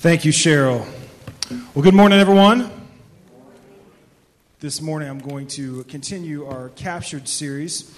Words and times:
Thank 0.00 0.24
you, 0.24 0.30
Cheryl. 0.30 0.86
Well, 1.74 1.82
good 1.82 1.92
morning, 1.92 2.20
everyone. 2.20 2.70
This 4.60 4.80
morning 4.80 5.08
I'm 5.08 5.18
going 5.18 5.48
to 5.48 5.82
continue 5.88 6.46
our 6.46 6.68
captured 6.76 7.26
series. 7.26 7.92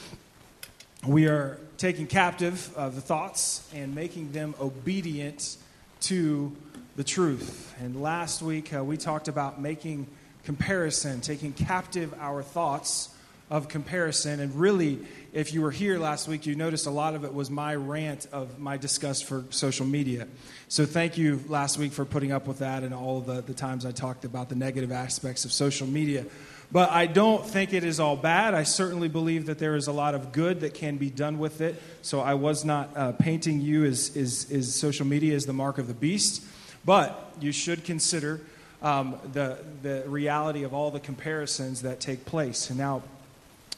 We 1.07 1.27
are 1.27 1.59
taking 1.77 2.07
captive 2.07 2.73
uh, 2.75 2.89
the 2.89 3.03
thoughts 3.03 3.69
and 3.75 3.95
making 3.95 4.33
them 4.33 4.55
obedient 4.59 5.59
to 6.01 6.57
the 6.97 7.05
truth. 7.05 7.75
And 7.79 8.01
last 8.01 8.41
week 8.41 8.73
uh, 8.73 8.83
we 8.83 8.97
talked 8.97 9.29
about 9.29 9.61
making 9.61 10.07
comparison, 10.43 11.21
taking 11.21 11.53
captive 11.53 12.15
our 12.19 12.43
thoughts 12.43 13.11
of 13.51 13.69
comparison. 13.69 14.39
And 14.39 14.55
really, 14.55 15.01
if 15.33 15.53
you 15.53 15.61
were 15.61 15.73
here 15.73 15.99
last 15.99 16.29
week, 16.29 16.47
you 16.47 16.55
noticed 16.55 16.87
a 16.87 16.91
lot 16.91 17.15
of 17.15 17.25
it 17.25 17.35
was 17.35 17.51
my 17.51 17.75
rant 17.75 18.27
of 18.33 18.59
my 18.59 18.77
disgust 18.77 19.25
for 19.25 19.45
social 19.51 19.85
media. 19.85 20.29
So 20.69 20.87
thank 20.87 21.19
you 21.19 21.43
last 21.49 21.77
week 21.77 21.93
for 21.93 22.05
putting 22.05 22.31
up 22.31 22.47
with 22.47 22.61
that 22.61 22.85
and 22.85 22.95
all 22.95 23.21
the, 23.21 23.43
the 23.43 23.55
times 23.55 23.85
I 23.85 23.91
talked 23.91 24.25
about 24.25 24.49
the 24.49 24.55
negative 24.55 24.93
aspects 24.93 25.45
of 25.45 25.53
social 25.53 25.87
media. 25.87 26.27
But 26.73 26.91
I 26.91 27.07
don't 27.07 27.45
think 27.45 27.73
it 27.73 27.83
is 27.83 27.99
all 27.99 28.17
bad. 28.17 28.55
I 28.55 28.63
certainly 28.63 29.09
believe 29.09 29.47
that 29.47 29.59
there 29.59 29.75
is 29.75 29.89
a 29.89 29.93
lot 29.93 30.15
of 30.15 30.31
good 30.31 30.61
that 30.61 30.73
can 30.73 30.99
be 30.99 31.11
done 31.11 31.41
with 31.41 31.61
it. 31.61 31.83
So 32.03 32.21
I 32.21 32.35
was 32.35 32.65
not 32.65 32.97
uh, 32.97 33.13
painting 33.13 33.61
you 33.61 33.85
as, 33.85 34.17
as, 34.17 34.47
as 34.53 34.73
social 34.73 35.05
media 35.05 35.35
is 35.35 35.47
the 35.47 35.53
mark 35.53 35.79
of 35.79 35.89
the 35.89 35.95
beast. 35.95 36.45
But 36.85 37.35
you 37.41 37.51
should 37.51 37.85
consider 37.85 38.41
um, 38.83 39.19
the, 39.33 39.59
the 39.83 40.05
reality 40.07 40.63
of 40.63 40.73
all 40.73 40.93
the 40.93 41.01
comparisons 41.01 41.83
that 41.83 41.99
take 41.99 42.25
place. 42.25 42.71
Now, 42.71 43.03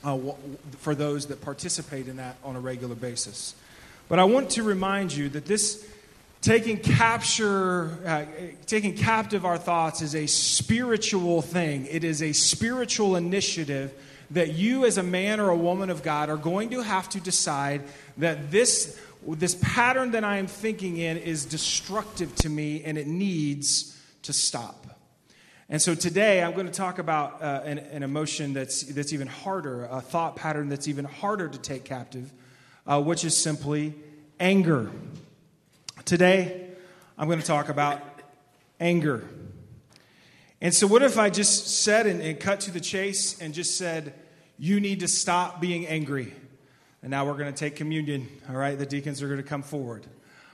uh, 0.04 0.18
for 0.78 0.94
those 0.94 1.26
that 1.26 1.40
participate 1.40 2.08
in 2.08 2.16
that 2.16 2.36
on 2.44 2.56
a 2.56 2.60
regular 2.60 2.94
basis. 2.94 3.54
But 4.08 4.18
I 4.18 4.24
want 4.24 4.50
to 4.50 4.62
remind 4.62 5.14
you 5.14 5.28
that 5.30 5.46
this 5.46 5.86
taking 6.42 6.76
capture 6.76 7.96
uh, 8.04 8.24
taking 8.66 8.96
captive 8.96 9.46
our 9.46 9.56
thoughts 9.56 10.02
is 10.02 10.14
a 10.14 10.26
spiritual 10.26 11.40
thing 11.40 11.86
it 11.86 12.02
is 12.02 12.20
a 12.20 12.32
spiritual 12.32 13.14
initiative 13.14 13.94
that 14.32 14.52
you 14.52 14.84
as 14.84 14.98
a 14.98 15.02
man 15.04 15.38
or 15.38 15.50
a 15.50 15.56
woman 15.56 15.88
of 15.88 16.02
god 16.02 16.28
are 16.28 16.36
going 16.36 16.68
to 16.68 16.82
have 16.82 17.08
to 17.08 17.20
decide 17.20 17.80
that 18.18 18.50
this 18.50 19.00
this 19.24 19.54
pattern 19.62 20.10
that 20.10 20.24
i 20.24 20.36
am 20.36 20.48
thinking 20.48 20.96
in 20.96 21.16
is 21.16 21.44
destructive 21.44 22.34
to 22.34 22.48
me 22.48 22.82
and 22.82 22.98
it 22.98 23.06
needs 23.06 23.96
to 24.22 24.32
stop 24.32 24.91
and 25.72 25.82
so 25.82 25.96
today 25.96 26.40
i'm 26.40 26.52
going 26.52 26.66
to 26.66 26.72
talk 26.72 27.00
about 27.00 27.42
uh, 27.42 27.62
an, 27.64 27.78
an, 27.78 28.04
emotion 28.04 28.52
that's, 28.52 28.82
that's 28.82 29.12
even 29.12 29.26
harder 29.26 29.86
a 29.86 30.00
thought 30.00 30.36
pattern 30.36 30.68
that's 30.68 30.86
even 30.86 31.04
harder 31.04 31.48
to 31.48 31.58
take 31.58 31.82
captive 31.84 32.32
uh, 32.86 33.02
which 33.02 33.24
is 33.24 33.36
simply 33.36 33.92
anger 34.38 34.88
Today, 36.04 36.68
I'm 37.16 37.28
going 37.28 37.38
to 37.38 37.46
talk 37.46 37.68
about 37.68 38.02
anger. 38.80 39.24
And 40.60 40.74
so, 40.74 40.86
what 40.86 41.02
if 41.02 41.16
I 41.16 41.30
just 41.30 41.82
said 41.82 42.06
and, 42.06 42.20
and, 42.20 42.40
cut 42.40 42.60
to 42.60 42.72
the 42.72 42.80
chase 42.80 43.40
and 43.40 43.54
just 43.54 43.78
said, 43.78 44.12
You 44.58 44.80
need 44.80 45.00
to 45.00 45.08
stop 45.08 45.60
being 45.60 45.86
angry? 45.86 46.32
And 47.02 47.10
now 47.10 47.24
we're 47.24 47.36
going 47.36 47.52
to 47.52 47.58
take 47.58 47.76
communion, 47.76 48.28
all 48.48 48.56
right? 48.56 48.76
The 48.76 48.86
deacons 48.86 49.22
are 49.22 49.28
going 49.28 49.42
to 49.42 49.48
come 49.48 49.62
forward, 49.62 50.06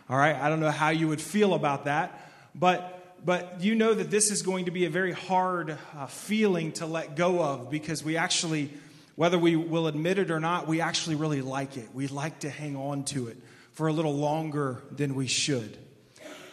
all 0.09 0.19
right? 0.19 0.37
I 0.37 0.51
don't 0.51 0.61
know 0.61 0.71
how 0.71 0.91
you 0.91 1.09
would 1.09 1.21
feel 1.21 1.55
about 1.55 1.87
that, 1.87 2.31
but, 2.55 2.98
but 3.25 3.61
you 3.61 3.75
know 3.75 3.95
that 3.95 4.11
this 4.11 4.31
is 4.31 4.43
going 4.43 4.67
to 4.67 4.71
be 4.71 4.85
a 4.85 4.91
very 4.91 5.13
hard 5.13 5.77
uh, 5.97 6.07
feeling 6.07 6.73
to 6.73 6.87
let 6.87 7.17
go 7.17 7.43
of 7.43 7.71
because 7.71 8.05
we 8.05 8.17
actually, 8.17 8.71
whether 9.17 9.39
we 9.39 9.57
will 9.57 9.87
admit 9.87 10.19
it 10.19 10.31
or 10.31 10.41
not, 10.41 10.67
we 10.67 10.81
actually 10.81 11.17
really 11.17 11.43
like 11.43 11.77
it. 11.77 11.89
We 11.95 12.07
like 12.07 12.41
to 12.41 12.51
hang 12.51 12.77
on 12.77 13.05
to 13.05 13.29
it 13.29 13.37
for 13.73 13.89
a 13.89 13.93
little 13.93 14.15
longer 14.15 14.83
than 14.91 15.15
we 15.15 15.27
should. 15.27 15.77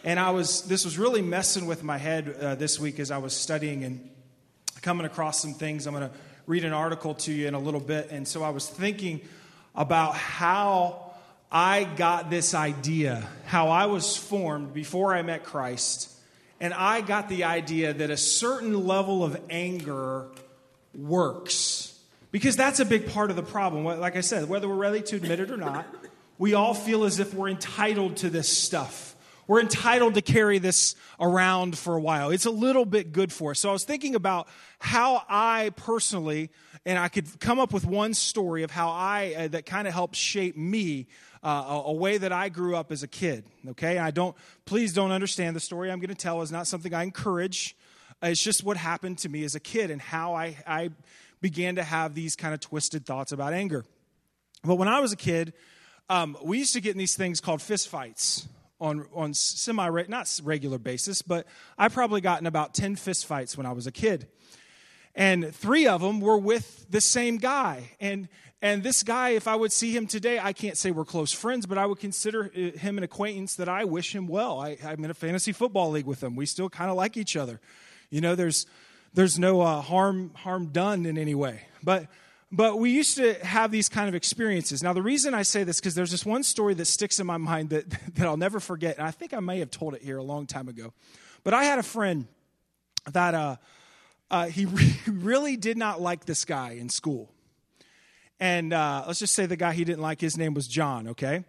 And 0.04 0.20
I 0.20 0.30
was, 0.32 0.62
this 0.64 0.86
was 0.86 1.00
really 1.00 1.22
messing 1.22 1.66
with 1.66 1.84
my 1.84 1.98
head 1.98 2.36
uh, 2.40 2.56
this 2.56 2.80
week 2.80 3.00
as 3.00 3.10
I 3.10 3.18
was 3.18 3.34
studying 3.34 3.84
and 3.84 4.10
coming 4.82 5.06
across 5.06 5.42
some 5.42 5.56
things. 5.56 5.88
I'm 5.88 5.96
going 5.96 6.08
to 6.08 6.16
read 6.46 6.64
an 6.64 6.74
article 6.74 7.16
to 7.16 7.32
you 7.32 7.48
in 7.48 7.56
a 7.56 7.60
little 7.60 7.80
bit. 7.80 8.10
And 8.12 8.28
so 8.28 8.44
I 8.44 8.50
was 8.50 8.70
thinking 8.70 9.22
about 9.74 10.16
how 10.16 11.14
I 11.52 11.86
got 11.86 12.30
this 12.30 12.54
idea, 12.54 13.28
how 13.46 13.70
I 13.70 13.88
was 13.88 14.16
formed 14.16 14.74
before 14.74 15.14
I 15.14 15.22
met 15.24 15.44
Christ. 15.44 16.12
And 16.60 16.74
I 16.74 17.02
got 17.02 17.30
the 17.30 17.44
idea 17.44 17.94
that 17.94 18.10
a 18.10 18.18
certain 18.18 18.86
level 18.86 19.24
of 19.24 19.40
anger 19.50 20.28
works. 20.94 21.98
Because 22.32 22.56
that's 22.56 22.80
a 22.80 22.86
big 22.86 23.12
part 23.12 23.30
of 23.30 23.36
the 23.36 23.44
problem. 23.44 23.86
Like 23.86 24.16
I 24.16 24.22
said, 24.22 24.50
whether 24.50 24.68
we're 24.68 24.76
ready 24.76 25.02
to 25.02 25.16
admit 25.16 25.40
it 25.40 25.52
or 25.52 25.58
not, 25.58 25.86
we 26.38 26.54
all 26.54 26.74
feel 26.74 27.06
as 27.06 27.20
if 27.20 27.34
we're 27.34 27.50
entitled 27.50 28.18
to 28.18 28.30
this 28.30 28.50
stuff. 28.50 29.15
We're 29.48 29.62
entitled 29.62 30.16
to 30.16 30.22
carry 30.22 30.58
this 30.58 30.96
around 31.20 31.78
for 31.78 31.96
a 31.96 32.02
while. 32.02 32.32
It's 32.32 32.46
a 32.46 32.52
little 32.52 32.86
bit 32.86 33.12
good 33.12 33.32
for 33.32 33.52
us. 33.52 33.60
So 33.60 33.70
I 33.70 33.74
was 33.74 33.84
thinking 33.84 34.16
about 34.16 34.48
how 34.80 35.22
I 35.30 35.72
personally, 35.76 36.50
and 36.86 36.98
I 36.98 37.10
could 37.10 37.40
come 37.40 37.60
up 37.60 37.72
with 37.72 37.86
one 37.86 38.14
story 38.16 38.64
of 38.64 38.72
how 38.72 38.90
I, 38.90 39.36
uh, 39.38 39.48
that 39.50 39.66
kind 39.66 39.88
of 39.88 39.94
helped 39.94 40.16
shape 40.16 40.58
me 40.58 41.08
uh, 41.44 41.66
a, 41.68 41.90
a, 41.90 41.94
way 41.94 42.18
that 42.18 42.32
I 42.32 42.50
grew 42.50 42.76
up 42.76 42.92
as 42.92 43.04
a 43.04 43.08
kid. 43.08 43.46
Okay? 43.70 44.00
I 44.00 44.10
don't, 44.10 44.36
please 44.66 44.94
don't 44.94 45.12
understand 45.12 45.56
the 45.56 45.60
story 45.60 45.92
I'm 45.92 46.00
going 46.00 46.10
to 46.10 46.16
tell 46.16 46.42
is 46.42 46.52
not 46.52 46.66
something 46.66 46.92
I 46.92 47.04
encourage. 47.04 47.78
It's 48.24 48.42
just 48.42 48.64
what 48.64 48.78
happened 48.78 49.20
to 49.20 49.30
me 49.30 49.44
as 49.44 49.54
a 49.54 49.60
kid 49.60 49.92
and 49.92 50.02
how 50.02 50.34
I, 50.34 50.58
I 50.66 50.90
began 51.42 51.76
to 51.76 51.84
have 51.84 52.16
these 52.16 52.36
kind 52.36 52.56
of 52.56 52.62
twisted 52.62 53.06
thoughts 53.06 53.32
about 53.32 53.54
anger. 53.54 53.86
But 54.64 54.76
when 54.76 54.88
I 54.88 55.02
was 55.02 55.12
a 55.12 55.18
kid, 55.18 55.54
um, 56.10 56.36
we 56.44 56.58
used 56.58 56.74
to 56.74 56.82
get 56.82 56.94
in 56.94 56.98
these 56.98 57.16
things 57.16 57.40
called 57.40 57.62
fist 57.62 57.90
fights 57.90 58.48
on 58.86 59.08
on 59.14 59.34
semi 59.34 59.90
not 60.08 60.40
regular 60.44 60.78
basis, 60.78 61.22
but 61.22 61.48
I 61.78 61.90
probably 61.90 62.22
gotten 62.22 62.46
about 62.46 62.74
ten 62.74 62.96
fist 62.96 63.26
fights 63.26 63.58
when 63.58 63.66
I 63.66 63.72
was 63.72 63.88
a 63.88 63.92
kid, 63.92 64.28
and 65.16 65.54
three 65.54 65.88
of 65.88 66.02
them 66.02 66.22
were 66.22 66.38
with 66.38 66.86
the 66.90 67.02
same 67.02 67.38
guy. 67.38 67.92
And 68.00 68.30
and 68.62 68.84
this 68.84 69.04
guy, 69.04 69.30
if 69.30 69.48
I 69.48 69.56
would 69.56 69.72
see 69.72 69.96
him 69.96 70.08
today, 70.08 70.40
I 70.40 70.54
can't 70.54 70.78
say 70.78 70.92
we're 70.92 71.06
close 71.06 71.32
friends, 71.32 71.66
but 71.66 71.78
I 71.78 71.86
would 71.86 72.00
consider 72.00 72.52
uh, 72.56 72.78
him 72.78 72.98
an 72.98 73.04
acquaintance 73.04 73.56
that 73.56 73.70
I 73.70 73.84
wish 73.86 74.16
him 74.16 74.28
well. 74.28 74.60
I, 74.60 74.78
am 74.84 75.04
in 75.04 75.12
a 75.12 75.16
fantasy 75.16 75.52
football 75.52 75.92
league 75.92 76.06
with 76.06 76.24
him. 76.24 76.36
We 76.36 76.46
still 76.46 76.70
kind 76.70 76.90
of 76.90 76.96
like 76.96 77.18
each 77.18 77.36
other. 77.36 77.60
You 78.10 78.22
know, 78.22 78.36
there's 78.36 78.66
there's 79.14 79.40
no 79.40 79.62
uh, 79.62 79.82
harm 79.82 80.32
harm 80.36 80.68
done 80.68 81.06
in 81.06 81.18
any 81.18 81.36
way, 81.36 81.62
but 81.84 82.08
but 82.56 82.80
we 82.80 82.90
used 82.90 83.18
to 83.18 83.34
have 83.46 83.70
these 83.70 83.90
kind 83.90 84.08
of 84.08 84.16
experiences. 84.16 84.82
Now, 84.82 84.94
the 84.94 85.02
reason 85.02 85.34
I 85.34 85.42
say 85.42 85.66
this, 85.66 85.82
because 85.82 85.94
there's 85.94 86.12
this 86.12 86.26
one 86.26 86.42
story 86.42 86.74
that 86.76 86.86
sticks 86.86 87.20
in 87.20 87.28
my 87.28 87.36
mind 87.36 87.72
that, 87.72 87.90
that 88.16 88.26
I'll 88.26 88.38
never 88.38 88.62
forget. 88.62 88.98
And 88.98 89.06
I 89.06 89.12
think 89.12 89.34
I 89.34 89.42
may 89.42 89.60
have 89.60 89.72
told 89.72 89.94
it 89.94 90.02
here 90.02 90.18
a 90.18 90.24
long 90.24 90.48
time 90.48 90.70
ago. 90.70 90.94
But 91.44 91.54
I 91.54 91.66
had 91.66 91.80
a 91.80 91.84
friend 91.84 92.28
that 93.12 93.34
uh, 93.34 93.56
uh, 94.32 94.46
he 94.46 94.66
re- 94.66 94.96
really 95.06 95.58
did 95.58 95.78
not 95.78 96.00
like 96.00 96.24
this 96.24 96.46
guy 96.46 96.72
in 96.72 96.88
school. 96.88 97.30
And 98.40 98.72
uh, 98.72 99.04
let's 99.06 99.20
just 99.20 99.36
say 99.36 99.46
the 99.46 99.58
guy 99.58 99.74
he 99.74 99.84
didn't 99.84 100.02
like, 100.02 100.22
his 100.22 100.38
name 100.38 100.54
was 100.54 100.68
John, 100.68 101.10
okay? 101.10 101.44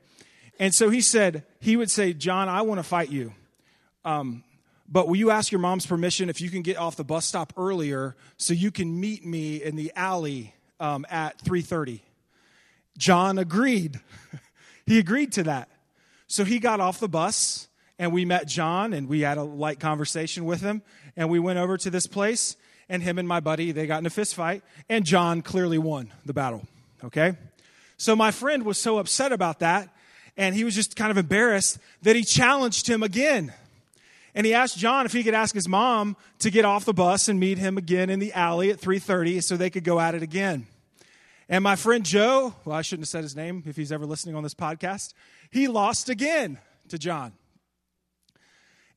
And 0.58 0.74
so 0.74 0.90
he 0.90 1.00
said, 1.00 1.44
he 1.60 1.76
would 1.76 1.90
say, 1.90 2.14
John, 2.14 2.48
I 2.48 2.62
want 2.62 2.80
to 2.80 2.84
fight 2.84 3.10
you. 3.10 3.32
Um, 4.04 4.42
but 4.88 5.06
will 5.06 5.16
you 5.16 5.30
ask 5.30 5.52
your 5.52 5.60
mom's 5.60 5.86
permission 5.86 6.28
if 6.28 6.40
you 6.40 6.50
can 6.50 6.62
get 6.62 6.78
off 6.78 6.96
the 6.96 7.04
bus 7.04 7.26
stop 7.26 7.52
earlier 7.56 8.16
so 8.38 8.54
you 8.54 8.72
can 8.72 8.98
meet 8.98 9.24
me 9.24 9.62
in 9.62 9.76
the 9.76 9.92
alley 9.94 10.52
um, 10.80 11.06
at 11.10 11.38
3.30 11.44 12.00
john 12.98 13.38
agreed. 13.38 14.00
He 14.86 15.00
agreed 15.00 15.32
to 15.32 15.42
that. 15.42 15.68
So 16.28 16.44
he 16.44 16.60
got 16.60 16.78
off 16.78 17.00
the 17.00 17.08
bus 17.08 17.68
and 17.98 18.12
we 18.12 18.24
met 18.24 18.46
john 18.46 18.92
and 18.92 19.08
we 19.08 19.20
had 19.20 19.36
a 19.38 19.42
light 19.42 19.80
conversation 19.80 20.44
with 20.44 20.60
him 20.60 20.82
and 21.16 21.28
we 21.28 21.38
went 21.38 21.58
over 21.58 21.76
to 21.78 21.90
this 21.90 22.06
place 22.06 22.56
and 22.88 23.02
him 23.02 23.18
and 23.18 23.26
my 23.26 23.40
buddy 23.40 23.72
they 23.72 23.86
got 23.86 23.98
in 23.98 24.06
a 24.06 24.10
fist 24.10 24.34
fight 24.34 24.62
and 24.88 25.04
john 25.04 25.42
clearly 25.42 25.78
won 25.78 26.12
the 26.24 26.32
battle 26.32 26.62
okay? 27.02 27.36
So 27.96 28.14
my 28.14 28.30
friend 28.30 28.64
was 28.64 28.78
so 28.78 28.98
upset 28.98 29.32
about 29.32 29.60
that 29.60 29.88
and 30.36 30.54
he 30.54 30.64
was 30.64 30.74
just 30.74 30.94
kind 30.96 31.10
of 31.10 31.16
embarrassed 31.16 31.78
that 32.02 32.14
he 32.14 32.22
challenged 32.22 32.88
him 32.88 33.02
again 33.02 33.52
and 34.36 34.44
he 34.44 34.52
asked 34.52 34.76
John 34.76 35.06
if 35.06 35.14
he 35.14 35.24
could 35.24 35.32
ask 35.32 35.54
his 35.54 35.66
mom 35.66 36.14
to 36.40 36.50
get 36.50 36.66
off 36.66 36.84
the 36.84 36.92
bus 36.92 37.26
and 37.26 37.40
meet 37.40 37.56
him 37.56 37.78
again 37.78 38.10
in 38.10 38.18
the 38.18 38.34
alley 38.34 38.70
at 38.70 38.78
3:30 38.78 39.42
so 39.42 39.56
they 39.56 39.70
could 39.70 39.82
go 39.82 39.98
at 39.98 40.14
it 40.14 40.22
again. 40.22 40.66
And 41.48 41.64
my 41.64 41.74
friend 41.74 42.04
Joe, 42.04 42.54
well 42.66 42.76
I 42.76 42.82
shouldn't 42.82 43.04
have 43.04 43.08
said 43.08 43.22
his 43.22 43.34
name 43.34 43.62
if 43.66 43.76
he's 43.76 43.90
ever 43.90 44.04
listening 44.04 44.34
on 44.36 44.42
this 44.42 44.54
podcast, 44.54 45.14
he 45.50 45.68
lost 45.68 46.10
again 46.10 46.58
to 46.88 46.98
John. 46.98 47.32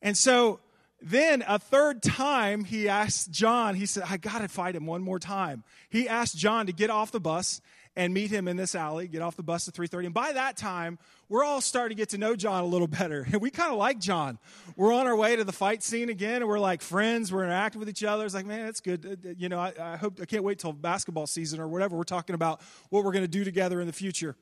And 0.02 0.16
so 0.16 0.60
then 1.00 1.42
a 1.48 1.58
third 1.58 2.02
time 2.02 2.64
he 2.64 2.86
asked 2.86 3.30
John, 3.30 3.74
he 3.74 3.86
said, 3.86 4.02
I 4.06 4.18
got 4.18 4.40
to 4.40 4.48
fight 4.48 4.76
him 4.76 4.84
one 4.84 5.00
more 5.00 5.18
time. 5.18 5.64
He 5.88 6.06
asked 6.06 6.36
John 6.36 6.66
to 6.66 6.72
get 6.72 6.90
off 6.90 7.12
the 7.12 7.20
bus 7.20 7.62
and 7.96 8.14
meet 8.14 8.30
him 8.30 8.46
in 8.46 8.56
this 8.56 8.74
alley, 8.74 9.08
get 9.08 9.20
off 9.20 9.36
the 9.36 9.42
bus 9.42 9.66
at 9.68 9.74
3:30. 9.74 10.06
And 10.06 10.14
by 10.14 10.32
that 10.32 10.56
time, 10.56 10.98
we're 11.28 11.44
all 11.44 11.60
starting 11.60 11.96
to 11.96 12.00
get 12.00 12.10
to 12.10 12.18
know 12.18 12.36
John 12.36 12.62
a 12.62 12.66
little 12.66 12.86
better. 12.86 13.26
And 13.30 13.40
we 13.42 13.50
kind 13.50 13.72
of 13.72 13.78
like 13.78 13.98
John. 13.98 14.38
We're 14.76 14.92
on 14.92 15.06
our 15.06 15.16
way 15.16 15.36
to 15.36 15.44
the 15.44 15.52
fight 15.52 15.82
scene 15.82 16.08
again, 16.08 16.36
and 16.42 16.48
we're 16.48 16.60
like 16.60 16.82
friends. 16.82 17.32
We're 17.32 17.44
interacting 17.44 17.80
with 17.80 17.88
each 17.88 18.04
other. 18.04 18.24
It's 18.24 18.34
like, 18.34 18.46
man, 18.46 18.66
that's 18.66 18.80
good. 18.80 19.06
Uh, 19.06 19.28
uh, 19.28 19.32
you 19.36 19.48
know, 19.48 19.58
I, 19.58 19.72
I 19.80 19.96
hope 19.96 20.18
I 20.22 20.24
can't 20.24 20.44
wait 20.44 20.58
till 20.58 20.72
basketball 20.72 21.26
season 21.26 21.60
or 21.60 21.68
whatever. 21.68 21.96
We're 21.96 22.04
talking 22.04 22.34
about 22.34 22.60
what 22.90 23.04
we're 23.04 23.12
going 23.12 23.24
to 23.24 23.28
do 23.28 23.44
together 23.44 23.80
in 23.80 23.86
the 23.86 23.92
future. 23.92 24.36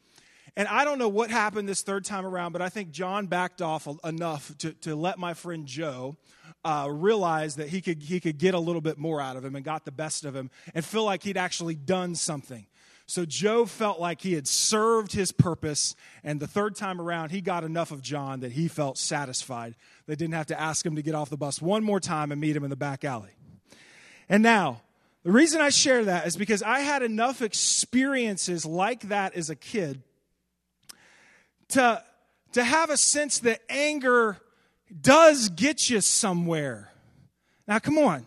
And 0.57 0.67
I 0.69 0.85
don't 0.85 0.99
know 0.99 1.09
what 1.09 1.31
happened 1.31 1.69
this 1.69 1.83
third 1.83 2.05
time 2.05 2.27
around, 2.27 2.53
but 2.53 2.63
I 2.63 2.69
think 2.69 2.91
John 2.91 3.27
backed 3.27 3.63
off 3.63 3.87
enough 4.05 4.57
to, 4.59 4.73
to 4.73 4.97
let 4.97 5.19
my 5.19 5.35
friend 5.35 5.67
Joe 5.67 6.17
uh, 6.65 6.89
realize 6.91 7.57
that 7.57 7.69
he 7.69 7.81
could, 7.81 8.03
he 8.03 8.19
could 8.19 8.39
get 8.39 8.55
a 8.55 8.59
little 8.59 8.81
bit 8.81 8.99
more 8.99 9.21
out 9.21 9.37
of 9.37 9.45
him 9.45 9.55
and 9.55 9.65
got 9.65 9.85
the 9.85 9.93
best 9.93 10.25
of 10.25 10.35
him 10.35 10.51
and 10.75 10.85
feel 10.85 11.05
like 11.05 11.23
he'd 11.23 11.37
actually 11.37 11.75
done 11.75 12.15
something. 12.15 12.67
So 13.09 13.25
Joe 13.25 13.65
felt 13.65 13.99
like 13.99 14.21
he 14.21 14.35
had 14.35 14.47
served 14.47 15.13
his 15.13 15.33
purpose, 15.33 15.97
and 16.23 16.39
the 16.39 16.47
third 16.47 16.77
time 16.77 17.01
around, 17.01 17.31
he 17.31 17.41
got 17.41 17.65
enough 17.65 17.91
of 17.91 18.03
John 18.03 18.41
that 18.41 18.53
he 18.53 18.69
felt 18.69 18.99
satisfied. 18.99 19.77
They 20.07 20.15
didn't 20.15 20.35
have 20.35 20.49
to 20.49 20.61
ask 20.61 20.85
him 20.85 20.95
to 20.97 21.01
get 21.01 21.15
off 21.15 21.31
the 21.31 21.39
bus 21.39 21.63
one 21.63 21.83
more 21.83 22.01
time 22.01 22.33
and 22.33 22.39
meet 22.39 22.55
him 22.55 22.65
in 22.65 22.71
the 22.71 22.77
back 22.77 23.07
alley. 23.07 23.31
And 24.29 24.43
now, 24.43 24.83
the 25.23 25.33
reason 25.33 25.63
I 25.63 25.71
share 25.71 26.05
that 26.05 26.27
is 26.27 26.37
because 26.37 26.63
I 26.63 26.81
had 26.81 27.03
enough 27.03 27.41
experiences 27.41 28.67
like 28.67 29.01
that 29.09 29.35
as 29.35 29.49
a 29.49 29.57
kid 29.57 30.03
to, 31.69 32.05
to 32.53 32.63
have 32.63 32.91
a 32.91 32.99
sense 32.99 33.39
that 33.39 33.63
anger 33.71 34.37
does 35.01 35.49
get 35.49 35.89
you 35.89 36.03
somewhere. 36.03 36.93
Now, 37.67 37.79
come 37.79 37.97
on 37.97 38.27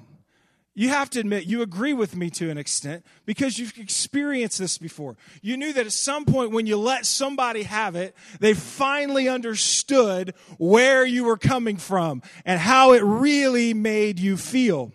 you 0.73 0.89
have 0.89 1.09
to 1.12 1.19
admit 1.19 1.45
you 1.45 1.62
agree 1.62 1.94
with 1.94 2.15
me 2.15 2.29
to 2.29 2.50
an 2.50 2.57
extent 2.57 3.06
because 3.25 3.59
you've 3.59 3.77
experienced 3.77 4.57
this 4.57 4.77
before. 4.77 5.18
You 5.41 5.57
knew 5.57 5.73
that 5.73 5.85
at 5.85 5.91
some 5.91 6.23
point 6.23 6.51
when 6.51 6.65
you 6.65 6.77
let 6.77 7.06
somebody 7.06 7.63
have 7.63 7.95
it, 7.95 8.15
they 8.39 8.53
finally 8.53 9.27
understood 9.27 10.33
where 10.57 11.06
you 11.06 11.25
were 11.25 11.38
coming 11.38 11.75
from 11.75 12.21
and 12.45 12.59
how 12.59 12.94
it 12.94 13.03
really 13.03 13.73
made 13.73 14.18
you 14.18 14.38
feel. 14.38 14.94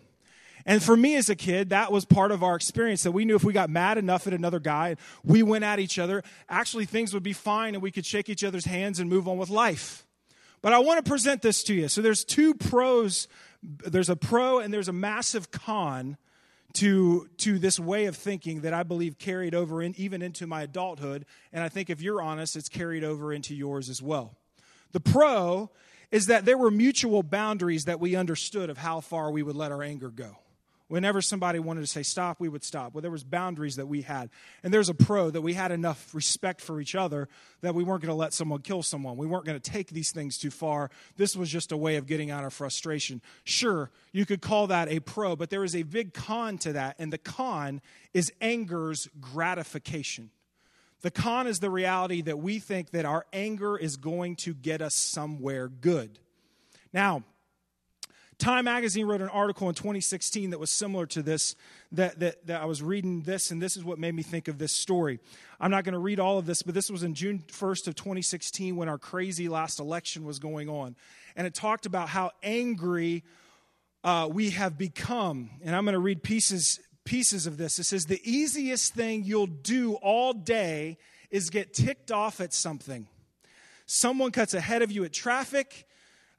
And 0.65 0.83
for 0.83 0.97
me 0.97 1.15
as 1.15 1.29
a 1.29 1.37
kid, 1.37 1.71
that 1.71 1.93
was 1.93 2.05
part 2.05 2.33
of 2.33 2.43
our 2.43 2.57
experience 2.57 3.03
that 3.05 3.13
we 3.13 3.25
knew 3.25 3.37
if 3.37 3.45
we 3.45 3.53
got 3.53 3.71
mad 3.71 3.99
enough 3.99 4.27
at 4.27 4.33
another 4.33 4.59
guy, 4.59 4.97
we 5.23 5.43
went 5.43 5.63
at 5.63 5.79
each 5.79 5.99
other, 5.99 6.25
actually 6.49 6.87
things 6.87 7.13
would 7.13 7.23
be 7.23 7.35
fine 7.35 7.75
and 7.75 7.83
we 7.83 7.91
could 7.91 8.07
shake 8.07 8.29
each 8.29 8.43
other's 8.43 8.65
hands 8.65 8.99
and 8.99 9.11
move 9.11 9.29
on 9.29 9.37
with 9.37 9.51
life. 9.51 10.06
But 10.67 10.73
I 10.73 10.81
want 10.81 10.99
to 11.05 11.09
present 11.09 11.43
this 11.43 11.63
to 11.63 11.75
you. 11.75 11.87
So 11.87 12.03
there's 12.03 12.25
two 12.25 12.53
pros 12.53 13.29
there's 13.63 14.09
a 14.09 14.17
pro 14.17 14.59
and 14.59 14.75
there's 14.75 14.89
a 14.89 14.93
massive 14.93 15.53
con 15.53 16.17
to 16.73 17.29
to 17.37 17.61
this 17.61 17.79
way 17.79 18.07
of 18.07 18.17
thinking 18.17 18.63
that 18.63 18.75
I 18.75 18.83
believe 18.83 19.17
carried 19.17 19.55
over 19.55 19.81
in, 19.81 19.95
even 19.97 20.23
into 20.23 20.45
my 20.45 20.63
adulthood, 20.63 21.25
and 21.53 21.63
I 21.63 21.69
think 21.69 21.89
if 21.89 22.01
you're 22.03 22.21
honest, 22.21 22.57
it's 22.57 22.69
carried 22.69 23.05
over 23.05 23.33
into 23.33 23.55
yours 23.55 23.89
as 23.89 24.03
well. 24.03 24.35
The 24.91 24.99
pro 24.99 25.71
is 26.11 26.27
that 26.27 26.45
there 26.45 26.59
were 26.59 26.73
mutual 26.73 27.23
boundaries 27.23 27.85
that 27.85 28.01
we 28.01 28.17
understood 28.17 28.69
of 28.69 28.77
how 28.77 29.01
far 29.01 29.31
we 29.31 29.45
would 29.45 29.55
let 29.55 29.71
our 29.71 29.85
anger 29.85 30.09
go. 30.09 30.37
Whenever 30.89 31.21
somebody 31.21 31.59
wanted 31.59 31.81
to 31.81 31.87
say 31.87 32.05
stop, 32.05 32.39
we 32.39 32.49
would 32.49 32.63
stop. 32.63 32.95
Well, 32.95 33.03
there 33.03 33.11
was 33.11 33.25
boundaries 33.25 33.75
that 33.77 33.87
we 33.87 34.03
had. 34.03 34.31
And 34.63 34.73
there's 34.73 34.89
a 34.89 34.95
pro 34.95 35.31
that 35.31 35.41
we 35.41 35.55
had 35.55 35.73
enough 35.73 36.15
respect 36.15 36.61
for 36.61 36.81
each 36.81 36.95
other 36.95 37.29
that 37.61 37.75
we 37.75 37.83
weren't 37.83 38.03
going 38.03 38.13
to 38.13 38.15
let 38.15 38.33
someone 38.33 38.61
kill 38.61 38.85
someone. 38.85 39.17
We 39.17 39.27
weren't 39.27 39.45
going 39.45 39.59
to 39.59 39.71
take 39.71 39.89
these 39.89 40.13
things 40.13 40.39
too 40.39 40.51
far. 40.51 40.91
This 41.17 41.35
was 41.35 41.51
just 41.51 41.73
a 41.73 41.77
way 41.77 41.97
of 41.97 42.07
getting 42.07 42.31
out 42.31 42.45
of 42.45 42.53
frustration. 42.53 43.21
Sure, 43.43 43.91
you 44.13 44.25
could 44.25 44.41
call 44.41 44.69
that 44.69 44.89
a 44.89 45.01
pro, 45.01 45.35
but 45.35 45.51
there 45.51 45.65
is 45.65 45.75
a 45.75 45.83
big 45.83 46.15
con 46.15 46.57
to 46.59 46.75
that. 46.75 46.95
And 47.01 47.13
the 47.13 47.19
con 47.19 47.81
is 48.15 48.33
anger's 48.41 49.09
gratification. 49.21 50.31
The 51.01 51.11
con 51.11 51.49
is 51.49 51.59
the 51.59 51.71
reality 51.71 52.23
that 52.23 52.39
we 52.39 52.61
think 52.61 52.91
that 52.91 53.05
our 53.05 53.27
anger 53.33 53.77
is 53.77 53.97
going 53.97 54.37
to 54.37 54.55
get 54.55 54.81
us 54.83 54.95
somewhere 54.95 55.69
good. 55.69 56.21
Now, 56.93 57.25
Time 58.39 58.67
Magazine 58.67 59.07
wrote 59.07 59.23
an 59.23 59.31
article 59.31 59.69
in 59.71 59.75
2016 59.75 60.51
that 60.51 60.59
was 60.59 60.71
similar 60.71 61.07
to 61.07 61.23
this, 61.23 61.57
that, 61.93 62.21
that, 62.21 62.47
that 62.47 62.61
I 62.61 62.67
was 62.67 62.83
reading 62.83 63.23
this, 63.23 63.51
and 63.51 63.63
this 63.63 63.79
is 63.79 63.85
what 63.85 63.99
made 63.99 64.15
me 64.15 64.23
think 64.23 64.47
of 64.49 64.59
this 64.59 64.73
story. 64.73 65.21
I'm 65.59 65.71
not 65.71 65.85
going 65.85 65.95
to 65.95 65.99
read 65.99 66.21
all 66.21 66.37
of 66.37 66.45
this, 66.45 66.63
but 66.63 66.75
this 66.75 66.91
was 66.91 67.03
in 67.03 67.15
June 67.15 67.43
1st 67.49 67.89
of 67.89 67.95
2016 67.95 68.77
when 68.77 68.91
our 68.91 68.99
crazy 68.99 69.49
last 69.49 69.81
election 69.81 70.27
was 70.27 70.39
going 70.39 70.69
on. 70.69 70.97
And 71.35 71.47
it 71.47 71.55
talked 71.55 71.87
about 71.87 72.11
how 72.11 72.33
angry 72.43 73.25
uh, 74.05 74.29
we 74.31 74.51
have 74.51 74.77
become. 74.77 75.49
And 75.65 75.75
I'm 75.75 75.85
going 75.85 75.95
to 75.95 75.99
read 75.99 76.23
pieces, 76.23 76.79
pieces 77.05 77.47
of 77.47 77.57
this. 77.57 77.79
It 77.79 77.85
says, 77.85 78.05
The 78.05 78.21
easiest 78.23 78.93
thing 78.93 79.25
you'll 79.25 79.47
do 79.47 79.95
all 79.95 80.35
day 80.35 80.99
is 81.31 81.49
get 81.49 81.73
ticked 81.73 82.13
off 82.13 82.43
at 82.43 82.53
something. 82.53 83.09
Someone 83.87 84.31
cuts 84.31 84.53
ahead 84.53 84.83
of 84.83 84.93
you 84.93 85.05
at 85.05 85.13
traffic 85.15 85.87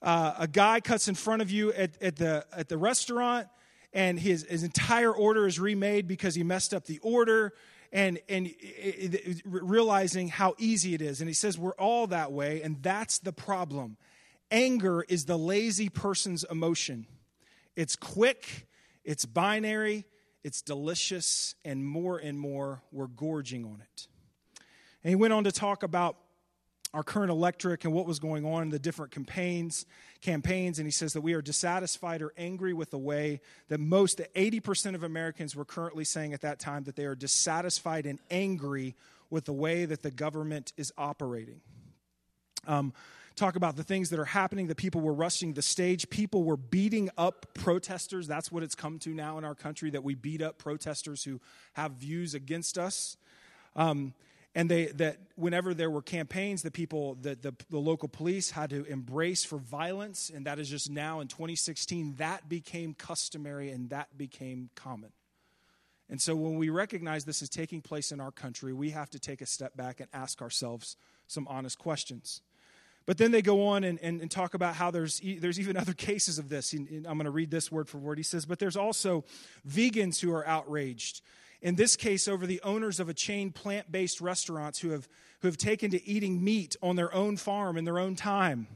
uh, 0.02 0.34
a 0.40 0.48
guy 0.48 0.80
cuts 0.80 1.08
in 1.08 1.16
front 1.16 1.42
of 1.42 1.50
you 1.50 1.74
at, 1.74 2.02
at, 2.02 2.16
the, 2.18 2.46
at 2.52 2.70
the 2.70 2.78
restaurant 2.78 3.48
and 3.94 4.20
his, 4.20 4.46
his 4.50 4.64
entire 4.64 5.12
order 5.12 5.48
is 5.48 5.60
remade 5.60 6.08
because 6.08 6.36
he 6.36 6.44
messed 6.44 6.74
up 6.74 6.86
the 6.86 7.00
order 7.00 7.54
and, 7.92 8.20
and 8.28 8.48
it, 8.48 9.14
it, 9.14 9.42
realizing 9.46 10.28
how 10.28 10.56
easy 10.58 10.94
it 10.94 11.02
is. 11.02 11.22
And 11.22 11.30
he 11.30 11.34
says, 11.34 11.58
We're 11.58 11.76
all 11.76 12.08
that 12.08 12.32
way, 12.32 12.62
and 12.62 12.82
that's 12.84 13.20
the 13.20 13.32
problem. 13.32 13.98
Anger 14.52 15.04
is 15.08 15.26
the 15.26 15.38
lazy 15.38 15.90
person's 15.90 16.44
emotion. 16.50 17.08
It's 17.76 17.96
quick, 17.96 18.68
it's 19.04 19.26
binary, 19.26 20.06
it's 20.44 20.62
delicious, 20.62 21.56
and 21.64 21.86
more 21.86 22.18
and 22.18 22.40
more 22.40 22.82
we're 22.92 23.08
gorging 23.08 23.66
on 23.66 23.82
it. 23.82 24.08
And 25.04 25.10
he 25.10 25.16
went 25.16 25.34
on 25.34 25.44
to 25.46 25.52
talk 25.52 25.84
about 25.84 26.18
our 26.94 27.04
current 27.04 27.30
electric 27.30 27.84
and 27.84 27.94
what 27.94 28.06
was 28.06 28.20
going 28.20 28.46
on 28.46 28.64
in 28.64 28.70
the 28.70 28.80
different 28.80 29.12
campaigns 29.12 29.86
campaigns 30.22 30.80
and 30.80 30.88
he 30.88 30.92
says 30.92 31.14
that 31.14 31.22
we 31.22 31.34
are 31.34 31.42
dissatisfied 31.42 32.22
or 32.22 32.34
angry 32.38 32.74
with 32.74 32.90
the 32.92 32.98
way 32.98 33.40
that 33.68 33.80
most 33.80 34.22
80% 34.36 34.96
of 34.96 35.04
americans 35.04 35.56
were 35.56 35.66
currently 35.66 36.04
saying 36.04 36.34
at 36.34 36.42
that 36.42 36.60
time 36.60 36.84
that 36.86 36.96
they 36.96 37.06
are 37.06 37.16
dissatisfied 37.16 38.06
and 38.06 38.20
angry 38.32 38.96
with 39.30 39.46
the 39.46 39.54
way 39.54 39.86
that 39.86 40.02
the 40.02 40.12
government 40.12 40.74
is 40.78 40.94
operating. 40.98 41.62
Um, 42.66 42.94
talk 43.36 43.56
about 43.56 43.76
the 43.76 43.84
things 43.84 44.10
that 44.10 44.20
are 44.20 44.26
happening 44.26 44.68
that 44.68 44.78
people 44.78 45.02
were 45.02 45.14
rushing 45.14 45.54
the 45.54 45.62
stage. 45.62 46.10
People 46.10 46.44
were 46.44 46.58
beating 46.58 47.10
up 47.18 47.54
protesters. 47.54 48.28
That's 48.28 48.52
what 48.52 48.64
it's 48.64 48.76
come 48.76 49.00
to 49.00 49.10
now 49.10 49.38
in 49.38 49.46
our 49.46 49.56
country 49.56 49.90
that 49.92 50.04
we 50.04 50.16
beat 50.16 50.42
up 50.42 50.58
protesters 50.58 51.24
who 51.24 51.40
have 51.74 51.92
views 51.94 52.34
against 52.34 52.78
us. 52.78 53.18
Um, 53.76 54.14
and 54.58 54.72
they 54.72 54.88
that 54.88 55.20
whenever 55.36 55.76
there 55.76 55.90
were 55.90 56.02
campaigns 56.02 56.64
the 56.64 56.72
people 56.72 57.16
that 57.22 57.44
the, 57.44 57.54
the 57.70 57.78
local 57.78 58.10
police 58.10 58.50
had 58.50 58.72
to 58.72 58.84
embrace 58.86 59.46
for 59.46 59.60
violence 59.60 60.32
and 60.34 60.48
that 60.48 60.58
is 60.58 60.68
just 60.70 60.90
now 60.90 61.20
in 61.20 61.28
2016 61.28 62.16
that 62.18 62.50
became 62.50 62.94
customary 62.96 63.70
and 63.70 63.92
that 63.92 64.18
became 64.18 64.70
common 64.76 65.12
and 66.10 66.20
so 66.20 66.36
when 66.36 66.58
we 66.58 66.70
recognize 66.70 67.24
this 67.24 67.42
is 67.42 67.50
taking 67.50 67.82
place 67.82 68.12
in 68.12 68.20
our 68.20 68.32
country 68.32 68.74
we 68.74 68.90
have 68.90 69.10
to 69.12 69.20
take 69.20 69.42
a 69.42 69.46
step 69.46 69.78
back 69.78 70.00
and 70.00 70.10
ask 70.12 70.42
ourselves 70.42 70.98
some 71.28 71.48
honest 71.48 71.78
questions 71.78 72.42
but 73.06 73.18
then 73.18 73.32
they 73.32 73.42
go 73.42 73.68
on 73.68 73.86
and, 73.86 74.00
and, 74.02 74.20
and 74.20 74.30
talk 74.30 74.54
about 74.54 74.76
how 74.76 74.92
there's, 74.92 75.22
there's 75.40 75.62
even 75.62 75.78
other 75.78 75.94
cases 75.94 76.40
of 76.40 76.50
this. 76.50 76.74
I'm 76.74 77.04
going 77.04 77.24
to 77.24 77.32
read 77.32 77.50
this 77.50 77.72
word 77.72 77.88
for 77.88 78.00
word. 78.00 78.18
He 78.18 78.24
says, 78.24 78.46
But 78.46 78.60
there's 78.60 78.76
also 78.76 79.24
vegans 79.66 80.20
who 80.20 80.34
are 80.34 80.46
outraged 80.46 81.22
in 81.62 81.76
this 81.76 81.96
case 81.96 82.28
over 82.28 82.46
the 82.46 82.62
owners 82.64 83.00
of 83.00 83.10
a 83.10 83.14
chain 83.14 83.52
plant-based 83.52 84.22
restaurants 84.22 84.80
who 84.80 84.90
have, 84.92 85.08
who 85.42 85.48
have 85.48 85.58
taken 85.58 85.92
to 85.92 86.08
eating 86.08 86.44
meat 86.44 86.76
on 86.82 86.96
their 86.96 87.14
own 87.14 87.38
farm 87.38 87.78
in 87.78 87.86
their 87.86 88.00
own 88.00 88.16
time. 88.16 88.68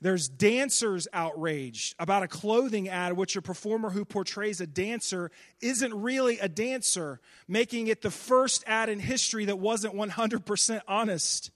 There's 0.00 0.28
dancers 0.28 1.08
outraged 1.14 1.94
about 1.98 2.22
a 2.22 2.28
clothing 2.28 2.90
ad 2.90 3.14
which 3.14 3.36
a 3.36 3.42
performer 3.42 3.88
who 3.88 4.04
portrays 4.04 4.60
a 4.60 4.66
dancer 4.66 5.30
isn't 5.62 5.94
really 5.94 6.38
a 6.40 6.48
dancer 6.48 7.20
making 7.48 7.86
it 7.86 8.02
the 8.02 8.10
first 8.10 8.64
ad 8.66 8.90
in 8.90 8.98
history 8.98 9.46
that 9.46 9.58
wasn't 9.58 9.94
100% 9.94 10.80
honest. 10.86 11.50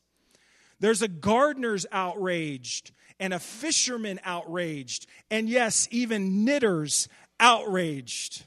There's 0.80 1.02
a 1.02 1.08
gardener's 1.08 1.84
outraged 1.92 2.92
and 3.20 3.34
a 3.34 3.38
fisherman 3.38 4.18
outraged 4.24 5.06
and 5.30 5.46
yes 5.46 5.86
even 5.90 6.46
knitters 6.46 7.06
outraged 7.38 8.44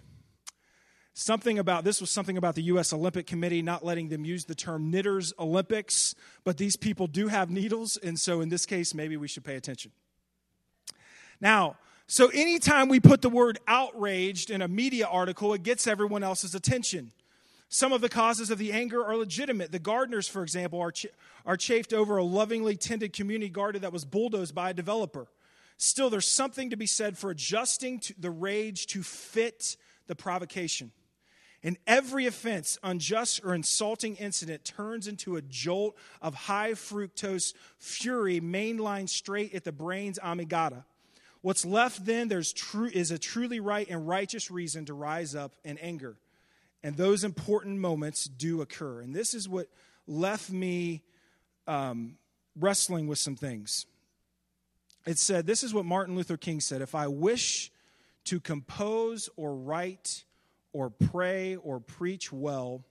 something 1.21 1.59
about 1.59 1.83
this 1.83 2.01
was 2.01 2.09
something 2.09 2.37
about 2.37 2.55
the 2.55 2.63
US 2.63 2.91
Olympic 2.93 3.27
Committee 3.27 3.61
not 3.61 3.85
letting 3.85 4.09
them 4.09 4.25
use 4.25 4.45
the 4.45 4.55
term 4.55 4.89
knitters 4.89 5.33
Olympics, 5.37 6.15
but 6.43 6.57
these 6.57 6.75
people 6.75 7.07
do 7.07 7.27
have 7.27 7.49
needles, 7.49 7.97
and 7.97 8.19
so 8.19 8.41
in 8.41 8.49
this 8.49 8.65
case, 8.65 8.93
maybe 8.93 9.17
we 9.17 9.27
should 9.27 9.43
pay 9.43 9.55
attention. 9.55 9.91
Now, 11.39 11.77
so 12.07 12.27
anytime 12.29 12.89
we 12.89 12.99
put 12.99 13.21
the 13.21 13.29
word 13.29 13.59
outraged 13.67 14.49
in 14.49 14.61
a 14.61 14.67
media 14.67 15.07
article, 15.07 15.53
it 15.53 15.63
gets 15.63 15.87
everyone 15.87 16.23
else's 16.23 16.55
attention. 16.55 17.11
Some 17.69 17.93
of 17.93 18.01
the 18.01 18.09
causes 18.09 18.49
of 18.49 18.57
the 18.57 18.73
anger 18.73 19.05
are 19.05 19.15
legitimate. 19.15 19.71
The 19.71 19.79
gardeners, 19.79 20.27
for 20.27 20.43
example, 20.43 20.79
are, 20.81 20.91
ch- 20.91 21.07
are 21.45 21.55
chafed 21.55 21.93
over 21.93 22.17
a 22.17 22.23
lovingly 22.23 22.75
tended 22.75 23.13
community 23.13 23.49
garden 23.49 23.83
that 23.83 23.93
was 23.93 24.03
bulldozed 24.03 24.53
by 24.53 24.71
a 24.71 24.73
developer. 24.73 25.27
Still, 25.77 26.09
there's 26.09 26.27
something 26.27 26.71
to 26.71 26.75
be 26.75 26.85
said 26.85 27.17
for 27.17 27.29
adjusting 27.29 28.01
the 28.19 28.29
rage 28.29 28.87
to 28.87 29.03
fit 29.03 29.77
the 30.07 30.15
provocation. 30.15 30.91
And 31.63 31.77
every 31.85 32.25
offense, 32.25 32.79
unjust 32.81 33.41
or 33.43 33.53
insulting 33.53 34.15
incident 34.15 34.65
turns 34.65 35.07
into 35.07 35.35
a 35.35 35.41
jolt 35.43 35.95
of 36.21 36.33
high 36.33 36.71
fructose 36.71 37.53
fury 37.77 38.41
mainlined 38.41 39.09
straight 39.09 39.53
at 39.53 39.63
the 39.63 39.71
brain's 39.71 40.17
amygdala. 40.19 40.85
What's 41.41 41.65
left 41.65 42.05
then 42.05 42.27
there's 42.27 42.51
true, 42.51 42.89
is 42.91 43.11
a 43.11 43.19
truly 43.19 43.59
right 43.59 43.87
and 43.89 44.07
righteous 44.07 44.49
reason 44.49 44.85
to 44.85 44.93
rise 44.93 45.35
up 45.35 45.53
in 45.63 45.77
anger. 45.77 46.17
And 46.83 46.95
those 46.95 47.23
important 47.23 47.79
moments 47.79 48.25
do 48.25 48.61
occur. 48.61 49.01
And 49.01 49.15
this 49.15 49.35
is 49.35 49.47
what 49.47 49.67
left 50.07 50.49
me 50.49 51.03
um, 51.67 52.17
wrestling 52.59 53.07
with 53.07 53.19
some 53.19 53.35
things. 53.35 53.85
It 55.05 55.19
said, 55.19 55.45
This 55.45 55.63
is 55.63 55.73
what 55.73 55.85
Martin 55.85 56.15
Luther 56.15 56.37
King 56.37 56.59
said 56.59 56.81
If 56.81 56.95
I 56.95 57.07
wish 57.07 57.71
to 58.25 58.39
compose 58.39 59.29
or 59.35 59.55
write 59.55 60.23
or 60.73 60.89
pray 60.89 61.55
or 61.55 61.79
preach 61.79 62.31
well, 62.31 62.83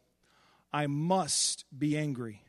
I 0.73 0.87
must 0.87 1.65
be 1.77 1.97
angry. 1.97 2.43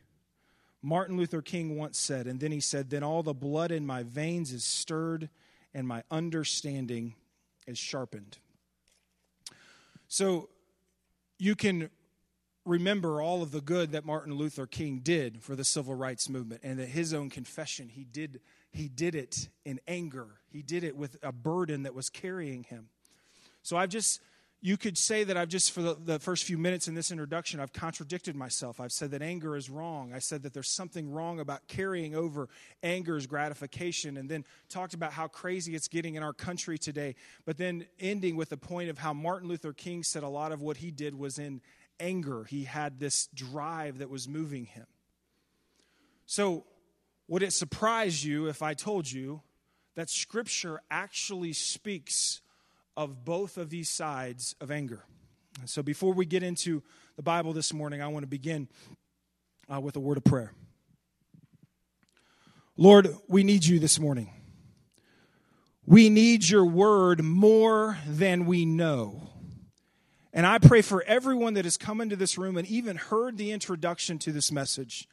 Martin 0.82 1.16
Luther 1.16 1.42
King 1.42 1.76
once 1.76 1.98
said, 1.98 2.26
and 2.26 2.40
then 2.40 2.52
he 2.52 2.60
said, 2.60 2.90
Then 2.90 3.02
all 3.02 3.22
the 3.22 3.34
blood 3.34 3.70
in 3.70 3.86
my 3.86 4.02
veins 4.02 4.52
is 4.52 4.64
stirred 4.64 5.28
and 5.72 5.86
my 5.86 6.02
understanding 6.10 7.14
is 7.66 7.78
sharpened. 7.78 8.38
So 10.08 10.48
you 11.38 11.54
can 11.54 11.88
remember 12.64 13.20
all 13.20 13.42
of 13.42 13.50
the 13.50 13.60
good 13.60 13.92
that 13.92 14.04
Martin 14.04 14.34
Luther 14.34 14.66
King 14.66 15.00
did 15.02 15.42
for 15.42 15.56
the 15.56 15.64
civil 15.64 15.94
rights 15.94 16.28
movement 16.28 16.60
and 16.62 16.78
that 16.78 16.88
his 16.88 17.12
own 17.12 17.30
confession 17.30 17.88
he 17.88 18.04
did 18.04 18.40
he 18.70 18.88
did 18.88 19.14
it 19.14 19.48
in 19.64 19.80
anger 19.88 20.28
he 20.48 20.62
did 20.62 20.84
it 20.84 20.96
with 20.96 21.16
a 21.22 21.32
burden 21.32 21.82
that 21.82 21.94
was 21.94 22.08
carrying 22.08 22.62
him 22.62 22.88
so 23.62 23.76
I've 23.76 23.88
just 23.88 24.20
you 24.64 24.76
could 24.76 24.96
say 24.96 25.24
that 25.24 25.36
I've 25.36 25.48
just, 25.48 25.72
for 25.72 25.82
the, 25.82 25.94
the, 25.94 26.18
first 26.20 26.44
few 26.44 26.56
minutes 26.56 26.86
in 26.86 26.94
this 26.94 27.10
introduction, 27.10 27.58
I've 27.58 27.72
contradicted 27.72 28.36
myself. 28.36 28.78
I've 28.78 28.92
said 28.92 29.10
that 29.10 29.20
anger 29.20 29.56
is 29.56 29.68
wrong. 29.68 30.12
I 30.14 30.20
said 30.20 30.44
that 30.44 30.54
there's 30.54 30.70
something 30.70 31.10
wrong 31.10 31.40
about 31.40 31.66
carrying 31.66 32.14
over 32.14 32.48
anger's 32.80 33.26
gratification, 33.26 34.16
and 34.16 34.28
then 34.28 34.44
talked 34.68 34.94
about 34.94 35.12
how 35.12 35.26
crazy 35.26 35.74
it's 35.74 35.88
getting 35.88 36.14
in 36.14 36.22
our 36.22 36.32
country 36.32 36.78
today. 36.78 37.16
But 37.44 37.58
then 37.58 37.86
ending 37.98 38.36
with 38.36 38.50
the 38.50 38.56
point 38.56 38.88
of 38.88 38.98
how 38.98 39.12
Martin 39.12 39.48
Luther 39.48 39.72
King 39.72 40.04
said 40.04 40.22
a 40.22 40.28
lot 40.28 40.52
of 40.52 40.62
what 40.62 40.76
he 40.76 40.92
did 40.92 41.18
was 41.18 41.40
in 41.40 41.60
anger. 41.98 42.44
He 42.44 42.62
had 42.62 43.00
this 43.00 43.26
drive 43.34 43.98
that 43.98 44.10
was 44.10 44.28
moving 44.28 44.66
him. 44.66 44.86
So, 46.24 46.66
would 47.26 47.42
it 47.42 47.52
surprise 47.52 48.24
you 48.24 48.46
if 48.46 48.62
I 48.62 48.74
told 48.74 49.10
you 49.10 49.42
that 49.96 50.08
Scripture 50.08 50.80
actually 50.88 51.52
speaks 51.52 52.42
of 52.96 53.24
both 53.24 53.56
of 53.56 53.70
these 53.70 53.88
sides 53.88 54.54
of 54.60 54.70
anger. 54.70 55.04
So 55.66 55.82
before 55.82 56.12
we 56.12 56.26
get 56.26 56.42
into 56.42 56.82
the 57.16 57.22
Bible 57.22 57.52
this 57.52 57.72
morning, 57.72 58.02
I 58.02 58.08
want 58.08 58.22
to 58.22 58.28
begin 58.28 58.68
uh, 59.72 59.80
with 59.80 59.96
a 59.96 60.00
word 60.00 60.16
of 60.16 60.24
prayer. 60.24 60.52
Lord, 62.76 63.14
we 63.28 63.44
need 63.44 63.64
you 63.64 63.78
this 63.78 64.00
morning. 64.00 64.30
We 65.84 66.08
need 66.08 66.48
your 66.48 66.64
word 66.64 67.22
more 67.22 67.98
than 68.06 68.46
we 68.46 68.64
know. 68.64 69.28
And 70.32 70.46
I 70.46 70.58
pray 70.58 70.80
for 70.80 71.02
everyone 71.02 71.54
that 71.54 71.64
has 71.64 71.76
come 71.76 72.00
into 72.00 72.16
this 72.16 72.38
room 72.38 72.56
and 72.56 72.66
even 72.66 72.96
heard 72.96 73.36
the 73.36 73.50
introduction 73.50 74.18
to 74.20 74.32
this 74.32 74.50
message 74.50 75.06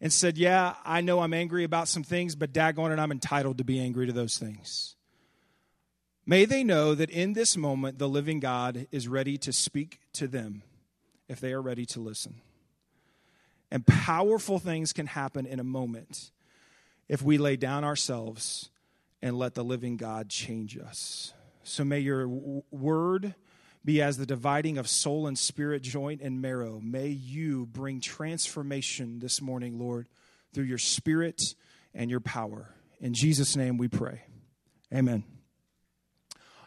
and 0.00 0.12
said, 0.12 0.38
Yeah, 0.38 0.74
I 0.84 1.02
know 1.02 1.20
I'm 1.20 1.34
angry 1.34 1.64
about 1.64 1.88
some 1.88 2.02
things, 2.02 2.34
but 2.34 2.52
daggone 2.52 2.92
it, 2.92 2.98
I'm 2.98 3.12
entitled 3.12 3.58
to 3.58 3.64
be 3.64 3.78
angry 3.78 4.06
to 4.06 4.12
those 4.12 4.38
things. 4.38 4.96
May 6.24 6.44
they 6.44 6.62
know 6.62 6.94
that 6.94 7.10
in 7.10 7.32
this 7.32 7.56
moment, 7.56 7.98
the 7.98 8.08
living 8.08 8.38
God 8.40 8.86
is 8.92 9.08
ready 9.08 9.36
to 9.38 9.52
speak 9.52 10.00
to 10.14 10.28
them 10.28 10.62
if 11.28 11.40
they 11.40 11.52
are 11.52 11.62
ready 11.62 11.84
to 11.86 12.00
listen. 12.00 12.40
And 13.70 13.86
powerful 13.86 14.58
things 14.58 14.92
can 14.92 15.06
happen 15.06 15.46
in 15.46 15.58
a 15.58 15.64
moment 15.64 16.30
if 17.08 17.22
we 17.22 17.38
lay 17.38 17.56
down 17.56 17.84
ourselves 17.84 18.70
and 19.20 19.38
let 19.38 19.54
the 19.54 19.64
living 19.64 19.96
God 19.96 20.28
change 20.28 20.78
us. 20.78 21.32
So 21.64 21.84
may 21.84 22.00
your 22.00 22.28
word 22.70 23.34
be 23.84 24.00
as 24.00 24.16
the 24.16 24.26
dividing 24.26 24.78
of 24.78 24.88
soul 24.88 25.26
and 25.26 25.38
spirit, 25.38 25.82
joint 25.82 26.20
and 26.20 26.40
marrow. 26.40 26.80
May 26.82 27.08
you 27.08 27.66
bring 27.66 28.00
transformation 28.00 29.18
this 29.18 29.40
morning, 29.40 29.78
Lord, 29.78 30.06
through 30.52 30.64
your 30.64 30.78
spirit 30.78 31.42
and 31.94 32.10
your 32.10 32.20
power. 32.20 32.74
In 33.00 33.14
Jesus' 33.14 33.56
name 33.56 33.78
we 33.78 33.88
pray. 33.88 34.22
Amen. 34.94 35.24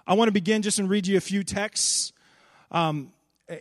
I 0.08 0.14
want 0.14 0.28
to 0.28 0.34
begin 0.34 0.62
just 0.62 0.78
and 0.78 0.88
read 0.88 1.08
you 1.08 1.18
a 1.18 1.22
few 1.22 1.44
texts, 1.44 2.14
um, 2.70 3.12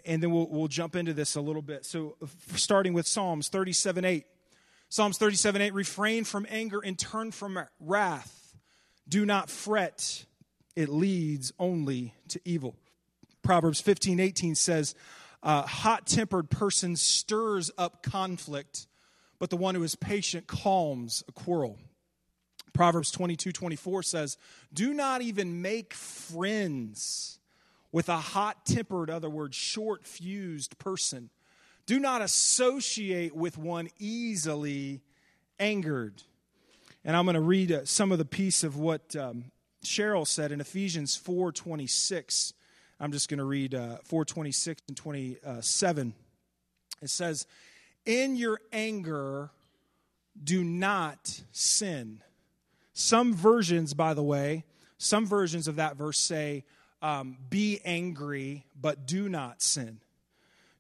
and 0.05 0.23
then 0.23 0.31
we'll, 0.31 0.47
we'll 0.47 0.69
jump 0.69 0.95
into 0.95 1.15
this 1.15 1.37
a 1.37 1.41
little 1.41 1.63
bit. 1.63 1.87
So, 1.87 2.17
starting 2.55 2.93
with 2.93 3.07
Psalms 3.07 3.49
37 3.49 4.05
8. 4.05 4.27
Psalms 4.91 5.17
37 5.17 5.63
8 5.63 5.75
refrain 5.75 6.25
from 6.25 6.47
anger 6.51 6.81
and 6.85 6.99
turn 6.99 7.33
from 7.33 7.59
wrath. 7.81 8.55
Do 9.09 9.25
not 9.25 9.49
fret, 9.49 10.27
it 10.77 10.91
leads 10.91 11.53
only 11.59 12.15
to 12.29 12.41
evil. 12.45 12.77
Proverbs 13.43 13.81
15 13.81 14.21
18 14.21 14.55
says, 14.55 14.95
A 15.43 15.63
hot 15.63 16.07
tempered 16.07 16.51
person 16.51 16.97
stirs 16.97 17.71
up 17.79 18.03
conflict, 18.03 18.87
but 19.39 19.49
the 19.49 19.57
one 19.57 19.75
who 19.75 19.83
is 19.83 19.95
patient 19.95 20.47
calms 20.47 21.25
a 21.27 21.33
quarrel. 21.33 21.79
Proverbs 22.75 23.11
22 23.13 23.53
24 23.53 24.03
says, 24.03 24.37
Do 24.73 24.93
not 24.93 25.23
even 25.23 25.63
make 25.63 25.95
friends 25.95 27.39
with 27.93 28.09
a 28.09 28.19
hot 28.19 28.67
tempered, 28.67 29.09
other 29.09 29.31
words, 29.31 29.57
short 29.57 30.05
fused 30.05 30.77
person. 30.79 31.31
Do 31.87 32.01
not 32.01 32.21
associate 32.21 33.35
with 33.35 33.57
one 33.57 33.89
easily 33.99 35.01
angered. 35.61 36.23
And 37.05 37.17
I'm 37.17 37.25
going 37.25 37.35
to 37.35 37.41
read 37.41 37.71
uh, 37.71 37.85
some 37.85 38.11
of 38.11 38.19
the 38.19 38.25
piece 38.25 38.65
of 38.65 38.77
what 38.77 39.15
um, 39.15 39.45
Cheryl 39.85 40.27
said 40.27 40.51
in 40.51 40.61
Ephesians 40.61 41.17
4:26. 41.17 42.55
I'm 42.99 43.13
just 43.13 43.29
going 43.29 43.39
to 43.39 43.45
read 43.45 43.75
uh, 43.75 43.99
4:26 44.09 44.79
and 44.89 44.97
27. 44.97 46.15
It 47.03 47.11
says, 47.11 47.47
"In 48.05 48.35
your 48.35 48.61
anger, 48.73 49.51
do 50.43 50.65
not 50.65 51.43
sin." 51.53 52.23
Some 52.95 53.35
versions, 53.35 53.93
by 53.93 54.15
the 54.15 54.23
way, 54.23 54.65
some 54.99 55.27
versions 55.27 55.67
of 55.67 55.77
that 55.77 55.97
verse 55.97 56.19
say, 56.19 56.65
um, 57.03 57.37
Be 57.51 57.81
angry, 57.85 58.67
but 58.81 59.07
do 59.07 59.29
not 59.29 59.61
sin. 59.61 60.01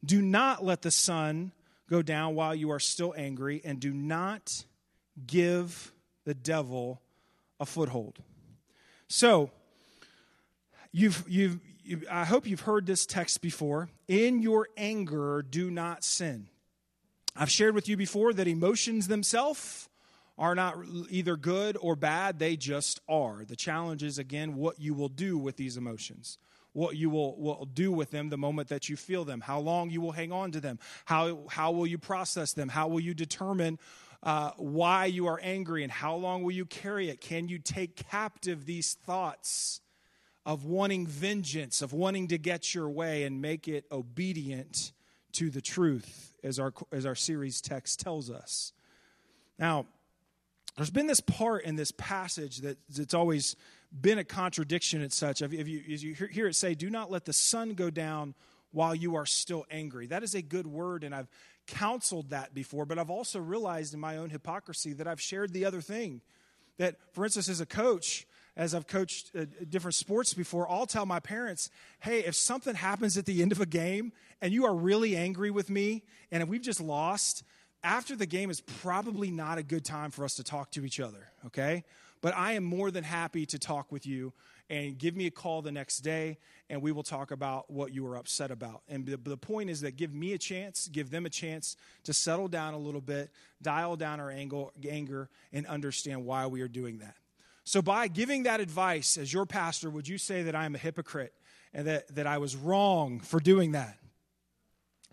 Do 0.04 0.22
not 0.22 0.64
let 0.64 0.82
the 0.82 0.92
sun 0.92 1.52
go 1.90 2.02
down 2.02 2.36
while 2.36 2.54
you 2.54 2.70
are 2.70 2.78
still 2.78 3.14
angry, 3.16 3.60
and 3.64 3.80
do 3.80 3.92
not 3.92 4.64
give 5.26 5.92
the 6.24 6.34
devil 6.34 7.02
a 7.58 7.66
foothold. 7.66 8.18
So, 9.08 9.50
you've, 10.92 11.24
you've, 11.28 11.58
you've, 11.82 12.04
I 12.10 12.24
hope 12.24 12.46
you've 12.46 12.60
heard 12.60 12.86
this 12.86 13.06
text 13.06 13.42
before. 13.42 13.88
In 14.06 14.40
your 14.40 14.68
anger, 14.76 15.42
do 15.42 15.68
not 15.70 16.04
sin. 16.04 16.48
I've 17.36 17.50
shared 17.50 17.74
with 17.74 17.88
you 17.88 17.96
before 17.96 18.32
that 18.34 18.46
emotions 18.46 19.08
themselves 19.08 19.88
are 20.36 20.54
not 20.54 20.76
either 21.10 21.36
good 21.36 21.76
or 21.80 21.94
bad, 21.94 22.38
they 22.38 22.56
just 22.56 23.00
are. 23.08 23.44
The 23.44 23.56
challenge 23.56 24.02
is, 24.02 24.18
again, 24.18 24.56
what 24.56 24.80
you 24.80 24.94
will 24.94 25.08
do 25.08 25.38
with 25.38 25.56
these 25.56 25.76
emotions. 25.76 26.38
What 26.72 26.96
you 26.96 27.08
will, 27.08 27.36
will 27.36 27.66
do 27.66 27.92
with 27.92 28.10
them 28.10 28.30
the 28.30 28.36
moment 28.36 28.68
that 28.68 28.88
you 28.88 28.96
feel 28.96 29.24
them, 29.24 29.40
how 29.40 29.60
long 29.60 29.90
you 29.90 30.00
will 30.00 30.10
hang 30.10 30.32
on 30.32 30.50
to 30.52 30.60
them, 30.60 30.80
how, 31.04 31.46
how 31.48 31.70
will 31.70 31.86
you 31.86 31.98
process 31.98 32.52
them, 32.52 32.68
how 32.68 32.88
will 32.88 32.98
you 32.98 33.14
determine 33.14 33.78
uh, 34.24 34.50
why 34.56 35.04
you 35.04 35.26
are 35.28 35.38
angry, 35.42 35.84
and 35.84 35.92
how 35.92 36.16
long 36.16 36.42
will 36.42 36.52
you 36.52 36.64
carry 36.64 37.10
it? 37.10 37.20
Can 37.20 37.46
you 37.46 37.58
take 37.58 37.94
captive 37.94 38.66
these 38.66 38.94
thoughts 38.94 39.82
of 40.44 40.64
wanting 40.64 41.06
vengeance, 41.06 41.80
of 41.80 41.92
wanting 41.92 42.28
to 42.28 42.38
get 42.38 42.74
your 42.74 42.88
way, 42.88 43.22
and 43.22 43.40
make 43.40 43.68
it 43.68 43.84
obedient 43.92 44.92
to 45.32 45.50
the 45.50 45.60
truth, 45.60 46.34
as 46.42 46.58
our, 46.58 46.72
as 46.90 47.06
our 47.06 47.14
series 47.14 47.60
text 47.60 48.00
tells 48.00 48.30
us? 48.30 48.72
Now, 49.58 49.86
there's 50.76 50.90
been 50.90 51.06
this 51.06 51.20
part 51.20 51.64
in 51.64 51.76
this 51.76 51.92
passage 51.92 52.58
that 52.58 52.78
it's 52.96 53.14
always 53.14 53.56
been 53.92 54.18
a 54.18 54.24
contradiction 54.24 55.02
and 55.02 55.12
such. 55.12 55.40
If 55.40 55.68
you, 55.68 55.82
as 55.92 56.02
you 56.02 56.14
hear 56.14 56.48
it 56.48 56.56
say, 56.56 56.74
do 56.74 56.90
not 56.90 57.10
let 57.10 57.24
the 57.24 57.32
sun 57.32 57.74
go 57.74 57.90
down 57.90 58.34
while 58.72 58.94
you 58.94 59.14
are 59.14 59.26
still 59.26 59.64
angry. 59.70 60.06
That 60.06 60.24
is 60.24 60.34
a 60.34 60.42
good 60.42 60.66
word, 60.66 61.04
and 61.04 61.14
I've 61.14 61.28
counseled 61.66 62.30
that 62.30 62.54
before, 62.54 62.84
but 62.86 62.98
I've 62.98 63.10
also 63.10 63.38
realized 63.38 63.94
in 63.94 64.00
my 64.00 64.16
own 64.16 64.30
hypocrisy 64.30 64.92
that 64.94 65.06
I've 65.06 65.20
shared 65.20 65.52
the 65.52 65.64
other 65.64 65.80
thing. 65.80 66.20
That, 66.78 66.96
for 67.12 67.24
instance, 67.24 67.48
as 67.48 67.60
a 67.60 67.66
coach, 67.66 68.26
as 68.56 68.74
I've 68.74 68.88
coached 68.88 69.30
uh, 69.36 69.44
different 69.68 69.94
sports 69.94 70.34
before, 70.34 70.68
I'll 70.70 70.86
tell 70.86 71.06
my 71.06 71.20
parents, 71.20 71.70
hey, 72.00 72.20
if 72.20 72.34
something 72.34 72.74
happens 72.74 73.16
at 73.16 73.26
the 73.26 73.42
end 73.42 73.52
of 73.52 73.60
a 73.60 73.66
game 73.66 74.12
and 74.40 74.52
you 74.52 74.64
are 74.64 74.74
really 74.74 75.16
angry 75.16 75.52
with 75.52 75.70
me 75.70 76.02
and 76.32 76.42
if 76.42 76.48
we've 76.48 76.62
just 76.62 76.80
lost, 76.80 77.44
after 77.84 78.16
the 78.16 78.26
game 78.26 78.50
is 78.50 78.60
probably 78.60 79.30
not 79.30 79.58
a 79.58 79.62
good 79.62 79.84
time 79.84 80.10
for 80.10 80.24
us 80.24 80.34
to 80.36 80.42
talk 80.42 80.72
to 80.72 80.84
each 80.84 80.98
other, 80.98 81.28
okay? 81.46 81.84
But 82.22 82.34
I 82.34 82.52
am 82.52 82.64
more 82.64 82.90
than 82.90 83.04
happy 83.04 83.44
to 83.46 83.58
talk 83.58 83.92
with 83.92 84.06
you 84.06 84.32
and 84.70 84.96
give 84.96 85.14
me 85.14 85.26
a 85.26 85.30
call 85.30 85.60
the 85.60 85.70
next 85.70 85.98
day 85.98 86.38
and 86.70 86.80
we 86.80 86.90
will 86.90 87.02
talk 87.02 87.30
about 87.30 87.70
what 87.70 87.92
you 87.92 88.02
were 88.02 88.16
upset 88.16 88.50
about. 88.50 88.82
And 88.88 89.04
the, 89.04 89.18
the 89.18 89.36
point 89.36 89.68
is 89.68 89.82
that 89.82 89.96
give 89.96 90.14
me 90.14 90.32
a 90.32 90.38
chance, 90.38 90.88
give 90.88 91.10
them 91.10 91.26
a 91.26 91.30
chance 91.30 91.76
to 92.04 92.14
settle 92.14 92.48
down 92.48 92.72
a 92.72 92.78
little 92.78 93.02
bit, 93.02 93.30
dial 93.60 93.96
down 93.96 94.20
our 94.20 94.30
angle, 94.30 94.72
anger, 94.88 95.28
and 95.52 95.66
understand 95.66 96.24
why 96.24 96.46
we 96.46 96.62
are 96.62 96.68
doing 96.68 96.98
that. 96.98 97.16
So, 97.66 97.80
by 97.80 98.08
giving 98.08 98.42
that 98.42 98.60
advice 98.60 99.16
as 99.16 99.32
your 99.32 99.46
pastor, 99.46 99.88
would 99.88 100.06
you 100.06 100.18
say 100.18 100.42
that 100.42 100.54
I 100.54 100.66
am 100.66 100.74
a 100.74 100.78
hypocrite 100.78 101.32
and 101.72 101.86
that, 101.86 102.14
that 102.14 102.26
I 102.26 102.36
was 102.38 102.56
wrong 102.56 103.20
for 103.20 103.40
doing 103.40 103.72
that? 103.72 103.98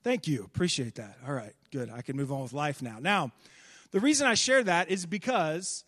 Thank 0.03 0.27
you. 0.27 0.43
Appreciate 0.43 0.95
that. 0.95 1.17
All 1.27 1.33
right, 1.33 1.53
good. 1.71 1.89
I 1.89 2.01
can 2.01 2.17
move 2.17 2.31
on 2.31 2.41
with 2.41 2.53
life 2.53 2.81
now. 2.81 2.97
Now, 2.99 3.31
The 3.91 3.99
reason 3.99 4.25
I 4.25 4.35
share 4.35 4.63
that 4.63 4.89
is 4.89 5.05
because 5.05 5.83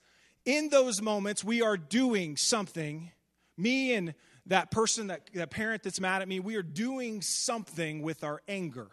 in 0.45 0.69
those 0.69 1.01
moments 1.01 1.43
we 1.43 1.61
are 1.61 1.77
doing 1.77 2.35
something, 2.35 3.11
me 3.57 3.93
and 3.93 4.13
that 4.47 4.71
person, 4.71 5.07
that, 5.07 5.29
that 5.33 5.51
parent 5.51 5.83
that's 5.83 6.01
mad 6.01 6.21
at 6.21 6.27
me, 6.27 6.41
we 6.41 6.55
are 6.55 6.63
doing 6.63 7.21
something 7.21 8.01
with 8.01 8.23
our 8.25 8.41
anger. 8.47 8.89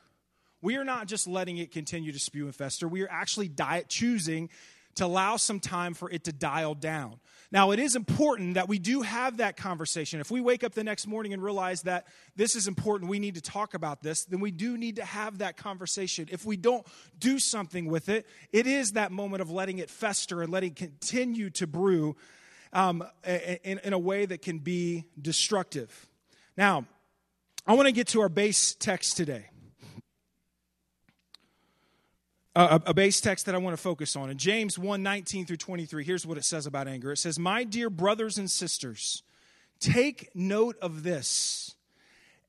We 0.63 0.77
are 0.77 0.85
not 0.85 1.09
just 1.09 1.27
letting 1.27 1.57
it 1.57 1.73
continue 1.73 2.13
to 2.13 2.19
spew 2.21 2.45
and 2.45 2.55
fester. 2.55 2.87
We 2.87 3.03
are 3.03 3.11
actually 3.11 3.49
diet 3.49 3.89
choosing 3.89 4.49
to 4.97 5.07
allow 5.07 5.37
some 5.37 5.61
time 5.61 5.95
for 5.95 6.11
it 6.11 6.25
to 6.25 6.33
dial 6.33 6.75
down. 6.75 7.21
Now, 7.53 7.73
it 7.73 7.81
is 7.81 7.97
important 7.97 8.55
that 8.55 8.69
we 8.69 8.79
do 8.79 9.03
have 9.03 9.39
that 9.39 9.57
conversation. 9.57 10.21
If 10.21 10.31
we 10.31 10.41
wake 10.41 10.63
up 10.63 10.73
the 10.73 10.85
next 10.85 11.07
morning 11.07 11.33
and 11.33 11.43
realize 11.43 11.83
that 11.83 12.07
this 12.37 12.55
is 12.55 12.69
important, 12.69 13.11
we 13.11 13.19
need 13.19 13.35
to 13.35 13.41
talk 13.41 13.75
about 13.75 14.03
this, 14.03 14.25
then 14.25 14.41
we 14.41 14.53
do 14.53 14.79
need 14.79 14.97
to 14.97 15.05
have 15.05 15.39
that 15.39 15.57
conversation. 15.57 16.29
If 16.31 16.45
we 16.45 16.57
don't 16.57 16.87
do 17.19 17.39
something 17.39 17.87
with 17.87 18.09
it, 18.09 18.27
it 18.53 18.67
is 18.67 18.93
that 18.93 19.11
moment 19.11 19.43
of 19.43 19.51
letting 19.51 19.79
it 19.79 19.91
fester 19.91 20.43
and 20.43 20.53
letting 20.53 20.71
it 20.71 20.77
continue 20.77 21.51
to 21.51 21.67
brew 21.67 22.17
um, 22.73 23.05
in, 23.25 23.81
in 23.83 23.93
a 23.93 23.99
way 23.99 24.27
that 24.27 24.43
can 24.43 24.59
be 24.59 25.07
destructive. 25.21 26.07
Now, 26.57 26.87
I 27.67 27.75
want 27.75 27.87
to 27.87 27.93
get 27.93 28.09
to 28.09 28.21
our 28.21 28.29
base 28.29 28.75
text 28.75 29.17
today. 29.17 29.50
A, 32.55 32.81
a, 32.87 32.95
base 32.95 33.21
text 33.21 33.47
that 33.47 33.55
I 33.55 33.59
want 33.59 33.77
to 33.77 33.83
focus 33.83 34.17
on. 34.17 34.31
In 34.31 34.39
James 34.39 34.79
1 34.79 35.03
19 35.03 35.47
through 35.47 35.57
23, 35.57 36.05
here's 36.05 36.27
what 36.27 36.37
it 36.37 36.45
says 36.45 36.67
about 36.67 36.89
anger 36.89 37.13
it 37.13 37.19
says, 37.19 37.39
My 37.39 37.65
dear 37.65 37.91
brothers 37.91 38.39
and 38.39 38.51
sisters, 38.51 39.23
take 39.79 40.31
note 40.35 40.77
of 40.83 41.03
this. 41.03 41.77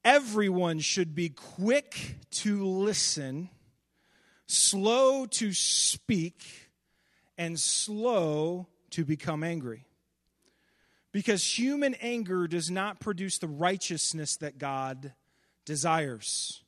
Everyone 0.03 0.79
should 0.79 1.13
be 1.13 1.29
quick 1.29 2.17
to 2.31 2.65
listen, 2.65 3.50
slow 4.48 5.27
to 5.27 5.53
speak, 5.53 6.43
and 7.38 7.60
slow 7.60 8.67
to 8.91 9.05
become 9.05 9.43
angry. 9.43 9.86
Because 11.12 11.43
human 11.43 11.93
anger 11.96 12.48
does 12.48 12.72
not 12.72 13.00
produce 13.00 13.38
the 13.38 13.48
righteousness 13.48 14.38
that 14.38 14.58
God 14.58 15.13
desires. 15.65 16.63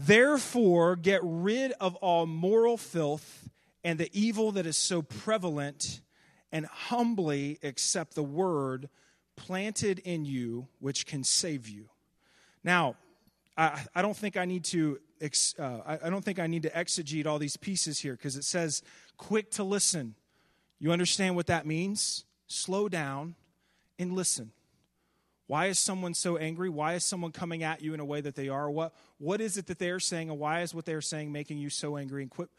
Therefore, 0.00 0.94
get 0.94 1.20
rid 1.24 1.72
of 1.72 1.96
all 1.96 2.24
moral 2.24 2.76
filth 2.76 3.50
and 3.82 3.98
the 3.98 4.08
evil 4.12 4.52
that 4.52 4.64
is 4.64 4.76
so 4.76 5.02
prevalent, 5.02 6.02
and 6.52 6.66
humbly 6.66 7.58
accept 7.62 8.14
the 8.14 8.22
word 8.22 8.88
planted 9.36 9.98
in 10.00 10.24
you, 10.24 10.68
which 10.78 11.04
can 11.04 11.24
save 11.24 11.68
you. 11.68 11.88
Now, 12.62 12.96
I, 13.56 13.84
I 13.94 14.02
don't 14.02 14.16
think 14.16 14.36
I 14.36 14.44
need 14.44 14.64
to. 14.66 15.00
Uh, 15.58 15.62
I, 15.84 15.98
I 16.04 16.10
don't 16.10 16.24
think 16.24 16.38
I 16.38 16.46
need 16.46 16.62
to 16.62 16.70
exegete 16.70 17.26
all 17.26 17.40
these 17.40 17.56
pieces 17.56 17.98
here 17.98 18.12
because 18.12 18.36
it 18.36 18.44
says 18.44 18.82
quick 19.16 19.50
to 19.52 19.64
listen. 19.64 20.14
You 20.78 20.92
understand 20.92 21.34
what 21.34 21.48
that 21.48 21.66
means? 21.66 22.24
Slow 22.46 22.88
down 22.88 23.34
and 23.98 24.12
listen. 24.12 24.52
Why 25.48 25.66
is 25.66 25.78
someone 25.78 26.14
so 26.14 26.36
angry? 26.36 26.68
Why 26.68 26.94
is 26.94 27.04
someone 27.04 27.32
coming 27.32 27.62
at 27.62 27.82
you 27.82 27.94
in 27.94 28.00
a 28.00 28.04
way 28.04 28.20
that 28.20 28.36
they 28.36 28.48
are? 28.48 28.70
What, 28.70 28.94
what 29.18 29.40
is 29.40 29.56
it 29.56 29.66
that 29.66 29.78
they're 29.78 29.98
saying, 29.98 30.30
and 30.30 30.38
why 30.38 30.60
is 30.60 30.74
what 30.74 30.84
they're 30.84 31.00
saying 31.00 31.32
making 31.32 31.58
you 31.58 31.70
so 31.70 31.96
angry? 31.96 32.22
And 32.22 32.30
quit 32.30 32.50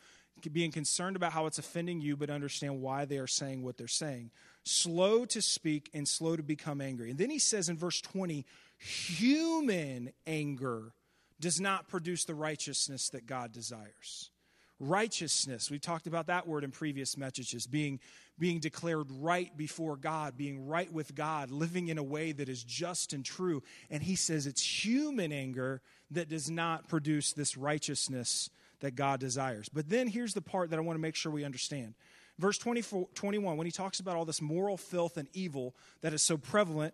being 0.51 0.71
concerned 0.71 1.15
about 1.15 1.33
how 1.33 1.45
it's 1.45 1.59
offending 1.59 2.01
you, 2.01 2.15
but 2.15 2.29
understand 2.29 2.81
why 2.81 3.05
they 3.05 3.17
are 3.17 3.27
saying 3.27 3.61
what 3.61 3.77
they're 3.77 3.87
saying. 3.87 4.31
Slow 4.63 5.25
to 5.25 5.41
speak 5.41 5.89
and 5.93 6.07
slow 6.07 6.35
to 6.35 6.43
become 6.43 6.81
angry. 6.81 7.09
And 7.09 7.19
then 7.19 7.29
he 7.29 7.39
says 7.39 7.69
in 7.69 7.77
verse 7.77 8.01
20, 8.01 8.45
human 8.77 10.11
anger 10.25 10.93
does 11.39 11.59
not 11.59 11.89
produce 11.89 12.25
the 12.25 12.35
righteousness 12.35 13.09
that 13.09 13.27
God 13.27 13.51
desires 13.51 14.31
righteousness. 14.79 15.69
We've 15.69 15.81
talked 15.81 16.07
about 16.07 16.27
that 16.27 16.47
word 16.47 16.63
in 16.63 16.71
previous 16.71 17.17
messages 17.17 17.67
being, 17.67 17.99
being 18.37 18.59
declared 18.59 19.07
right 19.11 19.55
before 19.55 19.97
God, 19.97 20.37
being 20.37 20.67
right 20.67 20.91
with 20.91 21.15
God, 21.15 21.51
living 21.51 21.89
in 21.89 21.97
a 21.97 22.03
way 22.03 22.31
that 22.31 22.49
is 22.49 22.63
just 22.63 23.13
and 23.13 23.25
true. 23.25 23.61
And 23.89 24.01
he 24.01 24.15
says 24.15 24.47
it's 24.47 24.85
human 24.85 25.31
anger 25.31 25.81
that 26.11 26.29
does 26.29 26.49
not 26.49 26.87
produce 26.87 27.33
this 27.33 27.57
righteousness 27.57 28.49
that 28.79 28.95
God 28.95 29.19
desires. 29.19 29.69
But 29.69 29.89
then 29.89 30.07
here's 30.07 30.33
the 30.33 30.41
part 30.41 30.69
that 30.69 30.79
I 30.79 30.81
want 30.81 30.95
to 30.95 31.01
make 31.01 31.15
sure 31.15 31.31
we 31.31 31.43
understand. 31.43 31.95
Verse 32.37 32.57
24, 32.57 33.09
21, 33.15 33.57
when 33.57 33.67
he 33.67 33.71
talks 33.71 33.99
about 33.99 34.15
all 34.15 34.23
this 34.23 34.41
moral 34.41 34.77
filth 34.77 35.17
and 35.17 35.27
evil 35.33 35.75
that 36.01 36.13
is 36.13 36.21
so 36.21 36.37
prevalent, 36.37 36.93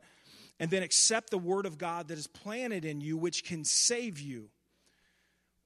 and 0.60 0.72
then 0.72 0.84
accept 0.84 1.30
the 1.30 1.38
word 1.38 1.66
of 1.66 1.78
God 1.78 2.08
that 2.08 2.18
is 2.18 2.28
planted 2.28 2.86
in 2.86 3.02
you, 3.02 3.18
which 3.18 3.44
can 3.44 3.64
save 3.64 4.20
you 4.20 4.50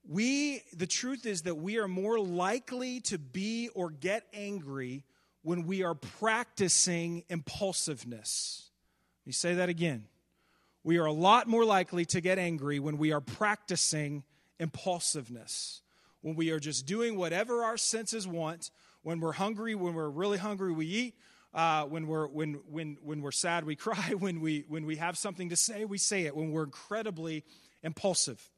we 0.07 0.63
the 0.73 0.87
truth 0.87 1.25
is 1.25 1.43
that 1.43 1.55
we 1.55 1.77
are 1.77 1.87
more 1.87 2.19
likely 2.19 2.99
to 3.01 3.17
be 3.17 3.69
or 3.75 3.89
get 3.89 4.23
angry 4.33 5.03
when 5.43 5.65
we 5.65 5.83
are 5.83 5.95
practicing 5.95 7.23
impulsiveness. 7.29 8.69
Let 9.21 9.27
me 9.27 9.33
say 9.33 9.53
that 9.55 9.69
again. 9.69 10.05
We 10.83 10.97
are 10.97 11.05
a 11.05 11.11
lot 11.13 11.47
more 11.47 11.65
likely 11.65 12.05
to 12.05 12.21
get 12.21 12.39
angry 12.39 12.79
when 12.79 12.97
we 12.97 13.11
are 13.11 13.21
practicing 13.21 14.23
impulsiveness. 14.59 15.81
When 16.21 16.35
we 16.35 16.51
are 16.51 16.59
just 16.59 16.85
doing 16.85 17.17
whatever 17.17 17.63
our 17.63 17.77
senses 17.77 18.27
want, 18.27 18.71
when 19.03 19.19
we're 19.19 19.33
hungry, 19.33 19.75
when 19.75 19.93
we're 19.93 20.09
really 20.09 20.37
hungry, 20.37 20.73
we 20.73 20.85
eat. 20.85 21.15
Uh, 21.53 21.83
when 21.85 22.07
we're 22.07 22.27
when 22.27 22.55
when 22.69 22.97
when 23.01 23.21
we're 23.21 23.31
sad, 23.31 23.63
we 23.65 23.75
cry. 23.87 24.13
When 24.17 24.41
we 24.41 24.65
when 24.67 24.85
we 24.85 24.97
have 24.97 25.17
something 25.17 25.49
to 25.49 25.55
say, 25.55 25.85
we 25.85 25.97
say 25.97 26.23
it. 26.25 26.35
When 26.35 26.51
we're 26.51 26.63
incredibly 26.63 27.43
impulsive. 27.83 28.49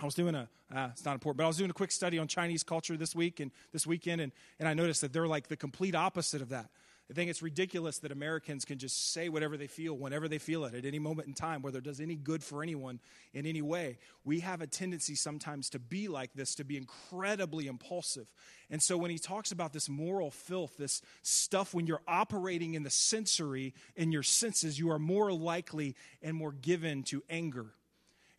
I 0.00 0.06
was 0.06 0.14
doing 0.14 0.34
a, 0.34 0.48
uh, 0.74 0.88
it's 0.92 1.04
not 1.04 1.12
important, 1.12 1.38
but 1.38 1.44
I 1.44 1.46
was 1.46 1.58
doing 1.58 1.70
a 1.70 1.74
quick 1.74 1.90
study 1.90 2.18
on 2.18 2.26
Chinese 2.26 2.62
culture 2.62 2.96
this 2.96 3.14
week 3.14 3.38
and 3.38 3.50
this 3.72 3.86
weekend, 3.86 4.22
and, 4.22 4.32
and 4.58 4.66
I 4.66 4.72
noticed 4.72 5.02
that 5.02 5.12
they're 5.12 5.26
like 5.26 5.48
the 5.48 5.56
complete 5.56 5.94
opposite 5.94 6.40
of 6.40 6.48
that. 6.48 6.70
I 7.10 7.12
think 7.12 7.28
it's 7.28 7.42
ridiculous 7.42 7.98
that 7.98 8.12
Americans 8.12 8.64
can 8.64 8.78
just 8.78 9.12
say 9.12 9.28
whatever 9.28 9.56
they 9.56 9.66
feel 9.66 9.94
whenever 9.94 10.28
they 10.28 10.38
feel 10.38 10.64
it 10.64 10.74
at 10.74 10.84
any 10.84 11.00
moment 11.00 11.26
in 11.26 11.34
time, 11.34 11.60
whether 11.60 11.78
it 11.78 11.84
does 11.84 12.00
any 12.00 12.14
good 12.14 12.42
for 12.42 12.62
anyone 12.62 13.00
in 13.34 13.46
any 13.46 13.62
way. 13.62 13.98
We 14.24 14.40
have 14.40 14.60
a 14.60 14.66
tendency 14.68 15.16
sometimes 15.16 15.68
to 15.70 15.80
be 15.80 16.06
like 16.06 16.32
this, 16.34 16.54
to 16.54 16.64
be 16.64 16.76
incredibly 16.76 17.66
impulsive. 17.66 18.28
And 18.70 18.80
so 18.80 18.96
when 18.96 19.10
he 19.10 19.18
talks 19.18 19.50
about 19.50 19.72
this 19.72 19.88
moral 19.88 20.30
filth, 20.30 20.76
this 20.78 21.02
stuff 21.22 21.74
when 21.74 21.88
you're 21.88 22.02
operating 22.06 22.74
in 22.74 22.84
the 22.84 22.90
sensory, 22.90 23.74
in 23.96 24.12
your 24.12 24.22
senses, 24.22 24.78
you 24.78 24.90
are 24.92 25.00
more 25.00 25.32
likely 25.32 25.96
and 26.22 26.36
more 26.36 26.52
given 26.52 27.02
to 27.04 27.24
anger. 27.28 27.74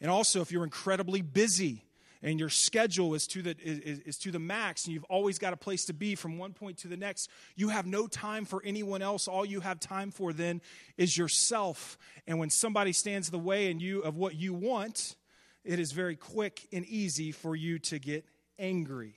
And 0.01 0.09
also, 0.09 0.41
if 0.41 0.51
you're 0.51 0.63
incredibly 0.63 1.21
busy 1.21 1.85
and 2.23 2.39
your 2.39 2.49
schedule 2.49 3.13
is 3.13 3.27
to 3.27 3.41
the, 3.41 3.55
is, 3.63 3.99
is, 3.99 4.17
to 4.19 4.31
the 4.31 4.39
max 4.39 4.85
and 4.85 4.93
you've 4.93 5.03
always 5.05 5.39
got 5.39 5.53
a 5.53 5.57
place 5.57 5.85
to 5.85 5.93
be 5.93 6.15
from 6.15 6.37
one 6.37 6.53
point 6.53 6.79
to 6.79 6.87
the 6.87 6.97
next, 6.97 7.29
you 7.55 7.69
have 7.69 7.85
no 7.85 8.07
time 8.07 8.45
for 8.45 8.61
anyone 8.65 9.01
else. 9.01 9.27
All 9.27 9.45
you 9.45 9.59
have 9.59 9.79
time 9.79 10.11
for 10.11 10.33
then 10.33 10.61
is 10.97 11.17
yourself. 11.17 11.97
And 12.27 12.39
when 12.39 12.49
somebody 12.49 12.93
stands 12.93 13.27
in 13.27 13.31
the 13.31 13.39
way 13.39 13.69
and 13.69 13.81
you, 13.81 14.01
of 14.01 14.17
what 14.17 14.35
you 14.35 14.53
want, 14.53 15.15
it 15.63 15.79
is 15.79 15.91
very 15.91 16.15
quick 16.15 16.67
and 16.73 16.85
easy 16.85 17.31
for 17.31 17.55
you 17.55 17.77
to 17.79 17.99
get 17.99 18.25
angry. 18.57 19.15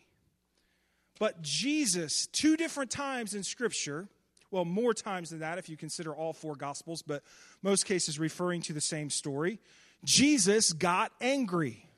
But 1.19 1.41
Jesus, 1.43 2.27
two 2.27 2.57
different 2.57 2.91
times 2.91 3.35
in 3.35 3.43
Scripture, 3.43 4.09
well, 4.51 4.65
more 4.65 4.93
times 4.95 5.31
than 5.31 5.41
that 5.41 5.59
if 5.59 5.69
you 5.69 5.77
consider 5.77 6.15
all 6.15 6.33
four 6.33 6.57
Gospels, 6.57 7.03
but 7.03 7.23
most 7.63 7.87
cases 7.87 8.19
referring 8.19 8.63
to 8.63 8.73
the 8.73 8.81
same 8.81 9.11
story, 9.11 9.61
Jesus 10.05 10.73
got 10.73 11.13
angry. 11.21 11.89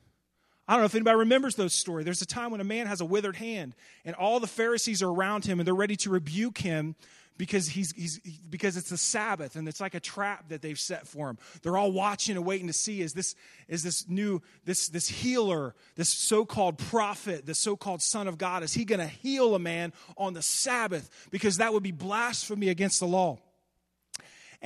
I 0.68 0.72
don't 0.72 0.80
know 0.80 0.86
if 0.86 0.94
anybody 0.94 1.18
remembers 1.18 1.54
those 1.54 1.72
stories. 1.72 2.04
There's 2.04 2.22
a 2.22 2.26
time 2.26 2.50
when 2.50 2.60
a 2.60 2.64
man 2.64 2.86
has 2.86 3.00
a 3.00 3.04
withered 3.04 3.36
hand, 3.36 3.74
and 4.04 4.16
all 4.16 4.40
the 4.40 4.46
Pharisees 4.46 5.02
are 5.02 5.10
around 5.10 5.44
him, 5.44 5.60
and 5.60 5.66
they're 5.66 5.74
ready 5.74 5.96
to 5.96 6.10
rebuke 6.10 6.58
him 6.58 6.96
because 7.38 7.68
he's, 7.68 7.92
he's 7.92 8.18
because 8.48 8.76
it's 8.76 8.90
the 8.90 8.96
Sabbath, 8.96 9.56
and 9.56 9.68
it's 9.68 9.80
like 9.80 9.94
a 9.94 10.00
trap 10.00 10.48
that 10.48 10.62
they've 10.62 10.78
set 10.78 11.06
for 11.06 11.28
him. 11.28 11.38
They're 11.62 11.76
all 11.76 11.92
watching 11.92 12.36
and 12.36 12.44
waiting 12.44 12.66
to 12.66 12.72
see 12.72 13.02
is 13.02 13.12
this 13.12 13.34
is 13.68 13.82
this 13.82 14.08
new 14.08 14.40
this 14.64 14.88
this 14.88 15.08
healer, 15.08 15.74
this 15.96 16.08
so-called 16.08 16.78
prophet, 16.78 17.46
this 17.46 17.58
so-called 17.58 18.02
Son 18.02 18.26
of 18.26 18.38
God, 18.38 18.62
is 18.62 18.72
he 18.72 18.84
going 18.84 19.00
to 19.00 19.06
heal 19.06 19.54
a 19.54 19.58
man 19.58 19.92
on 20.16 20.32
the 20.32 20.42
Sabbath? 20.42 21.28
Because 21.30 21.58
that 21.58 21.72
would 21.72 21.82
be 21.82 21.92
blasphemy 21.92 22.70
against 22.70 23.00
the 23.00 23.06
law. 23.06 23.38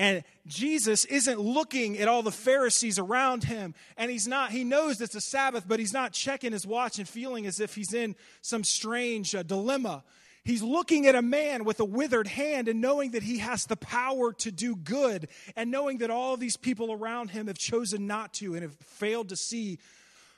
And 0.00 0.24
Jesus 0.46 1.04
isn't 1.04 1.38
looking 1.38 1.98
at 1.98 2.08
all 2.08 2.22
the 2.22 2.32
Pharisees 2.32 2.98
around 2.98 3.44
him. 3.44 3.74
And 3.98 4.10
he's 4.10 4.26
not, 4.26 4.50
he 4.50 4.64
knows 4.64 4.98
it's 4.98 5.14
a 5.14 5.20
Sabbath, 5.20 5.68
but 5.68 5.78
he's 5.78 5.92
not 5.92 6.14
checking 6.14 6.52
his 6.52 6.66
watch 6.66 6.98
and 6.98 7.06
feeling 7.06 7.44
as 7.44 7.60
if 7.60 7.74
he's 7.74 7.92
in 7.92 8.16
some 8.40 8.64
strange 8.64 9.34
uh, 9.34 9.42
dilemma. 9.42 10.02
He's 10.42 10.62
looking 10.62 11.06
at 11.06 11.16
a 11.16 11.20
man 11.20 11.64
with 11.64 11.80
a 11.80 11.84
withered 11.84 12.28
hand 12.28 12.66
and 12.66 12.80
knowing 12.80 13.10
that 13.10 13.22
he 13.22 13.40
has 13.40 13.66
the 13.66 13.76
power 13.76 14.32
to 14.38 14.50
do 14.50 14.74
good, 14.74 15.28
and 15.54 15.70
knowing 15.70 15.98
that 15.98 16.10
all 16.10 16.38
these 16.38 16.56
people 16.56 16.90
around 16.90 17.28
him 17.28 17.48
have 17.48 17.58
chosen 17.58 18.06
not 18.06 18.32
to 18.34 18.54
and 18.54 18.62
have 18.62 18.76
failed 18.76 19.28
to 19.28 19.36
see, 19.36 19.80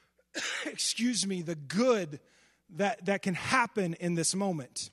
excuse 0.67 1.25
me, 1.25 1.41
the 1.41 1.55
good 1.55 2.19
that, 2.71 3.07
that 3.07 3.23
can 3.23 3.35
happen 3.35 3.95
in 4.01 4.17
this 4.17 4.35
moment. 4.35 4.91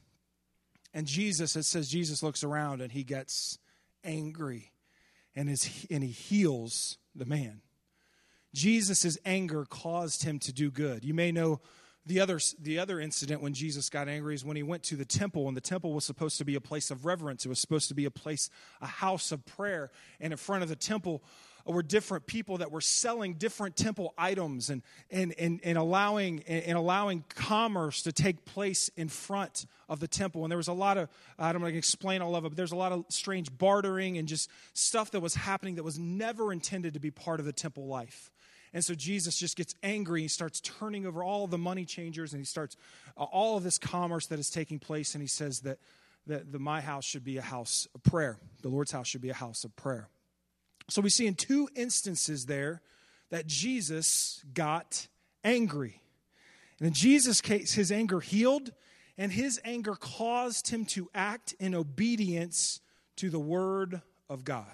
And 0.93 1.07
Jesus, 1.07 1.55
it 1.55 1.63
says, 1.63 1.89
Jesus 1.89 2.21
looks 2.21 2.43
around 2.43 2.81
and 2.81 2.91
he 2.91 3.03
gets 3.03 3.57
angry 4.03 4.71
and, 5.35 5.49
is, 5.49 5.87
and 5.89 6.03
he 6.03 6.11
heals 6.11 6.97
the 7.15 7.25
man. 7.25 7.61
Jesus' 8.53 9.17
anger 9.25 9.65
caused 9.69 10.23
him 10.23 10.39
to 10.39 10.53
do 10.53 10.71
good. 10.71 11.03
You 11.03 11.13
may 11.13 11.31
know 11.31 11.61
The 12.05 12.21
other, 12.21 12.39
the 12.59 12.79
other 12.79 12.99
incident 12.99 13.41
when 13.43 13.53
Jesus 13.53 13.89
got 13.89 14.07
angry 14.07 14.33
is 14.33 14.43
when 14.43 14.57
he 14.57 14.63
went 14.63 14.81
to 14.83 14.95
the 14.95 15.05
temple, 15.05 15.47
and 15.47 15.55
the 15.55 15.61
temple 15.61 15.93
was 15.93 16.05
supposed 16.05 16.39
to 16.39 16.45
be 16.45 16.55
a 16.55 16.61
place 16.61 16.89
of 16.89 17.05
reverence. 17.05 17.45
It 17.45 17.49
was 17.49 17.59
supposed 17.59 17.89
to 17.89 17.93
be 17.93 18.05
a 18.05 18.11
place, 18.11 18.49
a 18.81 18.87
house 18.87 19.31
of 19.31 19.45
prayer. 19.45 19.91
And 20.19 20.33
in 20.33 20.37
front 20.37 20.63
of 20.63 20.69
the 20.69 20.75
temple 20.75 21.21
were 21.73 21.83
different 21.83 22.25
people 22.25 22.57
that 22.57 22.71
were 22.71 22.81
selling 22.81 23.35
different 23.35 23.75
temple 23.75 24.13
items 24.17 24.69
and, 24.69 24.81
and, 25.11 25.33
and, 25.37 25.59
and, 25.63 25.77
allowing, 25.77 26.41
and 26.43 26.77
allowing 26.77 27.23
commerce 27.29 28.03
to 28.03 28.11
take 28.11 28.43
place 28.45 28.89
in 28.95 29.07
front 29.07 29.65
of 29.87 29.99
the 29.99 30.07
temple. 30.07 30.43
And 30.43 30.51
there 30.51 30.57
was 30.57 30.67
a 30.67 30.73
lot 30.73 30.97
of, 30.97 31.09
I 31.37 31.51
don't 31.51 31.61
want 31.61 31.73
to 31.73 31.77
explain 31.77 32.21
all 32.21 32.35
of 32.35 32.45
it, 32.45 32.49
but 32.49 32.57
there's 32.57 32.71
a 32.71 32.77
lot 32.77 32.91
of 32.91 33.05
strange 33.09 33.55
bartering 33.55 34.17
and 34.17 34.27
just 34.27 34.49
stuff 34.73 35.11
that 35.11 35.19
was 35.19 35.35
happening 35.35 35.75
that 35.75 35.83
was 35.83 35.99
never 35.99 36.51
intended 36.51 36.95
to 36.95 36.99
be 36.99 37.11
part 37.11 37.39
of 37.39 37.45
the 37.45 37.53
temple 37.53 37.85
life. 37.85 38.31
And 38.73 38.83
so 38.83 38.93
Jesus 38.93 39.37
just 39.37 39.55
gets 39.55 39.73
angry. 39.81 40.21
He 40.21 40.27
starts 40.27 40.61
turning 40.61 41.05
over 41.05 41.23
all 41.23 41.47
the 41.47 41.57
money 41.57 41.85
changers 41.85 42.33
and 42.33 42.39
he 42.39 42.45
starts 42.45 42.77
uh, 43.17 43.23
all 43.23 43.57
of 43.57 43.63
this 43.63 43.77
commerce 43.77 44.27
that 44.27 44.39
is 44.39 44.49
taking 44.49 44.79
place. 44.79 45.15
And 45.15 45.21
he 45.21 45.27
says 45.27 45.61
that, 45.61 45.79
that 46.27 46.51
the, 46.51 46.59
my 46.59 46.81
house 46.81 47.05
should 47.05 47.23
be 47.23 47.37
a 47.37 47.41
house 47.41 47.87
of 47.95 48.03
prayer. 48.03 48.37
The 48.61 48.69
Lord's 48.69 48.91
house 48.91 49.07
should 49.07 49.21
be 49.21 49.29
a 49.29 49.35
house 49.35 49.63
of 49.63 49.75
prayer. 49.75 50.09
So 50.89 51.01
we 51.01 51.09
see 51.09 51.27
in 51.27 51.35
two 51.35 51.69
instances 51.75 52.45
there 52.45 52.81
that 53.29 53.47
Jesus 53.47 54.43
got 54.53 55.07
angry. 55.43 56.01
And 56.79 56.87
in 56.87 56.93
Jesus' 56.93 57.41
case, 57.41 57.73
his 57.73 57.91
anger 57.91 58.19
healed, 58.19 58.71
and 59.17 59.31
his 59.31 59.59
anger 59.63 59.95
caused 59.95 60.69
him 60.69 60.85
to 60.85 61.09
act 61.13 61.53
in 61.59 61.75
obedience 61.75 62.81
to 63.17 63.29
the 63.29 63.39
word 63.39 64.01
of 64.29 64.43
God. 64.43 64.65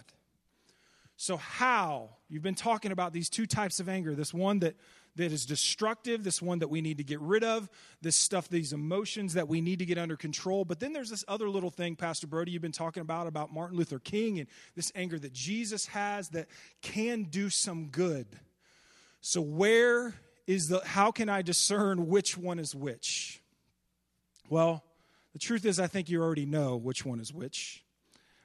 So, 1.17 1.38
how? 1.38 2.10
You've 2.28 2.43
been 2.43 2.56
talking 2.56 2.91
about 2.91 3.13
these 3.13 3.30
two 3.30 3.45
types 3.45 3.80
of 3.80 3.88
anger 3.88 4.15
this 4.15 4.34
one 4.34 4.60
that 4.60 4.75
that 5.15 5.32
is 5.32 5.45
destructive, 5.45 6.23
this 6.23 6.41
one 6.41 6.60
that 6.60 6.69
we 6.69 6.82
need 6.82 6.97
to 6.97 7.04
get 7.04 7.19
rid 7.21 7.43
of, 7.43 7.69
this 8.01 8.15
stuff, 8.15 8.49
these 8.49 8.73
emotions 8.73 9.34
that 9.34 9.47
we 9.47 9.62
need 9.62 9.80
to 9.80 9.86
get 9.86 9.97
under 9.97 10.17
control. 10.17 10.65
But 10.65 10.80
then 10.80 10.93
there's 10.93 11.10
this 11.10 11.23
other 11.28 11.49
little 11.49 11.69
thing, 11.69 11.95
Pastor 11.95 12.28
Brody, 12.28 12.51
you've 12.51 12.62
been 12.62 12.71
talking 12.71 13.01
about, 13.01 13.28
about 13.28 13.54
Martin 13.54 13.78
Luther 13.78 13.99
King 13.99 14.39
and 14.39 14.47
this 14.75 14.91
anger 14.93 15.17
that 15.19 15.34
Jesus 15.34 15.88
has 15.88 16.30
that 16.30 16.47
can 16.82 17.23
do 17.23 17.49
some 17.49 17.88
good. 17.88 18.28
So, 19.21 19.41
where 19.41 20.13
is 20.47 20.67
the, 20.67 20.82
how 20.86 21.12
can 21.12 21.30
I 21.30 21.41
discern 21.41 22.08
which 22.08 22.38
one 22.38 22.60
is 22.60 22.75
which? 22.75 23.41
Well, 24.49 24.84
the 25.34 25.39
truth 25.39 25.65
is, 25.65 25.80
I 25.80 25.88
think 25.88 26.10
you 26.10 26.21
already 26.21 26.45
know 26.45 26.75
which 26.75 27.06
one 27.06 27.19
is 27.19 27.34
which. 27.34 27.85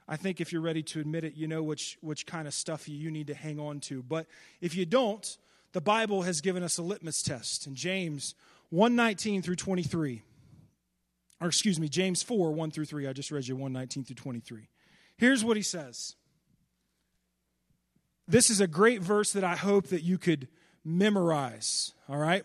I 0.07 0.17
think 0.17 0.41
if 0.41 0.51
you're 0.51 0.61
ready 0.61 0.83
to 0.83 0.99
admit 0.99 1.23
it, 1.23 1.35
you 1.35 1.47
know 1.47 1.63
which, 1.63 1.97
which 2.01 2.25
kind 2.25 2.47
of 2.47 2.53
stuff 2.53 2.89
you 2.89 3.11
need 3.11 3.27
to 3.27 3.33
hang 3.33 3.59
on 3.59 3.79
to. 3.81 4.03
But 4.03 4.27
if 4.59 4.75
you 4.75 4.85
don't, 4.85 5.37
the 5.73 5.81
Bible 5.81 6.23
has 6.23 6.41
given 6.41 6.63
us 6.63 6.77
a 6.77 6.81
litmus 6.81 7.21
test 7.21 7.67
in 7.67 7.75
James 7.75 8.35
119 8.69 9.41
through 9.41 9.55
23. 9.55 10.21
Or 11.39 11.47
excuse 11.47 11.79
me, 11.79 11.89
James 11.89 12.21
4, 12.23 12.51
1 12.51 12.71
through 12.71 12.85
3. 12.85 13.07
I 13.07 13.13
just 13.13 13.31
read 13.31 13.47
you 13.47 13.55
119 13.55 14.03
through 14.03 14.15
23. 14.15 14.67
Here's 15.17 15.43
what 15.43 15.57
he 15.57 15.63
says. 15.63 16.15
This 18.27 18.49
is 18.49 18.61
a 18.61 18.67
great 18.67 19.01
verse 19.01 19.33
that 19.33 19.43
I 19.43 19.55
hope 19.55 19.87
that 19.87 20.03
you 20.03 20.17
could 20.17 20.47
memorize, 20.85 21.93
all 22.07 22.17
right? 22.17 22.43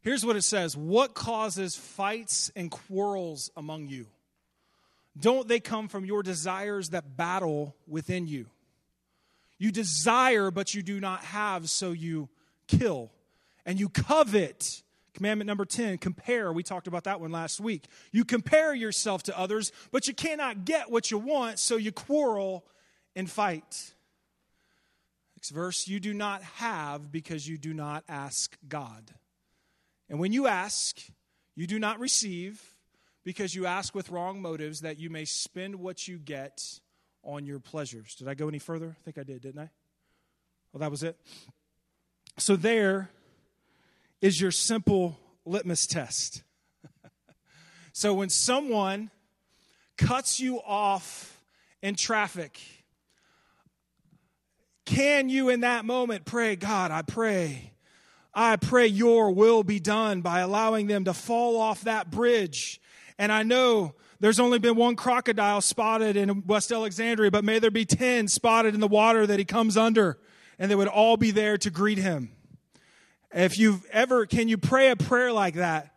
Here's 0.00 0.24
what 0.24 0.36
it 0.36 0.42
says 0.42 0.76
What 0.76 1.14
causes 1.14 1.76
fights 1.76 2.50
and 2.56 2.70
quarrels 2.70 3.50
among 3.56 3.88
you? 3.88 4.06
Don't 5.20 5.46
they 5.46 5.60
come 5.60 5.88
from 5.88 6.04
your 6.04 6.22
desires 6.22 6.90
that 6.90 7.16
battle 7.16 7.76
within 7.86 8.26
you? 8.26 8.46
You 9.58 9.70
desire, 9.70 10.50
but 10.50 10.74
you 10.74 10.82
do 10.82 11.00
not 11.00 11.22
have, 11.24 11.68
so 11.68 11.92
you 11.92 12.30
kill. 12.66 13.12
And 13.66 13.78
you 13.78 13.90
covet. 13.90 14.82
Commandment 15.12 15.46
number 15.46 15.66
10, 15.66 15.98
compare. 15.98 16.52
We 16.52 16.62
talked 16.62 16.86
about 16.86 17.04
that 17.04 17.20
one 17.20 17.30
last 17.32 17.60
week. 17.60 17.84
You 18.10 18.24
compare 18.24 18.72
yourself 18.72 19.24
to 19.24 19.38
others, 19.38 19.72
but 19.90 20.08
you 20.08 20.14
cannot 20.14 20.64
get 20.64 20.90
what 20.90 21.10
you 21.10 21.18
want, 21.18 21.58
so 21.58 21.76
you 21.76 21.92
quarrel 21.92 22.64
and 23.14 23.28
fight. 23.28 23.92
Next 25.36 25.50
verse, 25.50 25.88
you 25.88 26.00
do 26.00 26.14
not 26.14 26.42
have 26.42 27.12
because 27.12 27.46
you 27.46 27.58
do 27.58 27.74
not 27.74 28.04
ask 28.08 28.56
God. 28.66 29.10
And 30.08 30.18
when 30.18 30.32
you 30.32 30.46
ask, 30.46 30.98
you 31.54 31.66
do 31.66 31.78
not 31.78 31.98
receive 31.98 32.62
because 33.30 33.54
you 33.54 33.64
ask 33.64 33.94
with 33.94 34.10
wrong 34.10 34.42
motives 34.42 34.80
that 34.80 34.98
you 34.98 35.08
may 35.08 35.24
spend 35.24 35.76
what 35.76 36.08
you 36.08 36.18
get 36.18 36.80
on 37.22 37.46
your 37.46 37.60
pleasures. 37.60 38.16
Did 38.16 38.26
I 38.26 38.34
go 38.34 38.48
any 38.48 38.58
further? 38.58 38.96
I 38.98 39.04
think 39.04 39.18
I 39.18 39.22
did, 39.22 39.40
didn't 39.40 39.60
I? 39.60 39.70
Well, 40.72 40.80
that 40.80 40.90
was 40.90 41.04
it. 41.04 41.16
So 42.38 42.56
there 42.56 43.08
is 44.20 44.40
your 44.40 44.50
simple 44.50 45.16
litmus 45.44 45.86
test. 45.86 46.42
so 47.92 48.14
when 48.14 48.30
someone 48.30 49.12
cuts 49.96 50.40
you 50.40 50.60
off 50.62 51.40
in 51.82 51.94
traffic, 51.94 52.60
can 54.86 55.28
you 55.28 55.50
in 55.50 55.60
that 55.60 55.84
moment 55.84 56.24
pray, 56.24 56.56
God, 56.56 56.90
I 56.90 57.02
pray, 57.02 57.74
I 58.34 58.56
pray 58.56 58.88
your 58.88 59.30
will 59.30 59.62
be 59.62 59.78
done 59.78 60.20
by 60.20 60.40
allowing 60.40 60.88
them 60.88 61.04
to 61.04 61.14
fall 61.14 61.60
off 61.60 61.82
that 61.82 62.10
bridge? 62.10 62.79
And 63.20 63.30
I 63.30 63.42
know 63.42 63.96
there's 64.18 64.40
only 64.40 64.58
been 64.58 64.76
one 64.76 64.96
crocodile 64.96 65.60
spotted 65.60 66.16
in 66.16 66.46
West 66.46 66.72
Alexandria, 66.72 67.30
but 67.30 67.44
may 67.44 67.58
there 67.58 67.70
be 67.70 67.84
10 67.84 68.28
spotted 68.28 68.72
in 68.72 68.80
the 68.80 68.88
water 68.88 69.26
that 69.26 69.38
he 69.38 69.44
comes 69.44 69.76
under, 69.76 70.18
and 70.58 70.70
they 70.70 70.74
would 70.74 70.88
all 70.88 71.18
be 71.18 71.30
there 71.30 71.58
to 71.58 71.68
greet 71.68 71.98
him. 71.98 72.32
If 73.30 73.58
you've 73.58 73.84
ever, 73.92 74.24
can 74.24 74.48
you 74.48 74.56
pray 74.56 74.90
a 74.90 74.96
prayer 74.96 75.34
like 75.34 75.56
that? 75.56 75.92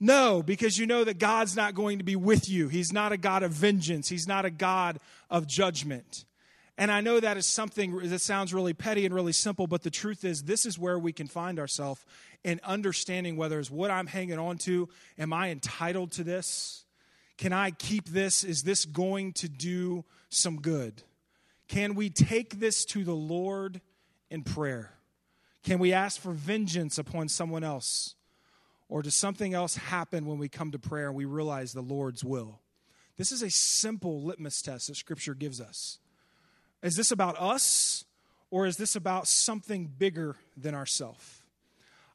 No, 0.00 0.42
because 0.42 0.78
you 0.78 0.86
know 0.86 1.04
that 1.04 1.18
God's 1.18 1.54
not 1.54 1.74
going 1.74 1.98
to 1.98 2.04
be 2.04 2.16
with 2.16 2.48
you. 2.48 2.68
He's 2.68 2.90
not 2.90 3.12
a 3.12 3.18
God 3.18 3.42
of 3.42 3.50
vengeance, 3.50 4.08
He's 4.08 4.26
not 4.26 4.46
a 4.46 4.50
God 4.50 4.98
of 5.28 5.46
judgment. 5.46 6.24
And 6.78 6.90
I 6.90 7.00
know 7.00 7.20
that 7.20 7.36
is 7.36 7.46
something 7.46 8.08
that 8.08 8.20
sounds 8.20 8.54
really 8.54 8.72
petty 8.72 9.04
and 9.04 9.14
really 9.14 9.32
simple, 9.32 9.66
but 9.66 9.82
the 9.82 9.90
truth 9.90 10.24
is, 10.24 10.44
this 10.44 10.64
is 10.64 10.78
where 10.78 10.98
we 10.98 11.12
can 11.12 11.26
find 11.26 11.58
ourselves 11.58 12.04
in 12.44 12.60
understanding 12.64 13.36
whether 13.36 13.58
it's 13.58 13.70
what 13.70 13.90
I'm 13.90 14.06
hanging 14.06 14.38
on 14.38 14.58
to. 14.58 14.88
Am 15.18 15.32
I 15.32 15.50
entitled 15.50 16.12
to 16.12 16.24
this? 16.24 16.84
Can 17.36 17.52
I 17.52 17.72
keep 17.72 18.08
this? 18.08 18.42
Is 18.42 18.62
this 18.62 18.84
going 18.84 19.32
to 19.34 19.48
do 19.48 20.04
some 20.28 20.60
good? 20.60 21.02
Can 21.68 21.94
we 21.94 22.10
take 22.10 22.58
this 22.58 22.84
to 22.86 23.04
the 23.04 23.14
Lord 23.14 23.80
in 24.30 24.42
prayer? 24.42 24.94
Can 25.62 25.78
we 25.78 25.92
ask 25.92 26.20
for 26.20 26.32
vengeance 26.32 26.98
upon 26.98 27.28
someone 27.28 27.64
else? 27.64 28.14
Or 28.88 29.02
does 29.02 29.14
something 29.14 29.54
else 29.54 29.76
happen 29.76 30.26
when 30.26 30.38
we 30.38 30.48
come 30.48 30.70
to 30.72 30.78
prayer 30.78 31.08
and 31.08 31.16
we 31.16 31.24
realize 31.24 31.72
the 31.72 31.80
Lord's 31.80 32.24
will? 32.24 32.60
This 33.16 33.30
is 33.30 33.42
a 33.42 33.50
simple 33.50 34.22
litmus 34.22 34.60
test 34.62 34.88
that 34.88 34.96
Scripture 34.96 35.34
gives 35.34 35.60
us. 35.60 35.98
Is 36.82 36.96
this 36.96 37.10
about 37.10 37.40
us 37.40 38.04
or 38.50 38.66
is 38.66 38.76
this 38.76 38.96
about 38.96 39.28
something 39.28 39.86
bigger 39.86 40.36
than 40.56 40.74
ourselves? 40.74 41.42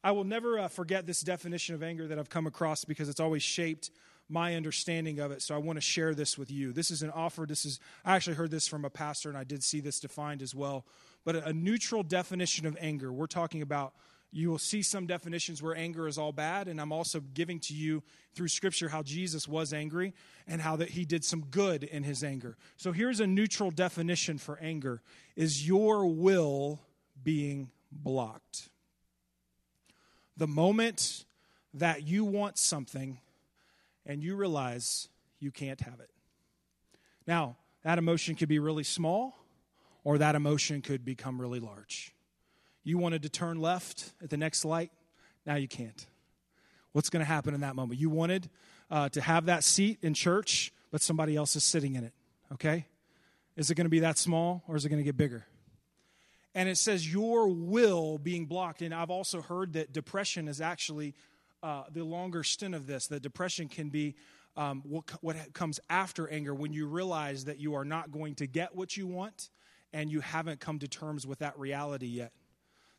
I 0.04 0.12
will 0.12 0.24
never 0.24 0.60
uh, 0.60 0.68
forget 0.68 1.06
this 1.06 1.22
definition 1.22 1.76
of 1.76 1.84
anger 1.84 2.08
that 2.08 2.20
I've 2.20 2.30
come 2.30 2.48
across 2.48 2.86
because 2.86 3.10
it's 3.10 3.20
always 3.20 3.44
shaped 3.44 3.90
my 4.30 4.56
understanding 4.56 5.20
of 5.20 5.32
it. 5.32 5.42
So 5.42 5.56
I 5.56 5.58
want 5.58 5.78
to 5.78 5.82
share 5.82 6.14
this 6.14 6.38
with 6.38 6.52
you. 6.52 6.74
This 6.74 6.92
is 6.92 7.02
an 7.02 7.12
offer. 7.12 7.46
This 7.46 7.66
is 7.66 7.80
I 8.06 8.16
actually 8.16 8.36
heard 8.36 8.52
this 8.52 8.68
from 8.68 8.86
a 8.86 8.90
pastor, 8.90 9.30
and 9.30 9.38
I 9.38 9.44
did 9.44 9.64
see 9.64 9.80
this 9.80 10.00
defined 10.00 10.42
as 10.42 10.54
well. 10.54 10.86
But 11.24 11.38
a, 11.38 11.48
a 11.48 11.54
neutral 11.54 12.04
definition 12.04 12.66
of 12.66 12.78
anger. 12.80 13.12
We're 13.12 13.28
talking 13.28 13.62
about 13.62 13.94
you 14.32 14.50
will 14.50 14.60
see 14.60 14.82
some 14.82 15.08
definitions 15.08 15.64
where 15.64 15.76
anger 15.76 16.08
is 16.08 16.18
all 16.18 16.32
bad 16.32 16.68
and 16.68 16.80
i'm 16.82 16.92
also 16.92 17.20
giving 17.34 17.60
to 17.60 17.74
you 17.74 18.04
through 18.34 18.48
scripture 18.48 18.90
how 18.90 19.02
jesus 19.02 19.48
was 19.48 19.74
angry 19.74 20.14
and 20.48 20.62
how 20.62 20.76
that 20.76 20.90
he 20.90 21.06
did 21.06 21.24
some 21.24 21.42
good 21.46 21.84
in 21.84 22.04
his 22.04 22.24
anger 22.24 22.58
so 22.76 22.92
here's 22.92 23.20
a 23.20 23.28
neutral 23.28 23.72
definition 23.72 24.38
for 24.38 24.58
anger 24.60 25.02
is 25.36 25.68
your 25.68 26.06
will 26.06 26.80
being 27.24 27.70
blocked 27.92 28.70
the 30.38 30.48
moment 30.48 31.26
that 31.74 32.08
you 32.08 32.24
want 32.24 32.58
something 32.58 33.20
and 34.06 34.24
you 34.24 34.36
realize 34.36 35.10
you 35.40 35.52
can't 35.52 35.82
have 35.82 36.00
it. 36.00 36.10
Now, 37.28 37.58
that 37.84 37.98
emotion 37.98 38.36
could 38.36 38.50
be 38.50 38.60
really 38.60 38.84
small, 38.84 39.38
or 40.04 40.18
that 40.18 40.36
emotion 40.36 40.82
could 40.82 41.04
become 41.04 41.40
really 41.40 41.60
large. 41.60 42.14
You 42.88 42.98
wanted 42.98 43.24
to 43.24 43.30
turn 43.30 43.60
left 43.60 44.14
at 44.24 44.30
the 44.30 44.38
next 44.38 44.64
light, 44.64 44.94
now 45.46 45.56
you 45.56 45.68
can't. 45.68 46.06
What's 46.94 47.10
going 47.10 47.20
to 47.20 47.26
happen 47.26 47.54
in 47.54 47.60
that 47.60 47.76
moment? 47.76 48.00
You 48.00 48.10
wanted 48.10 48.50
uh, 48.90 49.10
to 49.10 49.20
have 49.20 49.48
that 49.48 49.66
seat 49.66 50.00
in 50.02 50.14
church, 50.14 50.72
but 50.90 51.02
somebody 51.02 51.36
else 51.36 51.58
is 51.58 51.66
sitting 51.66 51.96
in 51.96 52.06
it, 52.06 52.14
okay? 52.54 52.86
Is 53.58 53.70
it 53.70 53.76
going 53.76 53.88
to 53.88 53.90
be 53.90 54.00
that 54.00 54.18
small, 54.18 54.64
or 54.70 54.78
is 54.78 54.86
it 54.86 54.90
going 54.90 55.02
to 55.02 55.04
get 55.04 55.18
bigger? 55.18 55.46
And 56.56 56.70
it 56.70 56.78
says 56.78 57.12
your 57.12 57.50
will 57.50 58.18
being 58.20 58.46
blocked. 58.46 58.82
And 58.82 58.94
I've 58.94 59.12
also 59.12 59.42
heard 59.42 59.74
that 59.74 59.92
depression 59.92 60.48
is 60.48 60.62
actually 60.62 61.14
uh, 61.62 61.84
the 61.92 62.06
longer 62.06 62.42
stint 62.42 62.74
of 62.74 62.88
this, 62.88 63.08
that 63.08 63.22
depression 63.22 63.68
can 63.68 63.90
be 63.90 64.16
um, 64.56 64.82
what, 64.86 65.04
what 65.20 65.54
comes 65.54 65.82
after 65.90 66.30
anger 66.30 66.56
when 66.56 66.72
you 66.72 66.88
realize 66.88 67.44
that 67.46 67.60
you 67.60 67.76
are 67.76 67.84
not 67.84 68.12
going 68.12 68.36
to 68.36 68.48
get 68.48 68.78
what 68.78 68.96
you 68.96 69.08
want 69.08 69.50
and 69.92 70.10
you 70.10 70.22
haven't 70.22 70.62
come 70.62 70.80
to 70.80 70.88
terms 70.88 71.28
with 71.28 71.40
that 71.40 71.60
reality 71.60 72.08
yet. 72.08 72.32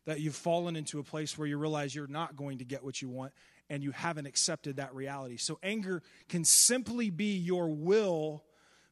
That 0.05 0.19
you've 0.19 0.35
fallen 0.35 0.75
into 0.75 0.99
a 0.99 1.03
place 1.03 1.37
where 1.37 1.47
you 1.47 1.57
realize 1.57 1.93
you're 1.93 2.07
not 2.07 2.35
going 2.35 2.59
to 2.59 2.65
get 2.65 2.83
what 2.83 3.01
you 3.01 3.09
want 3.09 3.33
and 3.69 3.83
you 3.83 3.91
haven't 3.91 4.25
accepted 4.25 4.77
that 4.77 4.93
reality. 4.93 5.37
So, 5.37 5.59
anger 5.61 6.01
can 6.27 6.43
simply 6.43 7.09
be 7.09 7.37
your 7.37 7.69
will 7.69 8.43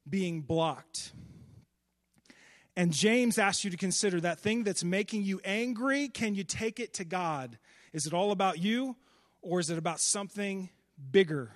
being 0.07 0.41
blocked. 0.41 1.11
And 2.75 2.93
James 2.93 3.39
asks 3.39 3.63
you 3.63 3.71
to 3.71 3.77
consider 3.77 4.21
that 4.21 4.39
thing 4.39 4.63
that's 4.63 4.83
making 4.83 5.23
you 5.23 5.41
angry. 5.43 6.09
Can 6.09 6.35
you 6.35 6.43
take 6.43 6.79
it 6.79 6.93
to 6.95 7.03
God? 7.03 7.57
Is 7.91 8.05
it 8.05 8.13
all 8.13 8.31
about 8.31 8.59
you, 8.59 8.95
or 9.41 9.59
is 9.59 9.71
it 9.71 9.79
about 9.79 9.99
something 9.99 10.69
bigger? 11.11 11.51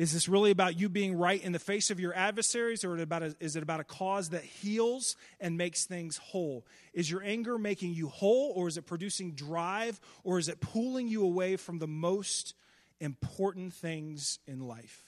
Is 0.00 0.14
this 0.14 0.30
really 0.30 0.50
about 0.50 0.80
you 0.80 0.88
being 0.88 1.14
right 1.14 1.44
in 1.44 1.52
the 1.52 1.58
face 1.58 1.90
of 1.90 2.00
your 2.00 2.14
adversaries, 2.14 2.86
or 2.86 2.96
is 3.38 3.54
it 3.54 3.62
about 3.62 3.80
a 3.80 3.84
cause 3.84 4.30
that 4.30 4.42
heals 4.42 5.14
and 5.38 5.58
makes 5.58 5.84
things 5.84 6.16
whole? 6.16 6.64
Is 6.94 7.10
your 7.10 7.22
anger 7.22 7.58
making 7.58 7.92
you 7.92 8.08
whole, 8.08 8.50
or 8.56 8.66
is 8.66 8.78
it 8.78 8.86
producing 8.86 9.32
drive, 9.32 10.00
or 10.24 10.38
is 10.38 10.48
it 10.48 10.58
pulling 10.58 11.06
you 11.06 11.22
away 11.22 11.56
from 11.56 11.80
the 11.80 11.86
most 11.86 12.54
important 12.98 13.74
things 13.74 14.38
in 14.46 14.66
life? 14.66 15.02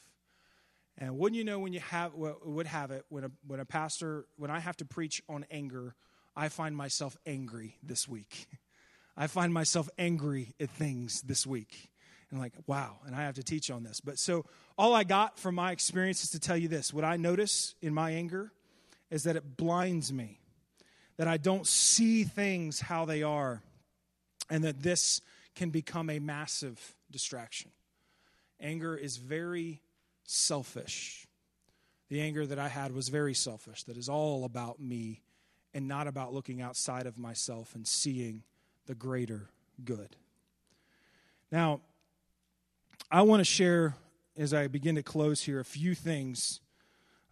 And 0.98 1.16
wouldn't 1.16 1.38
you 1.38 1.44
know 1.44 1.58
when 1.58 1.72
you 1.72 1.80
have 1.80 2.12
would 2.14 2.66
have 2.66 2.90
it 2.90 3.06
when 3.08 3.24
a 3.24 3.30
when 3.46 3.60
a 3.60 3.64
pastor 3.64 4.26
when 4.36 4.50
I 4.50 4.60
have 4.60 4.76
to 4.76 4.84
preach 4.84 5.22
on 5.26 5.46
anger, 5.50 5.94
I 6.36 6.50
find 6.50 6.76
myself 6.76 7.16
angry 7.24 7.78
this 7.82 8.06
week. 8.06 8.46
I 9.16 9.26
find 9.26 9.54
myself 9.54 9.88
angry 9.96 10.54
at 10.60 10.68
things 10.68 11.22
this 11.22 11.46
week 11.46 11.88
and 12.32 12.40
like, 12.40 12.54
wow, 12.66 12.96
and 13.06 13.14
I 13.14 13.22
have 13.22 13.34
to 13.34 13.42
teach 13.44 13.70
on 13.70 13.84
this. 13.84 14.00
But 14.00 14.18
so 14.18 14.46
all 14.82 14.96
I 14.96 15.04
got 15.04 15.38
from 15.38 15.54
my 15.54 15.70
experience 15.70 16.24
is 16.24 16.30
to 16.30 16.40
tell 16.40 16.56
you 16.56 16.66
this. 16.66 16.92
What 16.92 17.04
I 17.04 17.16
notice 17.16 17.76
in 17.82 17.94
my 17.94 18.10
anger 18.10 18.50
is 19.12 19.22
that 19.22 19.36
it 19.36 19.56
blinds 19.56 20.12
me, 20.12 20.40
that 21.18 21.28
I 21.28 21.36
don't 21.36 21.68
see 21.68 22.24
things 22.24 22.80
how 22.80 23.04
they 23.04 23.22
are, 23.22 23.62
and 24.50 24.64
that 24.64 24.82
this 24.82 25.20
can 25.54 25.70
become 25.70 26.10
a 26.10 26.18
massive 26.18 26.96
distraction. 27.12 27.70
Anger 28.58 28.96
is 28.96 29.18
very 29.18 29.80
selfish. 30.24 31.28
The 32.08 32.20
anger 32.20 32.44
that 32.44 32.58
I 32.58 32.66
had 32.66 32.90
was 32.90 33.08
very 33.08 33.34
selfish, 33.34 33.84
that 33.84 33.96
is 33.96 34.08
all 34.08 34.44
about 34.44 34.80
me 34.80 35.22
and 35.72 35.86
not 35.86 36.08
about 36.08 36.34
looking 36.34 36.60
outside 36.60 37.06
of 37.06 37.16
myself 37.16 37.76
and 37.76 37.86
seeing 37.86 38.42
the 38.86 38.96
greater 38.96 39.48
good. 39.84 40.16
Now, 41.52 41.82
I 43.12 43.22
want 43.22 43.38
to 43.38 43.44
share, 43.44 43.94
as 44.36 44.54
I 44.54 44.66
begin 44.66 44.94
to 44.96 45.02
close 45.02 45.42
here, 45.42 45.60
a 45.60 45.64
few 45.64 45.94
things 45.94 46.60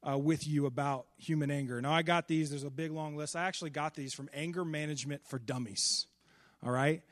uh, 0.09 0.19
with 0.19 0.47
you 0.47 0.67
about 0.67 1.07
human 1.19 1.51
anger. 1.51 1.81
Now, 1.81 1.93
I 1.93 2.03
got 2.03 2.29
these, 2.29 2.51
there's 2.51 2.65
a 2.65 2.71
big 2.71 2.91
long 2.91 3.17
list. 3.17 3.37
I 3.37 3.45
actually 3.45 3.71
got 3.71 3.95
these 3.95 4.15
from 4.15 4.29
Anger 4.33 4.65
Management 4.65 5.27
for 5.27 5.39
Dummies. 5.39 6.07
All 6.65 6.73
right? 6.73 7.03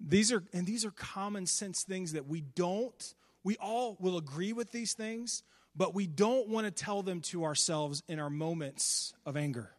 These 0.00 0.32
are, 0.32 0.42
and 0.52 0.66
these 0.66 0.84
are 0.84 0.90
common 0.90 1.46
sense 1.46 1.82
things 1.82 2.12
that 2.12 2.26
we 2.26 2.40
don't, 2.40 3.14
we 3.44 3.56
all 3.56 3.96
will 4.00 4.16
agree 4.16 4.52
with 4.52 4.72
these 4.72 4.94
things, 4.94 5.42
but 5.76 5.94
we 5.94 6.06
don't 6.06 6.48
want 6.48 6.66
to 6.66 6.70
tell 6.70 7.02
them 7.02 7.20
to 7.20 7.44
ourselves 7.44 8.02
in 8.08 8.18
our 8.18 8.30
moments 8.30 9.12
of 9.26 9.36
anger. 9.36 9.70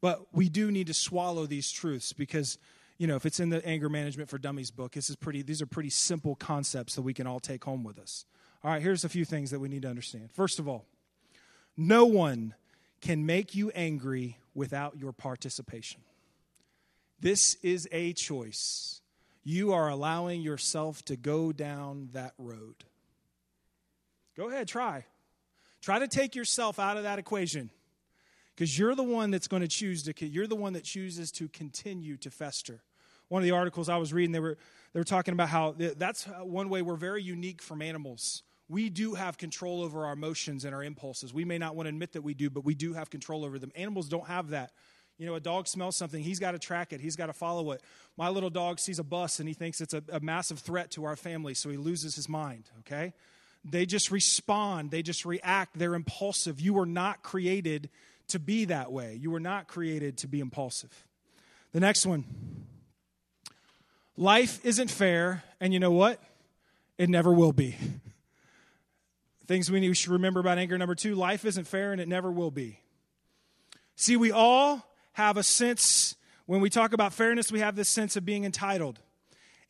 But 0.00 0.26
we 0.32 0.48
do 0.48 0.70
need 0.70 0.86
to 0.86 0.94
swallow 0.94 1.46
these 1.46 1.70
truths 1.70 2.12
because 2.12 2.58
you 2.98 3.06
know, 3.06 3.14
if 3.14 3.24
it's 3.24 3.38
in 3.38 3.48
the 3.48 3.64
anger 3.64 3.88
management 3.88 4.28
for 4.28 4.38
dummies 4.38 4.72
book, 4.72 4.92
this 4.92 5.08
is 5.08 5.14
pretty, 5.14 5.42
these 5.42 5.62
are 5.62 5.66
pretty 5.66 5.90
simple 5.90 6.34
concepts 6.34 6.96
that 6.96 7.02
we 7.02 7.14
can 7.14 7.28
all 7.28 7.38
take 7.38 7.64
home 7.64 7.84
with 7.84 7.98
us. 7.98 8.26
All 8.64 8.70
right, 8.72 8.82
here's 8.82 9.04
a 9.04 9.08
few 9.08 9.24
things 9.24 9.50
that 9.50 9.60
we 9.60 9.68
need 9.68 9.82
to 9.82 9.88
understand. 9.88 10.30
First 10.32 10.58
of 10.58 10.68
all, 10.68 10.84
no 11.76 12.04
one 12.06 12.54
can 13.00 13.24
make 13.24 13.54
you 13.54 13.70
angry 13.70 14.38
without 14.54 14.98
your 14.98 15.12
participation. 15.12 16.00
This 17.20 17.56
is 17.62 17.88
a 17.92 18.12
choice. 18.12 19.00
You 19.44 19.72
are 19.72 19.88
allowing 19.88 20.42
yourself 20.42 21.04
to 21.04 21.16
go 21.16 21.52
down 21.52 22.10
that 22.12 22.34
road. 22.36 22.84
Go 24.36 24.48
ahead, 24.48 24.68
try. 24.68 25.04
Try 25.80 26.00
to 26.00 26.08
take 26.08 26.34
yourself 26.34 26.78
out 26.78 26.96
of 26.96 27.04
that 27.04 27.20
equation 27.20 27.70
because 28.54 28.76
you're 28.76 28.96
the 28.96 29.04
one 29.04 29.30
that's 29.30 29.46
going 29.46 29.62
to 29.62 29.68
choose 29.68 30.02
to 30.02 30.26
you're 30.26 30.48
the 30.48 30.56
one 30.56 30.72
that 30.72 30.82
chooses 30.82 31.30
to 31.32 31.48
continue 31.48 32.16
to 32.16 32.30
fester 32.30 32.82
one 33.28 33.42
of 33.42 33.44
the 33.44 33.52
articles 33.52 33.88
I 33.88 33.96
was 33.98 34.12
reading, 34.12 34.32
they 34.32 34.40
were, 34.40 34.56
they 34.92 35.00
were 35.00 35.04
talking 35.04 35.32
about 35.32 35.48
how 35.48 35.74
that's 35.76 36.24
one 36.24 36.68
way 36.68 36.82
we're 36.82 36.96
very 36.96 37.22
unique 37.22 37.62
from 37.62 37.82
animals. 37.82 38.42
We 38.68 38.90
do 38.90 39.14
have 39.14 39.38
control 39.38 39.82
over 39.82 40.04
our 40.04 40.12
emotions 40.12 40.64
and 40.64 40.74
our 40.74 40.82
impulses. 40.82 41.32
We 41.32 41.44
may 41.44 41.58
not 41.58 41.74
want 41.74 41.86
to 41.86 41.90
admit 41.90 42.12
that 42.12 42.22
we 42.22 42.34
do, 42.34 42.50
but 42.50 42.64
we 42.64 42.74
do 42.74 42.92
have 42.92 43.08
control 43.08 43.44
over 43.44 43.58
them. 43.58 43.72
Animals 43.74 44.08
don't 44.08 44.26
have 44.26 44.50
that. 44.50 44.72
You 45.16 45.26
know, 45.26 45.34
a 45.34 45.40
dog 45.40 45.66
smells 45.66 45.96
something, 45.96 46.22
he's 46.22 46.38
got 46.38 46.52
to 46.52 46.60
track 46.60 46.92
it, 46.92 47.00
he's 47.00 47.16
got 47.16 47.26
to 47.26 47.32
follow 47.32 47.72
it. 47.72 47.82
My 48.16 48.28
little 48.28 48.50
dog 48.50 48.78
sees 48.78 49.00
a 49.00 49.04
bus 49.04 49.40
and 49.40 49.48
he 49.48 49.54
thinks 49.54 49.80
it's 49.80 49.94
a, 49.94 50.02
a 50.12 50.20
massive 50.20 50.60
threat 50.60 50.92
to 50.92 51.04
our 51.04 51.16
family, 51.16 51.54
so 51.54 51.70
he 51.70 51.76
loses 51.76 52.14
his 52.14 52.28
mind, 52.28 52.70
okay? 52.80 53.12
They 53.64 53.84
just 53.84 54.12
respond, 54.12 54.92
they 54.92 55.02
just 55.02 55.24
react, 55.24 55.76
they're 55.76 55.96
impulsive. 55.96 56.60
You 56.60 56.74
were 56.74 56.86
not 56.86 57.24
created 57.24 57.90
to 58.28 58.38
be 58.38 58.66
that 58.66 58.92
way, 58.92 59.18
you 59.20 59.32
were 59.32 59.40
not 59.40 59.66
created 59.66 60.18
to 60.18 60.28
be 60.28 60.38
impulsive. 60.38 61.04
The 61.72 61.80
next 61.80 62.06
one 62.06 62.24
Life 64.16 64.64
isn't 64.64 64.90
fair, 64.90 65.44
and 65.60 65.72
you 65.72 65.78
know 65.78 65.92
what? 65.92 66.20
It 66.98 67.08
never 67.08 67.32
will 67.32 67.52
be. 67.52 67.76
Things 69.48 69.70
we 69.70 69.94
should 69.94 70.12
remember 70.12 70.40
about 70.40 70.58
anger 70.58 70.76
number 70.76 70.94
two 70.94 71.14
life 71.14 71.46
isn't 71.46 71.66
fair, 71.66 71.90
and 71.92 72.02
it 72.02 72.06
never 72.06 72.30
will 72.30 72.50
be. 72.50 72.80
See, 73.96 74.14
we 74.14 74.30
all 74.30 74.86
have 75.14 75.38
a 75.38 75.42
sense, 75.42 76.16
when 76.44 76.60
we 76.60 76.68
talk 76.68 76.92
about 76.92 77.14
fairness, 77.14 77.50
we 77.50 77.60
have 77.60 77.74
this 77.74 77.88
sense 77.88 78.14
of 78.14 78.26
being 78.26 78.44
entitled. 78.44 79.00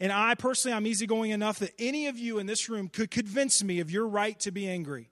And 0.00 0.10
I 0.10 0.34
personally, 0.34 0.76
I'm 0.76 0.84
easygoing 0.84 1.30
enough 1.30 1.60
that 1.60 1.74
any 1.78 2.08
of 2.08 2.18
you 2.18 2.38
in 2.38 2.46
this 2.46 2.68
room 2.68 2.88
could 2.88 3.12
convince 3.12 3.62
me 3.62 3.78
of 3.78 3.88
your 3.88 4.08
right 4.08 4.38
to 4.40 4.50
be 4.50 4.68
angry. 4.68 5.10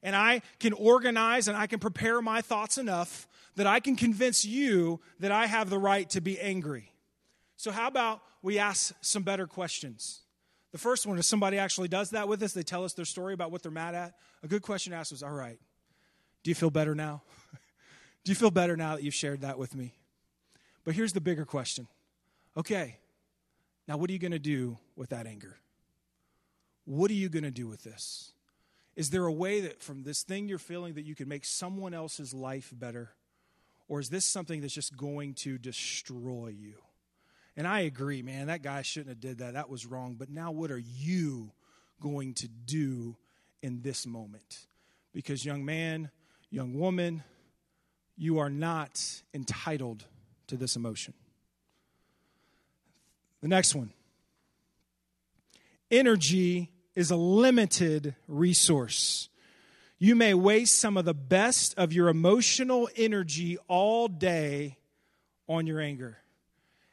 And 0.00 0.14
I 0.14 0.42
can 0.60 0.74
organize 0.74 1.48
and 1.48 1.56
I 1.56 1.66
can 1.66 1.80
prepare 1.80 2.22
my 2.22 2.40
thoughts 2.40 2.78
enough 2.78 3.26
that 3.56 3.66
I 3.66 3.80
can 3.80 3.96
convince 3.96 4.44
you 4.44 5.00
that 5.18 5.32
I 5.32 5.46
have 5.46 5.70
the 5.70 5.78
right 5.78 6.08
to 6.10 6.20
be 6.20 6.40
angry. 6.40 6.92
So, 7.56 7.72
how 7.72 7.88
about 7.88 8.20
we 8.42 8.60
ask 8.60 8.94
some 9.00 9.24
better 9.24 9.46
questions? 9.46 10.23
The 10.74 10.78
first 10.78 11.06
one 11.06 11.16
is 11.20 11.26
somebody 11.26 11.56
actually 11.56 11.86
does 11.86 12.10
that 12.10 12.26
with 12.26 12.42
us. 12.42 12.52
They 12.52 12.64
tell 12.64 12.82
us 12.82 12.94
their 12.94 13.04
story 13.04 13.32
about 13.32 13.52
what 13.52 13.62
they're 13.62 13.70
mad 13.70 13.94
at. 13.94 14.14
A 14.42 14.48
good 14.48 14.62
question 14.62 14.90
to 14.90 14.96
ask 14.96 15.12
is 15.12 15.22
All 15.22 15.30
right, 15.30 15.56
do 16.42 16.50
you 16.50 16.54
feel 16.56 16.68
better 16.68 16.96
now? 16.96 17.22
do 18.24 18.32
you 18.32 18.34
feel 18.34 18.50
better 18.50 18.76
now 18.76 18.96
that 18.96 19.04
you've 19.04 19.14
shared 19.14 19.42
that 19.42 19.56
with 19.56 19.76
me? 19.76 19.94
But 20.82 20.96
here's 20.96 21.12
the 21.12 21.20
bigger 21.20 21.44
question 21.44 21.86
Okay, 22.56 22.98
now 23.86 23.96
what 23.96 24.10
are 24.10 24.12
you 24.12 24.18
going 24.18 24.32
to 24.32 24.40
do 24.40 24.76
with 24.96 25.10
that 25.10 25.28
anger? 25.28 25.58
What 26.86 27.08
are 27.12 27.14
you 27.14 27.28
going 27.28 27.44
to 27.44 27.52
do 27.52 27.68
with 27.68 27.84
this? 27.84 28.32
Is 28.96 29.10
there 29.10 29.26
a 29.26 29.32
way 29.32 29.60
that 29.60 29.80
from 29.80 30.02
this 30.02 30.24
thing 30.24 30.48
you're 30.48 30.58
feeling 30.58 30.94
that 30.94 31.04
you 31.04 31.14
can 31.14 31.28
make 31.28 31.44
someone 31.44 31.94
else's 31.94 32.34
life 32.34 32.72
better? 32.74 33.10
Or 33.86 34.00
is 34.00 34.08
this 34.08 34.24
something 34.24 34.60
that's 34.60 34.74
just 34.74 34.96
going 34.96 35.34
to 35.34 35.56
destroy 35.56 36.48
you? 36.48 36.83
And 37.56 37.68
I 37.68 37.80
agree, 37.80 38.22
man, 38.22 38.48
that 38.48 38.62
guy 38.62 38.82
shouldn't 38.82 39.10
have 39.10 39.20
did 39.20 39.38
that. 39.38 39.54
That 39.54 39.68
was 39.68 39.86
wrong. 39.86 40.16
But 40.18 40.28
now 40.28 40.50
what 40.50 40.70
are 40.70 40.78
you 40.78 41.52
going 42.00 42.34
to 42.34 42.48
do 42.48 43.16
in 43.62 43.82
this 43.82 44.06
moment? 44.06 44.66
Because 45.12 45.44
young 45.44 45.64
man, 45.64 46.10
young 46.50 46.74
woman, 46.74 47.22
you 48.16 48.38
are 48.38 48.50
not 48.50 49.22
entitled 49.32 50.04
to 50.48 50.56
this 50.56 50.76
emotion. 50.76 51.14
The 53.40 53.48
next 53.48 53.74
one. 53.74 53.92
Energy 55.90 56.70
is 56.96 57.10
a 57.10 57.16
limited 57.16 58.16
resource. 58.26 59.28
You 59.98 60.16
may 60.16 60.34
waste 60.34 60.80
some 60.80 60.96
of 60.96 61.04
the 61.04 61.14
best 61.14 61.74
of 61.76 61.92
your 61.92 62.08
emotional 62.08 62.88
energy 62.96 63.58
all 63.68 64.08
day 64.08 64.78
on 65.48 65.66
your 65.66 65.80
anger. 65.80 66.18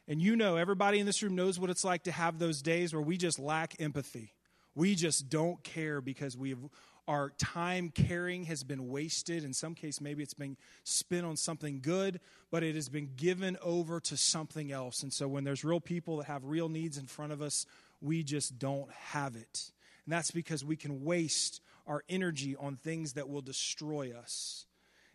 And 0.08 0.20
you 0.20 0.36
know, 0.36 0.56
everybody 0.56 0.98
in 0.98 1.06
this 1.06 1.22
room 1.22 1.34
knows 1.34 1.58
what 1.58 1.70
it's 1.70 1.84
like 1.84 2.04
to 2.04 2.12
have 2.12 2.38
those 2.38 2.60
days 2.62 2.92
where 2.92 3.02
we 3.02 3.16
just 3.16 3.38
lack 3.38 3.80
empathy. 3.80 4.34
We 4.74 4.94
just 4.94 5.28
don't 5.28 5.62
care 5.62 6.00
because 6.00 6.36
we 6.36 6.50
have, 6.50 6.58
our 7.06 7.30
time 7.38 7.90
caring 7.90 8.44
has 8.44 8.64
been 8.64 8.88
wasted. 8.88 9.44
In 9.44 9.52
some 9.52 9.74
case, 9.74 10.00
maybe 10.00 10.22
it's 10.22 10.34
been 10.34 10.56
spent 10.84 11.26
on 11.26 11.36
something 11.36 11.80
good, 11.80 12.20
but 12.50 12.62
it 12.62 12.74
has 12.74 12.88
been 12.88 13.10
given 13.16 13.56
over 13.62 14.00
to 14.00 14.16
something 14.16 14.72
else. 14.72 15.02
And 15.02 15.12
so 15.12 15.28
when 15.28 15.44
there's 15.44 15.64
real 15.64 15.80
people 15.80 16.18
that 16.18 16.26
have 16.26 16.44
real 16.44 16.68
needs 16.68 16.98
in 16.98 17.06
front 17.06 17.32
of 17.32 17.42
us, 17.42 17.66
we 18.00 18.22
just 18.22 18.58
don't 18.58 18.90
have 18.92 19.36
it. 19.36 19.70
And 20.04 20.12
that's 20.12 20.30
because 20.30 20.64
we 20.64 20.76
can 20.76 21.04
waste 21.04 21.60
our 21.86 22.02
energy 22.08 22.56
on 22.56 22.76
things 22.76 23.14
that 23.14 23.28
will 23.28 23.42
destroy 23.42 24.12
us. 24.16 24.66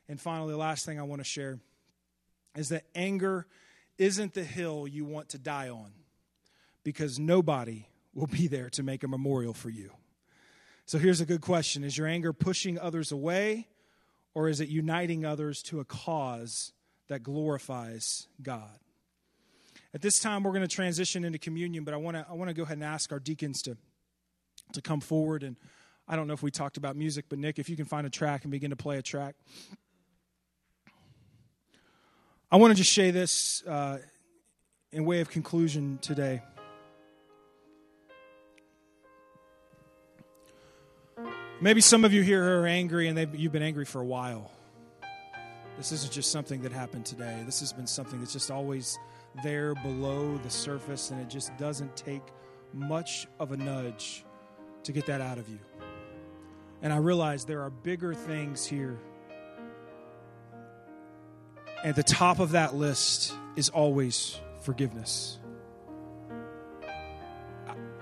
And 0.09 0.19
finally, 0.19 0.51
the 0.51 0.57
last 0.57 0.85
thing 0.85 0.99
I 0.99 1.03
want 1.03 1.19
to 1.19 1.25
share 1.25 1.59
is 2.55 2.69
that 2.69 2.83
anger 2.95 3.47
isn't 3.97 4.33
the 4.33 4.43
hill 4.43 4.87
you 4.87 5.05
want 5.05 5.29
to 5.29 5.37
die 5.37 5.69
on 5.69 5.91
because 6.83 7.19
nobody 7.19 7.87
will 8.13 8.27
be 8.27 8.47
there 8.47 8.69
to 8.71 8.83
make 8.83 9.03
a 9.03 9.07
memorial 9.07 9.53
for 9.53 9.69
you. 9.69 9.91
So 10.85 10.97
here's 10.97 11.19
a 11.19 11.25
good 11.25 11.41
question 11.41 11.83
Is 11.83 11.97
your 11.97 12.07
anger 12.07 12.33
pushing 12.33 12.79
others 12.79 13.11
away, 13.11 13.67
or 14.33 14.47
is 14.47 14.61
it 14.61 14.69
uniting 14.69 15.25
others 15.25 15.61
to 15.63 15.79
a 15.79 15.85
cause 15.85 16.73
that 17.07 17.23
glorifies 17.23 18.27
God? 18.41 18.79
At 19.93 20.01
this 20.01 20.19
time, 20.19 20.43
we're 20.43 20.51
going 20.51 20.67
to 20.67 20.73
transition 20.73 21.23
into 21.23 21.39
communion, 21.39 21.83
but 21.83 21.93
I 21.93 21.97
want 21.97 22.17
to 22.17 22.25
I 22.29 22.33
want 22.33 22.49
to 22.49 22.53
go 22.53 22.63
ahead 22.63 22.77
and 22.77 22.83
ask 22.83 23.11
our 23.11 23.19
deacons 23.19 23.61
to 23.63 23.77
to 24.73 24.81
come 24.81 25.01
forward. 25.01 25.43
And 25.43 25.55
I 26.07 26.15
don't 26.15 26.27
know 26.27 26.33
if 26.33 26.43
we 26.43 26.51
talked 26.51 26.77
about 26.77 26.95
music, 26.95 27.25
but 27.29 27.39
Nick, 27.39 27.59
if 27.59 27.69
you 27.69 27.75
can 27.75 27.85
find 27.85 28.07
a 28.07 28.09
track 28.09 28.43
and 28.43 28.51
begin 28.51 28.69
to 28.69 28.75
play 28.75 28.97
a 28.97 29.01
track. 29.01 29.35
I 32.49 32.55
want 32.55 32.71
to 32.71 32.77
just 32.77 32.93
say 32.93 33.11
this 33.11 33.61
uh, 33.67 33.97
in 34.93 35.03
way 35.03 35.19
of 35.19 35.29
conclusion 35.29 35.99
today. 36.01 36.41
Maybe 41.59 41.81
some 41.81 42.05
of 42.05 42.13
you 42.13 42.21
here 42.21 42.61
are 42.61 42.65
angry 42.65 43.09
and 43.09 43.37
you've 43.37 43.51
been 43.51 43.63
angry 43.63 43.83
for 43.83 43.99
a 43.99 44.05
while. 44.05 44.49
This 45.75 45.91
isn't 45.91 46.13
just 46.13 46.31
something 46.31 46.61
that 46.61 46.71
happened 46.71 47.05
today. 47.05 47.43
This 47.45 47.59
has 47.59 47.73
been 47.73 47.85
something 47.85 48.19
that's 48.19 48.31
just 48.31 48.49
always 48.49 48.97
there 49.43 49.75
below 49.75 50.37
the 50.37 50.49
surface, 50.49 51.11
and 51.11 51.19
it 51.19 51.27
just 51.27 51.55
doesn't 51.57 51.97
take 51.97 52.23
much 52.73 53.27
of 53.39 53.51
a 53.51 53.57
nudge 53.57 54.23
to 54.83 54.93
get 54.93 55.05
that 55.07 55.19
out 55.19 55.37
of 55.37 55.49
you. 55.49 55.59
And 56.81 56.93
I 56.93 56.97
realize 56.97 57.43
there 57.43 57.61
are 57.61 57.69
bigger 57.69 58.13
things 58.13 58.65
here. 58.65 58.97
At 61.83 61.95
the 61.95 62.03
top 62.03 62.39
of 62.39 62.51
that 62.51 62.75
list 62.75 63.33
is 63.55 63.69
always 63.69 64.39
forgiveness. 64.61 65.39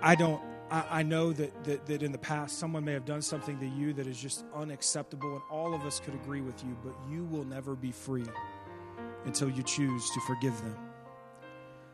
I 0.02 0.16
don't 0.16 0.42
I, 0.72 1.04
know 1.04 1.32
that, 1.32 1.64
that, 1.66 1.86
that 1.86 2.04
in 2.04 2.12
the 2.12 2.18
past 2.18 2.58
someone 2.58 2.84
may 2.84 2.94
have 2.94 3.06
done 3.06 3.22
something 3.22 3.60
to 3.60 3.68
you 3.68 3.94
that 3.94 4.08
is 4.08 4.20
just 4.20 4.44
unacceptable, 4.54 5.34
and 5.34 5.42
all 5.50 5.74
of 5.74 5.84
us 5.86 6.00
could 6.00 6.16
agree 6.16 6.42
with 6.42 6.64
you, 6.64 6.76
but 6.84 6.94
you 7.10 7.24
will 7.26 7.46
never 7.46 7.76
be 7.76 7.92
free 7.92 8.26
until 9.26 9.50
you 9.50 9.64
choose 9.64 10.10
to 10.10 10.20
forgive 10.22 10.58
them. 10.58 10.76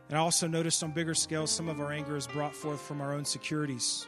And 0.08 0.18
I 0.18 0.20
also 0.20 0.46
noticed 0.46 0.82
on 0.82 0.92
bigger 0.92 1.14
scales, 1.14 1.50
some 1.50 1.68
of 1.68 1.80
our 1.80 1.92
anger 1.92 2.16
is 2.16 2.26
brought 2.26 2.56
forth 2.56 2.80
from 2.80 3.00
our 3.00 3.12
own 3.12 3.24
securities, 3.24 4.06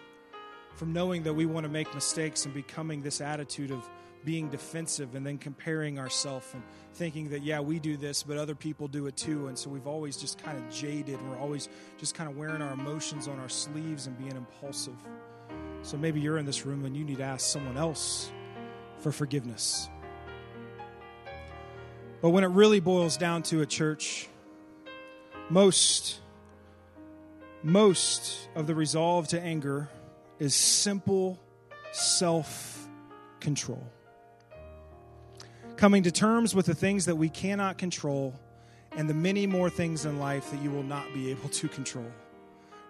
from 0.75 0.93
knowing 0.93 1.23
that 1.25 1.35
we 1.35 1.47
want 1.47 1.65
to 1.65 1.71
make 1.71 1.95
mistakes 1.95 2.45
and 2.47 2.55
becoming 2.55 3.03
this 3.03 3.21
attitude 3.21 3.71
of 3.71 3.89
being 4.25 4.49
defensive 4.49 5.15
and 5.15 5.27
then 5.27 5.39
comparing 5.39 5.99
ourselves 5.99 6.47
and 6.55 6.63
thinking 6.95 7.29
that, 7.31 7.43
yeah, 7.43 7.61
we 7.61 7.79
do 7.79 7.97
this, 7.97 8.23
but 8.23 8.39
other 8.39 8.55
people 8.55 8.89
do 8.89 9.07
it 9.07 9.17
too. 9.17 9.49
And 9.49 9.59
so 9.59 9.71
we've 9.71 9.87
always 9.87 10.17
just 10.17 10.43
kind 10.43 10.57
of 10.57 10.71
jaded 10.73 11.21
we're 11.29 11.39
always 11.39 11.69
just 11.99 12.15
kind 12.15 12.31
of 12.31 12.37
wearing 12.37 12.63
our 12.63 12.73
emotions 12.73 13.29
on 13.29 13.39
our 13.39 13.49
sleeves 13.49 14.07
and 14.07 14.19
being 14.19 14.37
impulsive. 14.37 14.97
So 15.83 15.97
maybe 15.97 16.21
you're 16.21 16.39
in 16.39 16.47
this 16.47 16.65
room 16.65 16.85
and 16.85 16.97
you 16.97 17.05
need 17.05 17.19
to 17.19 17.25
ask 17.25 17.47
someone 17.47 17.77
else 17.77 18.33
for 18.99 19.13
forgiveness. 19.13 19.89
But 22.23 22.31
when 22.31 22.43
it 22.43 22.49
really 22.49 22.81
boils 22.81 23.17
down 23.17 23.43
to 23.45 23.61
a 23.61 23.67
church, 23.67 24.29
most, 25.51 26.21
most 27.63 28.49
of 28.55 28.67
the 28.67 28.75
resolve 28.75 29.29
to 29.29 29.41
anger 29.41 29.91
is 30.39 30.55
simple 30.55 31.39
self 31.93 32.89
control 33.41 33.87
coming 35.77 36.03
to 36.05 36.11
terms 36.11 36.55
with 36.55 36.67
the 36.67 36.75
things 36.75 37.05
that 37.07 37.17
we 37.17 37.29
cannot 37.29 37.79
control 37.79 38.35
and 38.97 39.09
the 39.09 39.15
many 39.15 39.47
more 39.47 39.69
things 39.69 40.05
in 40.05 40.19
life 40.19 40.51
that 40.51 40.63
you 40.63 40.71
will 40.71 40.83
not 40.83 41.13
be 41.13 41.31
able 41.31 41.49
to 41.49 41.69
control. 41.69 42.07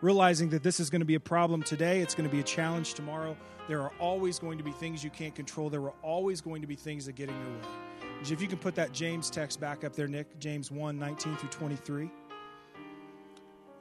Realizing 0.01 0.51
that 0.51 0.62
this 0.62 0.81
is 0.81 0.90
going 0.90 1.01
to 1.01 1.07
be 1.07 1.14
a 1.14 1.20
problem 1.20 1.62
today, 1.62 2.01
it's 2.01 2.14
going 2.14 2.29
to 2.29 2.35
be 2.35 2.40
a 2.40 2.44
challenge 2.44 2.94
tomorrow. 2.94 3.37
There 3.68 3.81
are 3.81 3.92
always 3.99 4.38
going 4.38 4.59
to 4.59 4.64
be 4.64 4.73
things 4.73 5.03
you 5.03 5.09
can't 5.09 5.35
control. 5.35 5.70
There 5.70 5.83
are 5.83 5.94
always 6.03 6.42
going 6.42 6.61
to 6.61 6.66
be 6.66 6.77
things 6.77 7.07
that 7.07 7.14
get 7.14 7.31
in 7.31 7.35
your 7.35 7.55
way. 7.55 7.68
If 8.31 8.40
you 8.40 8.49
can 8.49 8.59
put 8.59 8.75
that 8.75 8.92
James 8.92 9.31
text 9.31 9.61
back 9.61 9.85
up 9.85 9.94
there, 9.94 10.07
Nick, 10.07 10.38
James 10.38 10.70
1 10.70 10.99
19 10.99 11.37
through 11.37 11.49
23. 11.49 12.11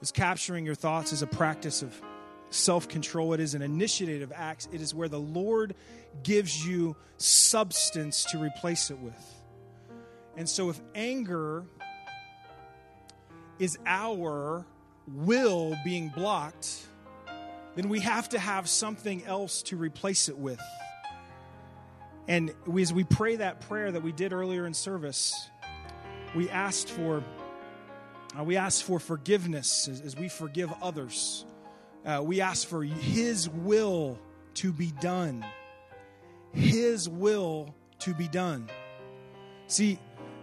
Is 0.02 0.12
capturing 0.12 0.66
your 0.66 0.76
thoughts 0.76 1.14
is 1.14 1.22
a 1.22 1.28
practice 1.28 1.82
of 1.82 2.02
self 2.54 2.88
control, 2.88 3.34
it 3.34 3.40
is 3.40 3.54
an 3.56 3.62
initiative 3.62 4.22
of 4.22 4.32
acts. 4.36 4.68
It 4.72 4.82
is 4.82 4.94
where 4.94 5.10
the 5.10 5.20
Lord 5.20 5.76
gives 6.24 6.66
you 6.66 6.96
substance 7.18 8.26
to 8.26 8.38
replace 8.38 8.92
it 8.92 9.00
with. 9.00 9.44
And 10.38 10.48
so, 10.48 10.70
if 10.70 10.80
anger 10.96 11.66
is 13.60 13.78
our 13.86 14.66
will 15.08 15.76
being 15.84 16.10
blocked, 16.10 16.88
then 17.76 17.90
we 17.90 18.00
have 18.02 18.30
to 18.30 18.40
have 18.40 18.70
something 18.70 19.26
else 19.26 19.64
to 19.64 19.78
replace 19.78 20.30
it 20.30 20.38
with. 20.38 20.60
And 22.28 22.54
as 22.80 22.94
we 22.94 23.04
pray 23.04 23.36
that 23.38 23.62
prayer 23.62 23.92
that 23.92 24.02
we 24.02 24.12
did 24.12 24.32
earlier 24.32 24.66
in 24.66 24.74
service, 24.74 25.50
we 26.36 26.50
asked 26.50 26.90
for 26.90 27.24
uh, 28.38 28.44
we 28.44 28.58
asked 28.58 28.84
for 28.84 29.00
forgiveness 29.00 29.88
as, 29.88 30.02
as 30.02 30.16
we 30.16 30.28
forgive 30.28 30.74
others. 30.82 31.46
Uh, 32.06 32.22
we 32.24 32.42
ask 32.42 32.68
for 32.68 32.84
His 32.84 33.50
will 33.50 34.20
to 34.56 34.72
be 34.72 34.92
done. 35.00 35.46
His 36.52 37.08
will 37.10 37.74
to 38.00 38.14
be 38.14 38.28
done. 38.28 38.70
See, 39.68 39.98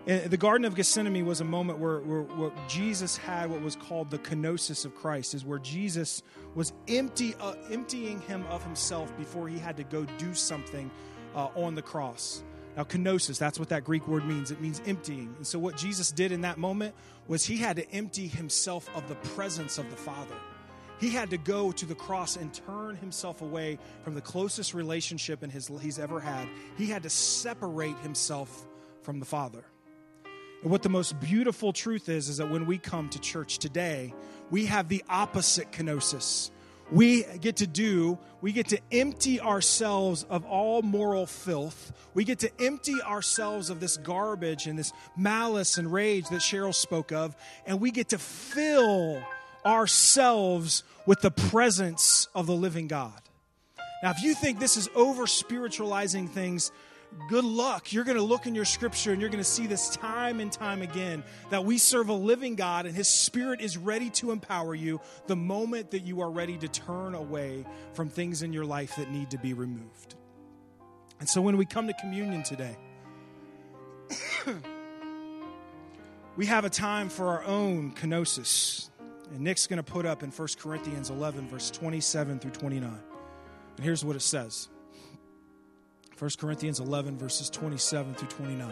eh, 0.07 0.27
the 0.27 0.37
Garden 0.37 0.65
of 0.65 0.75
Gethsemane 0.75 1.27
was 1.27 1.41
a 1.41 1.45
moment 1.45 1.79
where, 1.79 2.01
where, 2.01 2.23
where, 2.23 2.53
Jesus 2.69 3.17
had 3.17 3.51
what 3.51 3.61
was 3.61 3.77
called 3.77 4.11
the 4.11 4.19
kenosis 4.19 4.85
of 4.85 4.95
Christ, 4.95 5.35
is 5.35 5.45
where 5.45 5.59
Jesus 5.59 6.23
was 6.55 6.73
empty, 6.89 7.35
uh, 7.41 7.55
emptying 7.71 8.21
him 8.23 8.45
of 8.49 8.65
himself 8.65 9.17
before 9.17 9.49
he 9.49 9.59
had 9.59 9.77
to 9.77 9.85
go 9.85 10.05
do 10.19 10.35
something 10.35 10.91
uh, 11.35 11.49
on 11.55 11.75
the 11.75 11.83
cross. 11.83 12.43
Now, 12.77 12.85
kenosis, 12.85 13.39
that's 13.39 13.59
what 13.59 13.69
that 13.69 13.85
Greek 13.85 14.09
word 14.09 14.25
means. 14.25 14.51
It 14.51 14.61
means 14.61 14.81
emptying. 14.87 15.35
And 15.37 15.47
so, 15.47 15.59
what 15.59 15.77
Jesus 15.77 16.11
did 16.11 16.33
in 16.33 16.41
that 16.41 16.57
moment 16.57 16.95
was 17.29 17.45
he 17.45 17.59
had 17.59 17.77
to 17.77 17.91
empty 17.91 18.27
himself 18.27 18.89
of 18.97 19.09
the 19.09 19.17
presence 19.17 19.77
of 19.77 19.91
the 19.91 19.97
Father. 19.97 20.37
He 21.01 21.11
had 21.11 21.31
to 21.31 21.39
go 21.39 21.73
to 21.73 21.87
the 21.87 21.95
cross 21.95 22.37
and 22.37 22.53
turn 22.53 22.97
himself 22.97 23.41
away 23.41 23.79
from 24.05 24.15
the 24.15 24.21
closest 24.21 24.75
relationship 24.75 25.43
in 25.43 25.49
his, 25.49 25.71
he's 25.81 25.99
ever 25.99 26.21
had. 26.21 26.47
He 26.77 26.87
had 26.87 27.05
to 27.05 27.11
separate 27.11 27.97
himself 27.99 28.67
from 29.03 29.19
the 29.19 29.25
Father. 29.25 29.65
And 30.63 30.71
what 30.71 30.83
the 30.83 30.91
most 30.91 31.19
beautiful 31.19 31.73
truth 31.73 32.11
is, 32.11 32.29
is 32.29 32.37
that 32.37 32.51
when 32.51 32.67
we 32.67 32.77
come 32.77 33.09
to 33.11 33.19
church 33.19 33.59
today, 33.59 34.15
we 34.51 34.67
have 34.67 34.89
the 34.89 35.03
opposite 35.09 35.73
kenosis. 35.73 36.51
We 36.93 37.23
get 37.41 37.57
to 37.57 37.67
do, 37.67 38.19
we 38.43 38.53
get 38.53 38.69
to 38.69 38.81
empty 38.93 39.41
ourselves 39.41 40.27
of 40.29 40.45
all 40.45 40.83
moral 40.83 41.25
filth. 41.25 41.93
We 42.15 42.25
get 42.25 42.41
to 42.41 42.51
empty 42.61 43.01
ourselves 43.01 43.71
of 43.71 43.81
this 43.81 43.97
garbage 43.97 44.67
and 44.67 44.79
this 44.79 44.93
malice 45.17 45.79
and 45.79 45.91
rage 45.91 46.29
that 46.29 46.41
Cheryl 46.41 46.75
spoke 46.75 47.13
of, 47.13 47.37
and 47.65 47.81
we 47.81 47.91
get 47.91 48.09
to 48.11 48.19
fill 48.19 49.23
ourselves 49.65 50.83
with 51.07 51.21
the 51.21 51.31
presence 51.31 52.29
of 52.35 52.47
the 52.47 52.55
living 52.55 52.89
God. 52.89 53.21
Now, 54.03 54.11
if 54.11 54.23
you 54.23 54.35
think 54.35 54.59
this 54.59 54.77
is 54.77 54.89
over 54.95 55.27
spiritualizing 55.27 56.29
things, 56.29 56.73
good 57.29 57.45
luck. 57.45 57.93
You're 57.93 58.05
going 58.05 58.17
to 58.17 58.23
look 58.23 58.47
in 58.47 58.55
your 58.55 58.65
scripture 58.65 59.13
and 59.13 59.21
you're 59.21 59.31
going 59.31 59.43
to 59.43 59.49
see 59.49 59.67
this 59.67 59.91
time 59.91 60.41
and 60.41 60.51
time 60.51 60.83
again 60.83 61.23
that 61.51 61.65
we 61.65 61.79
serve 61.79 62.09
a 62.09 62.15
living 62.15 62.55
God 62.55 62.87
and 62.87 62.95
His 62.95 63.09
Spirit 63.09 63.61
is 63.61 63.77
ready 63.77 64.11
to 64.11 64.31
empower 64.31 64.75
you 64.75 65.01
the 65.27 65.37
moment 65.37 65.91
that 65.91 66.01
you 66.01 66.21
are 66.21 66.31
ready 66.31 66.57
to 66.59 66.69
turn 66.69 67.15
away 67.15 67.67
from 67.93 68.09
things 68.09 68.43
in 68.43 68.53
your 68.53 68.65
life 68.65 68.97
that 68.97 69.11
need 69.11 69.31
to 69.31 69.39
be 69.39 69.53
removed. 69.53 70.15
And 71.19 71.29
so 71.29 71.43
when 71.43 71.57
we 71.57 71.67
come 71.67 71.87
to 71.87 71.95
communion 71.95 72.43
today, 72.43 72.77
we 76.37 76.47
have 76.47 76.65
a 76.65 76.71
time 76.71 77.09
for 77.09 77.29
our 77.29 77.45
own 77.45 77.93
kenosis, 77.93 78.90
and 79.31 79.41
Nick's 79.41 79.67
going 79.67 79.83
to 79.83 79.83
put 79.83 80.07
up 80.07 80.23
in 80.23 80.31
1 80.31 80.49
Corinthians 80.59 81.11
11, 81.11 81.49
verse 81.49 81.71
27 81.71 82.39
through 82.41 82.51
29. 82.51 82.91
And 83.77 83.85
here's 83.85 84.05
what 84.05 84.17
it 84.17 84.23
says 84.23 84.69
1 86.19 86.31
Corinthians 86.39 86.81
11, 86.81 87.19
verses 87.19 87.49
27 87.49 88.15
through 88.15 88.29
29. 88.29 88.71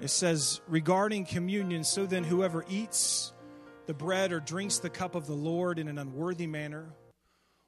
It 0.00 0.08
says, 0.08 0.60
Regarding 0.66 1.24
communion, 1.24 1.84
so 1.84 2.06
then 2.06 2.24
whoever 2.24 2.64
eats 2.68 3.32
the 3.86 3.94
bread 3.94 4.32
or 4.32 4.40
drinks 4.40 4.78
the 4.78 4.90
cup 4.90 5.14
of 5.14 5.26
the 5.26 5.34
Lord 5.34 5.78
in 5.78 5.88
an 5.88 5.98
unworthy 5.98 6.46
manner 6.46 6.94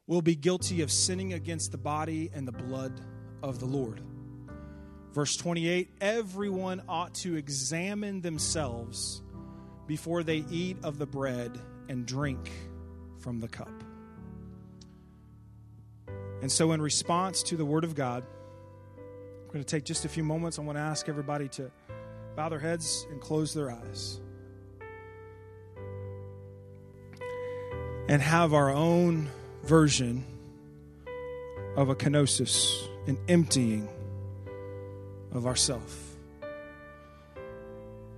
will 0.07 0.22
be 0.22 0.34
guilty 0.34 0.82
of 0.82 0.91
sinning 0.91 1.34
against 1.34 1.72
the 1.72 1.78
body 1.78 2.30
and 2.34 2.49
the 2.49 2.53
blood 2.53 3.01
of 3.43 3.61
the 3.61 3.66
Lord. 3.66 4.01
Verse 5.12 5.37
28 5.37 5.91
Everyone 6.01 6.82
ought 6.89 7.14
to 7.16 7.37
examine 7.37 8.20
themselves 8.22 9.22
before 9.87 10.22
they 10.22 10.45
eat 10.51 10.78
of 10.82 10.99
the 10.99 11.07
bread 11.07 11.59
and 11.89 12.07
drink 12.07 12.51
from 13.18 13.41
the 13.41 13.49
cup. 13.49 13.70
And 16.43 16.51
so, 16.53 16.72
in 16.72 16.82
response 16.82 17.43
to 17.45 17.57
the 17.57 17.64
Word 17.64 17.84
of 17.84 17.95
God, 17.95 18.22
I'm 18.99 19.53
going 19.53 19.64
to 19.64 19.64
take 19.64 19.84
just 19.84 20.05
a 20.05 20.09
few 20.09 20.22
moments. 20.22 20.59
I 20.59 20.62
want 20.62 20.76
to 20.76 20.82
ask 20.82 21.09
everybody 21.09 21.49
to 21.51 21.70
bow 22.37 22.49
their 22.49 22.59
heads 22.59 23.07
and 23.11 23.20
close 23.20 23.55
their 23.55 23.70
eyes. 23.70 24.20
And 28.09 28.22
have 28.22 28.55
our 28.55 28.70
own 28.70 29.28
version 29.64 30.24
of 31.76 31.89
a 31.89 31.95
kenosis, 31.95 32.87
an 33.07 33.18
emptying 33.28 33.89
of 35.32 35.47
ourself. 35.47 36.05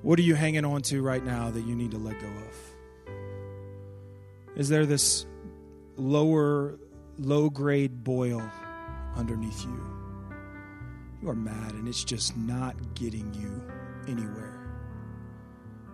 What 0.02 0.18
are 0.18 0.22
you 0.22 0.34
hanging 0.34 0.64
on 0.64 0.82
to 0.82 1.02
right 1.02 1.24
now 1.24 1.50
that 1.50 1.62
you 1.62 1.74
need 1.74 1.90
to 1.90 1.98
let 1.98 2.20
go 2.20 2.28
of? 2.28 3.14
Is 4.56 4.68
there 4.68 4.86
this 4.86 5.26
lower, 5.96 6.78
low 7.18 7.50
grade 7.50 8.04
boil 8.04 8.42
underneath 9.16 9.64
you? 9.64 9.84
You 11.20 11.28
are 11.30 11.34
mad 11.34 11.74
and 11.74 11.88
it's 11.88 12.04
just 12.04 12.36
not 12.36 12.94
getting 12.94 13.34
you 13.34 13.62
anywhere. 14.06 14.54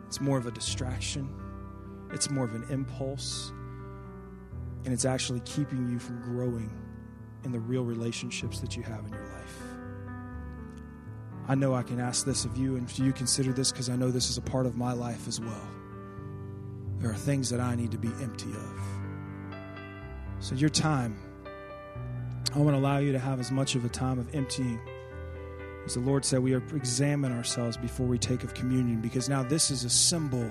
It's 0.07 0.21
more 0.21 0.39
of 0.39 0.47
a 0.47 0.51
distraction, 0.51 1.29
it's 2.13 2.31
more 2.31 2.45
of 2.45 2.55
an 2.55 2.65
impulse, 2.71 3.53
and 4.85 4.93
it's 4.93 5.07
actually 5.07 5.41
keeping 5.41 5.89
you 5.89 5.99
from 5.99 6.21
growing 6.21 6.71
in 7.45 7.53
the 7.53 7.61
real 7.61 7.85
relationships 7.85 8.61
that 8.61 8.77
you 8.77 8.83
have 8.83 9.05
in 9.07 9.13
your 9.13 9.23
life. 9.23 9.24
I 11.47 11.55
know 11.55 11.75
I 11.75 11.83
can 11.83 12.01
ask 12.01 12.25
this 12.25 12.45
of 12.45 12.57
you, 12.57 12.77
and 12.77 12.93
do 12.95 13.05
you 13.05 13.13
consider 13.13 13.53
this 13.53 13.71
because 13.71 13.91
I 13.91 13.97
know 13.97 14.11
this 14.11 14.31
is 14.31 14.39
a 14.39 14.43
part 14.43 14.65
of 14.65 14.77
my 14.77 14.93
life 14.93 15.29
as 15.29 15.41
well. 15.41 15.69
There 16.99 17.11
are 17.11 17.15
things 17.15 17.51
that 17.51 17.61
I 17.61 17.75
need 17.75 17.91
to 17.91 17.99
be 17.99 18.09
empty 18.23 18.51
of. 18.51 18.81
So, 20.41 20.55
your 20.55 20.71
time, 20.71 21.17
I 22.55 22.59
want 22.59 22.77
to 22.77 22.79
allow 22.79 22.99
you 22.99 23.13
to 23.13 23.19
have 23.19 23.41
as 23.41 23.51
much 23.51 23.75
of 23.75 23.85
a 23.85 23.89
time 23.89 24.19
of 24.19 24.35
emptying. 24.35 24.81
As 25.85 25.95
the 25.95 26.01
Lord 26.01 26.25
said, 26.25 26.43
we 26.43 26.55
examine 26.55 27.33
ourselves 27.33 27.77
before 27.77 28.07
we 28.07 28.17
take 28.17 28.43
of 28.43 28.55
communion 28.55 29.01
because 29.01 29.29
now 29.29 29.43
this 29.43 29.71
is 29.71 29.85
a 29.85 29.91
symbol 29.91 30.49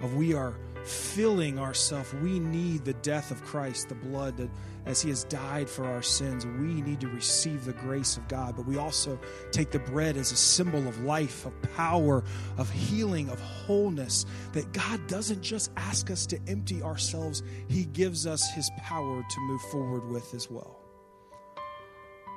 of 0.00 0.14
we 0.14 0.32
are 0.32 0.54
filling 0.88 1.58
ourselves. 1.58 2.12
We 2.14 2.38
need 2.38 2.84
the 2.84 2.94
death 2.94 3.30
of 3.30 3.44
Christ, 3.44 3.88
the 3.88 3.94
blood 3.94 4.36
that 4.38 4.50
as 4.86 5.02
he 5.02 5.10
has 5.10 5.24
died 5.24 5.68
for 5.68 5.84
our 5.84 6.00
sins, 6.00 6.46
we 6.46 6.80
need 6.80 7.00
to 7.00 7.08
receive 7.08 7.66
the 7.66 7.74
grace 7.74 8.16
of 8.16 8.26
God. 8.26 8.56
But 8.56 8.66
we 8.66 8.78
also 8.78 9.18
take 9.52 9.70
the 9.70 9.78
bread 9.78 10.16
as 10.16 10.32
a 10.32 10.36
symbol 10.36 10.88
of 10.88 11.02
life, 11.02 11.44
of 11.44 11.52
power, 11.76 12.24
of 12.56 12.70
healing, 12.70 13.28
of 13.28 13.38
wholeness. 13.38 14.24
That 14.52 14.72
God 14.72 15.06
doesn't 15.06 15.42
just 15.42 15.70
ask 15.76 16.10
us 16.10 16.24
to 16.26 16.38
empty 16.48 16.82
ourselves, 16.82 17.42
he 17.68 17.84
gives 17.84 18.26
us 18.26 18.50
his 18.52 18.70
power 18.78 19.22
to 19.22 19.40
move 19.40 19.60
forward 19.70 20.08
with 20.08 20.34
as 20.34 20.50
well. 20.50 20.78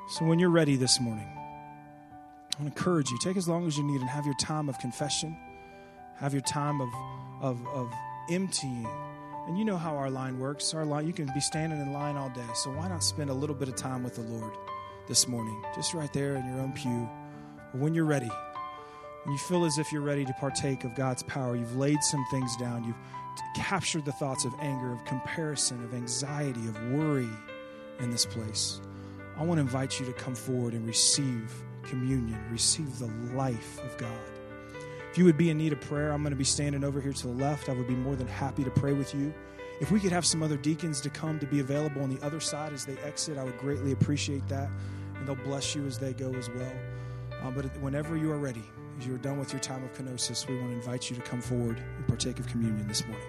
So 0.09 0.25
when 0.25 0.39
you're 0.39 0.49
ready 0.49 0.75
this 0.75 0.99
morning, 0.99 1.27
I 1.27 2.63
want 2.63 2.75
to 2.75 2.79
encourage 2.79 3.09
you 3.11 3.17
take 3.19 3.37
as 3.37 3.47
long 3.47 3.65
as 3.65 3.77
you 3.77 3.83
need 3.83 4.01
and 4.01 4.09
have 4.09 4.25
your 4.25 4.35
time 4.35 4.67
of 4.67 4.77
confession, 4.77 5.37
have 6.17 6.33
your 6.33 6.41
time 6.41 6.81
of, 6.81 6.89
of, 7.41 7.67
of 7.67 7.93
emptying. 8.29 8.87
And 9.47 9.57
you 9.57 9.65
know 9.65 9.77
how 9.77 9.95
our 9.95 10.09
line 10.09 10.39
works. 10.39 10.73
Our 10.73 10.85
line, 10.85 11.07
you 11.07 11.13
can 11.13 11.29
be 11.33 11.39
standing 11.39 11.81
in 11.81 11.91
line 11.91 12.15
all 12.15 12.29
day. 12.29 12.47
So 12.55 12.69
why 12.71 12.87
not 12.87 13.03
spend 13.03 13.29
a 13.29 13.33
little 13.33 13.55
bit 13.55 13.67
of 13.67 13.75
time 13.75 14.03
with 14.03 14.15
the 14.15 14.21
Lord 14.21 14.53
this 15.07 15.27
morning, 15.27 15.63
just 15.75 15.93
right 15.93 16.11
there 16.13 16.35
in 16.35 16.45
your 16.45 16.59
own 16.59 16.73
pew? 16.73 17.09
When 17.73 17.93
you're 17.93 18.05
ready, 18.05 18.29
when 19.23 19.33
you 19.33 19.39
feel 19.39 19.65
as 19.65 19.77
if 19.77 19.91
you're 19.91 20.01
ready 20.01 20.25
to 20.25 20.33
partake 20.33 20.83
of 20.83 20.95
God's 20.95 21.23
power, 21.23 21.55
you've 21.55 21.75
laid 21.75 22.03
some 22.03 22.25
things 22.31 22.55
down, 22.57 22.83
you've 22.83 22.95
captured 23.55 24.05
the 24.05 24.11
thoughts 24.11 24.45
of 24.45 24.53
anger, 24.59 24.91
of 24.91 25.03
comparison, 25.05 25.83
of 25.83 25.93
anxiety, 25.93 26.67
of 26.67 26.75
worry 26.91 27.29
in 27.99 28.11
this 28.11 28.25
place. 28.25 28.81
I 29.37 29.43
want 29.43 29.57
to 29.57 29.61
invite 29.61 29.99
you 29.99 30.05
to 30.05 30.13
come 30.13 30.35
forward 30.35 30.73
and 30.73 30.85
receive 30.85 31.51
communion, 31.83 32.39
receive 32.51 32.99
the 32.99 33.07
life 33.35 33.79
of 33.83 33.97
God. 33.97 34.30
If 35.11 35.17
you 35.17 35.25
would 35.25 35.37
be 35.37 35.49
in 35.49 35.57
need 35.57 35.73
of 35.73 35.81
prayer, 35.81 36.13
I'm 36.13 36.21
going 36.21 36.31
to 36.31 36.37
be 36.37 36.45
standing 36.45 36.85
over 36.85 37.01
here 37.01 37.11
to 37.11 37.27
the 37.27 37.33
left. 37.33 37.67
I 37.67 37.73
would 37.73 37.85
be 37.87 37.95
more 37.95 38.15
than 38.15 38.27
happy 38.27 38.63
to 38.63 38.71
pray 38.71 38.93
with 38.93 39.13
you. 39.13 39.33
If 39.81 39.91
we 39.91 39.99
could 39.99 40.13
have 40.13 40.25
some 40.25 40.41
other 40.41 40.55
deacons 40.55 41.01
to 41.01 41.09
come 41.09 41.37
to 41.39 41.45
be 41.45 41.59
available 41.59 42.01
on 42.01 42.09
the 42.09 42.25
other 42.25 42.39
side 42.39 42.71
as 42.71 42.85
they 42.85 42.95
exit, 42.99 43.37
I 43.37 43.43
would 43.43 43.57
greatly 43.57 43.91
appreciate 43.91 44.47
that. 44.47 44.69
And 45.17 45.27
they'll 45.27 45.35
bless 45.35 45.75
you 45.75 45.85
as 45.85 45.99
they 45.99 46.13
go 46.13 46.33
as 46.35 46.49
well. 46.49 46.71
Uh, 47.43 47.51
but 47.51 47.65
whenever 47.81 48.15
you 48.15 48.31
are 48.31 48.37
ready, 48.37 48.63
as 48.97 49.05
you 49.05 49.13
are 49.13 49.17
done 49.17 49.37
with 49.37 49.51
your 49.51 49.59
time 49.59 49.83
of 49.83 49.91
kenosis, 49.91 50.47
we 50.47 50.55
want 50.55 50.69
to 50.69 50.75
invite 50.75 51.09
you 51.09 51.17
to 51.17 51.21
come 51.23 51.41
forward 51.41 51.83
and 51.97 52.07
partake 52.07 52.39
of 52.39 52.47
communion 52.47 52.87
this 52.87 53.05
morning. 53.05 53.27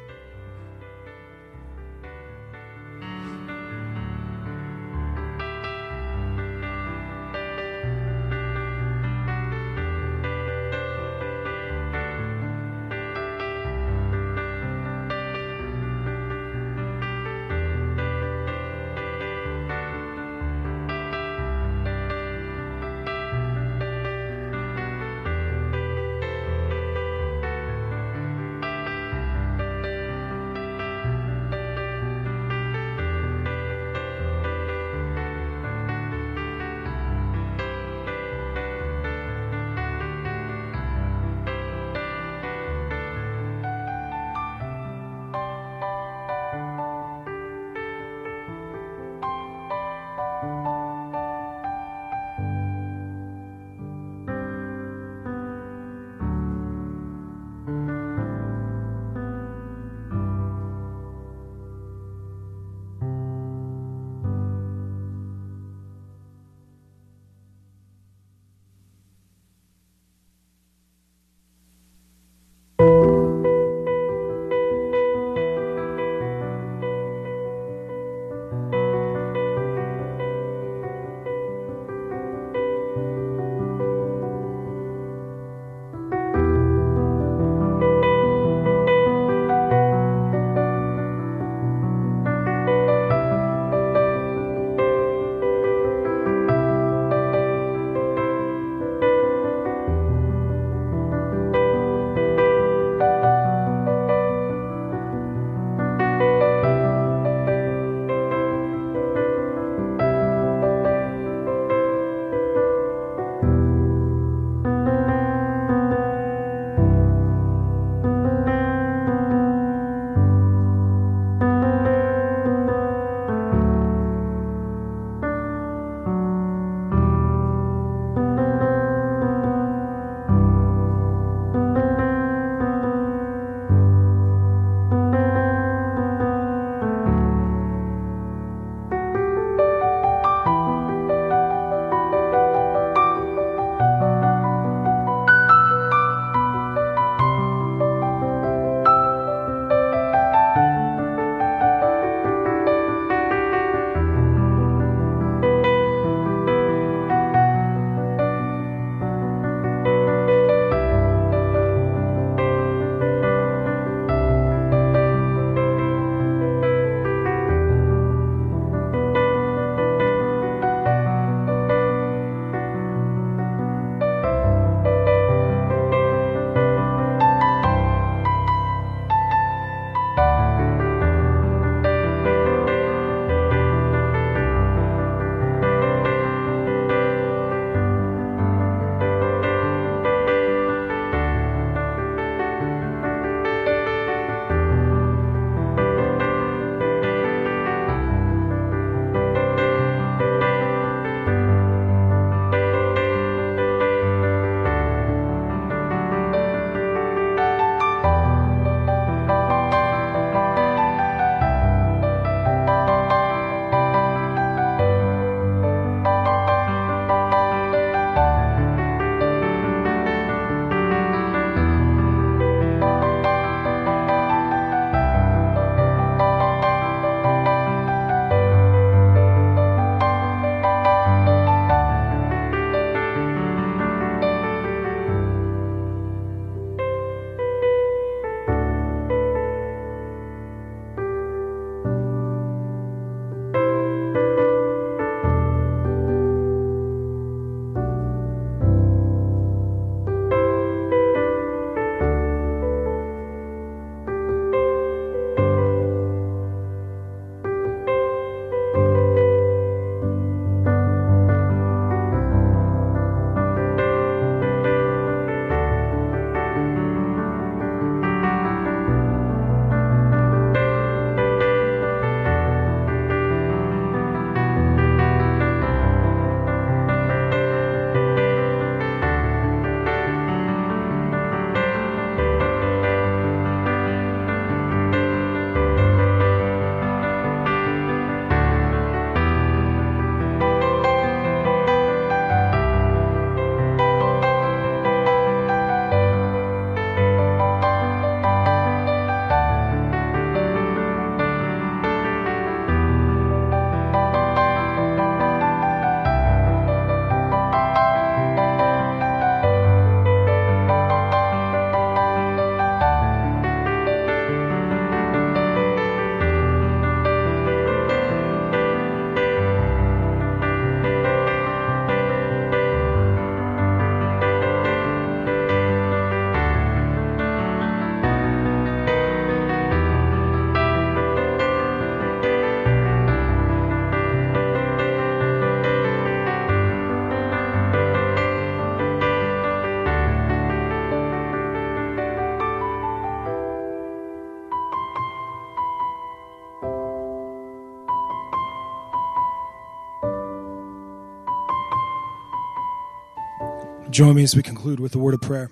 Join 353.92 354.14
me 354.14 354.22
as 354.22 354.34
we 354.34 354.42
conclude 354.42 354.80
with 354.80 354.94
a 354.94 354.98
word 354.98 355.12
of 355.12 355.20
prayer. 355.20 355.50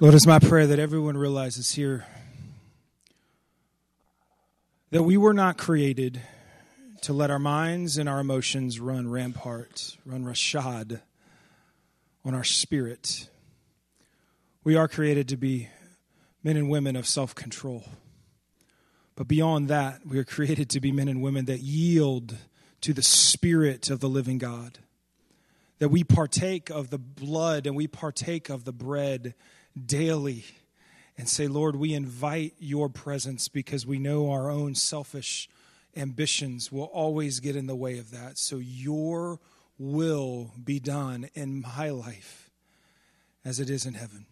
Lord, 0.00 0.14
it's 0.14 0.26
my 0.26 0.38
prayer 0.38 0.66
that 0.66 0.78
everyone 0.78 1.18
realizes 1.18 1.72
here 1.72 2.06
that 4.90 5.02
we 5.02 5.18
were 5.18 5.34
not 5.34 5.58
created 5.58 6.22
to 7.02 7.12
let 7.12 7.30
our 7.30 7.38
minds 7.38 7.98
and 7.98 8.08
our 8.08 8.20
emotions 8.20 8.80
run 8.80 9.10
rampart, 9.10 9.98
run 10.06 10.24
rashad 10.24 11.02
on 12.24 12.34
our 12.34 12.42
spirit. 12.42 13.28
We 14.64 14.76
are 14.76 14.88
created 14.88 15.28
to 15.28 15.36
be 15.36 15.68
men 16.42 16.56
and 16.56 16.70
women 16.70 16.96
of 16.96 17.06
self 17.06 17.34
control. 17.34 17.84
But 19.14 19.28
beyond 19.28 19.68
that, 19.68 20.06
we 20.06 20.18
are 20.18 20.24
created 20.24 20.70
to 20.70 20.80
be 20.80 20.90
men 20.90 21.08
and 21.08 21.20
women 21.20 21.44
that 21.44 21.60
yield 21.60 22.38
to 22.80 22.94
the 22.94 23.02
Spirit 23.02 23.90
of 23.90 24.00
the 24.00 24.08
living 24.08 24.38
God. 24.38 24.78
That 25.78 25.88
we 25.88 26.04
partake 26.04 26.70
of 26.70 26.90
the 26.90 26.98
blood 26.98 27.66
and 27.66 27.74
we 27.74 27.86
partake 27.86 28.48
of 28.48 28.64
the 28.64 28.72
bread 28.72 29.34
daily 29.84 30.44
and 31.18 31.28
say, 31.28 31.46
Lord, 31.46 31.76
we 31.76 31.92
invite 31.92 32.54
your 32.58 32.88
presence 32.88 33.48
because 33.48 33.86
we 33.86 33.98
know 33.98 34.30
our 34.30 34.50
own 34.50 34.74
selfish 34.74 35.48
ambitions 35.96 36.72
will 36.72 36.84
always 36.84 37.40
get 37.40 37.56
in 37.56 37.66
the 37.66 37.76
way 37.76 37.98
of 37.98 38.10
that. 38.12 38.38
So 38.38 38.56
your 38.56 39.40
will 39.78 40.52
be 40.62 40.78
done 40.78 41.28
in 41.34 41.60
my 41.60 41.90
life 41.90 42.50
as 43.44 43.60
it 43.60 43.68
is 43.68 43.84
in 43.84 43.94
heaven. 43.94 44.26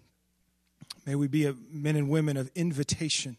May 1.07 1.15
we 1.15 1.29
be 1.29 1.53
men 1.71 1.97
and 1.97 2.09
women 2.09 2.37
of 2.37 2.51
invitation, 2.55 3.37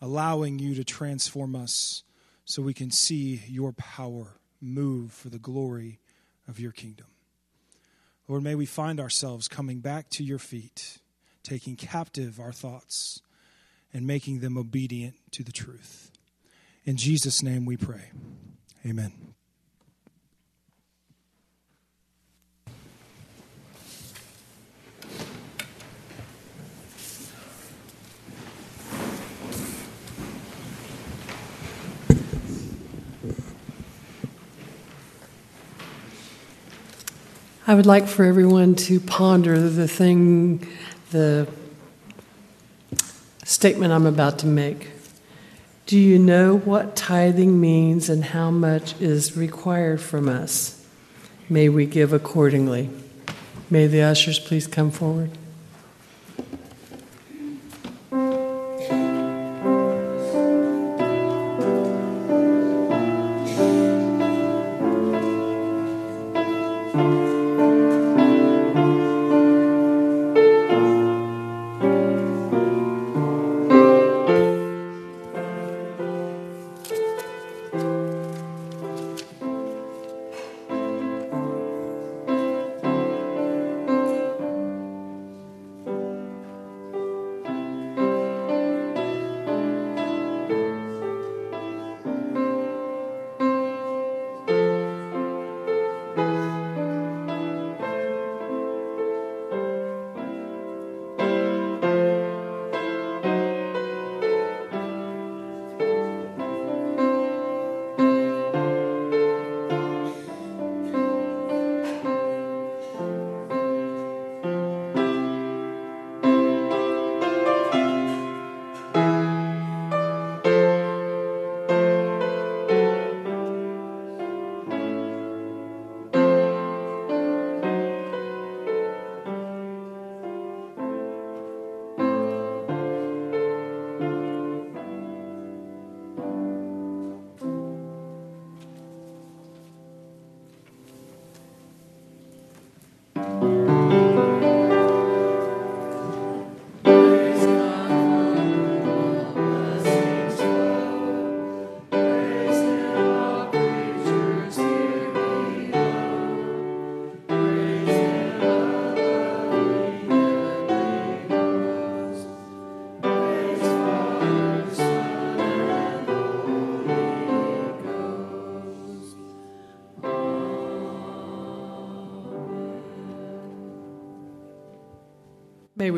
allowing 0.00 0.58
you 0.58 0.74
to 0.74 0.84
transform 0.84 1.54
us 1.54 2.02
so 2.44 2.62
we 2.62 2.74
can 2.74 2.90
see 2.90 3.42
your 3.46 3.72
power 3.72 4.38
move 4.60 5.12
for 5.12 5.28
the 5.28 5.38
glory 5.38 6.00
of 6.48 6.58
your 6.58 6.72
kingdom. 6.72 7.06
Lord, 8.28 8.42
may 8.42 8.54
we 8.54 8.66
find 8.66 8.98
ourselves 8.98 9.46
coming 9.46 9.80
back 9.80 10.10
to 10.10 10.24
your 10.24 10.38
feet, 10.38 10.98
taking 11.42 11.76
captive 11.76 12.40
our 12.40 12.52
thoughts 12.52 13.20
and 13.92 14.06
making 14.06 14.40
them 14.40 14.58
obedient 14.58 15.14
to 15.32 15.44
the 15.44 15.52
truth. 15.52 16.10
In 16.84 16.96
Jesus' 16.96 17.42
name 17.42 17.64
we 17.64 17.76
pray. 17.76 18.10
Amen. 18.84 19.35
I 37.68 37.74
would 37.74 37.84
like 37.84 38.06
for 38.06 38.24
everyone 38.24 38.76
to 38.76 39.00
ponder 39.00 39.58
the 39.68 39.88
thing, 39.88 40.68
the 41.10 41.48
statement 43.42 43.92
I'm 43.92 44.06
about 44.06 44.38
to 44.40 44.46
make. 44.46 44.90
Do 45.86 45.98
you 45.98 46.16
know 46.16 46.58
what 46.58 46.94
tithing 46.94 47.60
means 47.60 48.08
and 48.08 48.26
how 48.26 48.52
much 48.52 49.00
is 49.00 49.36
required 49.36 50.00
from 50.00 50.28
us? 50.28 50.86
May 51.48 51.68
we 51.68 51.86
give 51.86 52.12
accordingly. 52.12 52.88
May 53.68 53.88
the 53.88 54.02
ushers 54.02 54.38
please 54.38 54.68
come 54.68 54.92
forward. 54.92 55.32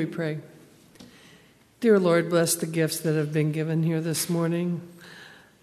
Pray. 0.08 0.38
Dear 1.80 2.00
Lord, 2.00 2.28
bless 2.28 2.56
the 2.56 2.66
gifts 2.66 2.98
that 3.00 3.14
have 3.14 3.32
been 3.32 3.52
given 3.52 3.84
here 3.84 4.00
this 4.00 4.28
morning, 4.28 4.80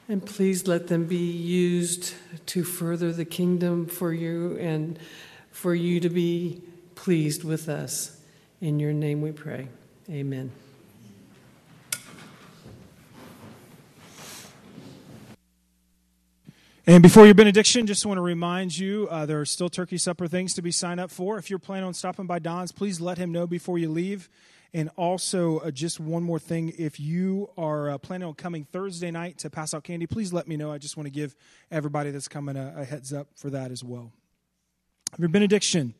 and 0.07 0.25
please 0.25 0.67
let 0.67 0.87
them 0.87 1.05
be 1.05 1.17
used 1.17 2.13
to 2.45 2.63
further 2.63 3.11
the 3.11 3.25
kingdom 3.25 3.85
for 3.85 4.13
you 4.13 4.57
and 4.57 4.97
for 5.51 5.75
you 5.75 5.99
to 5.99 6.09
be 6.09 6.61
pleased 6.95 7.43
with 7.43 7.67
us. 7.67 8.17
In 8.61 8.79
your 8.79 8.93
name 8.93 9.21
we 9.21 9.33
pray. 9.33 9.67
Amen. 10.09 10.51
And 16.87 17.01
before 17.01 17.25
your 17.25 17.33
benediction, 17.33 17.87
just 17.87 18.05
want 18.05 18.19
to 18.19 18.21
remind 18.21 18.77
you 18.77 19.07
uh, 19.09 19.25
there 19.25 19.41
are 19.41 19.45
still 19.45 19.69
turkey 19.69 19.97
supper 19.97 20.27
things 20.27 20.53
to 20.53 20.61
be 20.61 20.69
signed 20.69 20.99
up 20.99 21.09
for. 21.09 21.39
If 21.39 21.49
you're 21.49 21.57
planning 21.57 21.85
on 21.85 21.95
stopping 21.95 22.27
by 22.27 22.37
Don's, 22.37 22.71
please 22.71 23.01
let 23.01 23.17
him 23.17 23.31
know 23.31 23.47
before 23.47 23.79
you 23.79 23.89
leave. 23.89 24.29
And 24.71 24.91
also, 24.95 25.57
uh, 25.61 25.71
just 25.71 25.99
one 25.99 26.21
more 26.21 26.37
thing 26.37 26.73
if 26.77 26.99
you 26.99 27.49
are 27.57 27.89
uh, 27.89 27.97
planning 27.97 28.27
on 28.27 28.35
coming 28.35 28.65
Thursday 28.65 29.09
night 29.09 29.39
to 29.39 29.49
pass 29.49 29.73
out 29.73 29.83
candy, 29.83 30.05
please 30.05 30.31
let 30.31 30.47
me 30.47 30.57
know. 30.57 30.71
I 30.71 30.77
just 30.77 30.95
want 30.95 31.07
to 31.07 31.11
give 31.11 31.35
everybody 31.71 32.11
that's 32.11 32.27
coming 32.27 32.55
a, 32.55 32.75
a 32.77 32.85
heads 32.85 33.11
up 33.11 33.29
for 33.35 33.49
that 33.49 33.71
as 33.71 33.83
well. 33.83 34.11
Your 35.17 35.29
benediction 35.29 35.95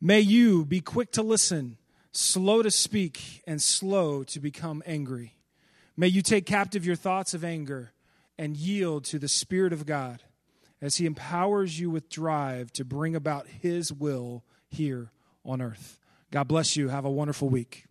may 0.00 0.20
you 0.20 0.64
be 0.64 0.80
quick 0.80 1.12
to 1.12 1.22
listen, 1.22 1.76
slow 2.10 2.62
to 2.62 2.70
speak, 2.70 3.42
and 3.46 3.60
slow 3.60 4.22
to 4.24 4.40
become 4.40 4.82
angry. 4.86 5.34
May 5.94 6.06
you 6.06 6.22
take 6.22 6.46
captive 6.46 6.86
your 6.86 6.96
thoughts 6.96 7.34
of 7.34 7.44
anger 7.44 7.92
and 8.40 8.56
yield 8.56 9.04
to 9.04 9.18
the 9.18 9.28
Spirit 9.28 9.70
of 9.70 9.84
God 9.84 10.22
as 10.80 10.96
He 10.96 11.04
empowers 11.04 11.78
you 11.78 11.90
with 11.90 12.08
drive 12.08 12.72
to 12.72 12.86
bring 12.86 13.14
about 13.14 13.46
His 13.46 13.92
will 13.92 14.44
here 14.66 15.12
on 15.44 15.60
earth. 15.60 15.98
God 16.30 16.48
bless 16.48 16.74
you. 16.74 16.88
Have 16.88 17.04
a 17.04 17.10
wonderful 17.10 17.50
week. 17.50 17.84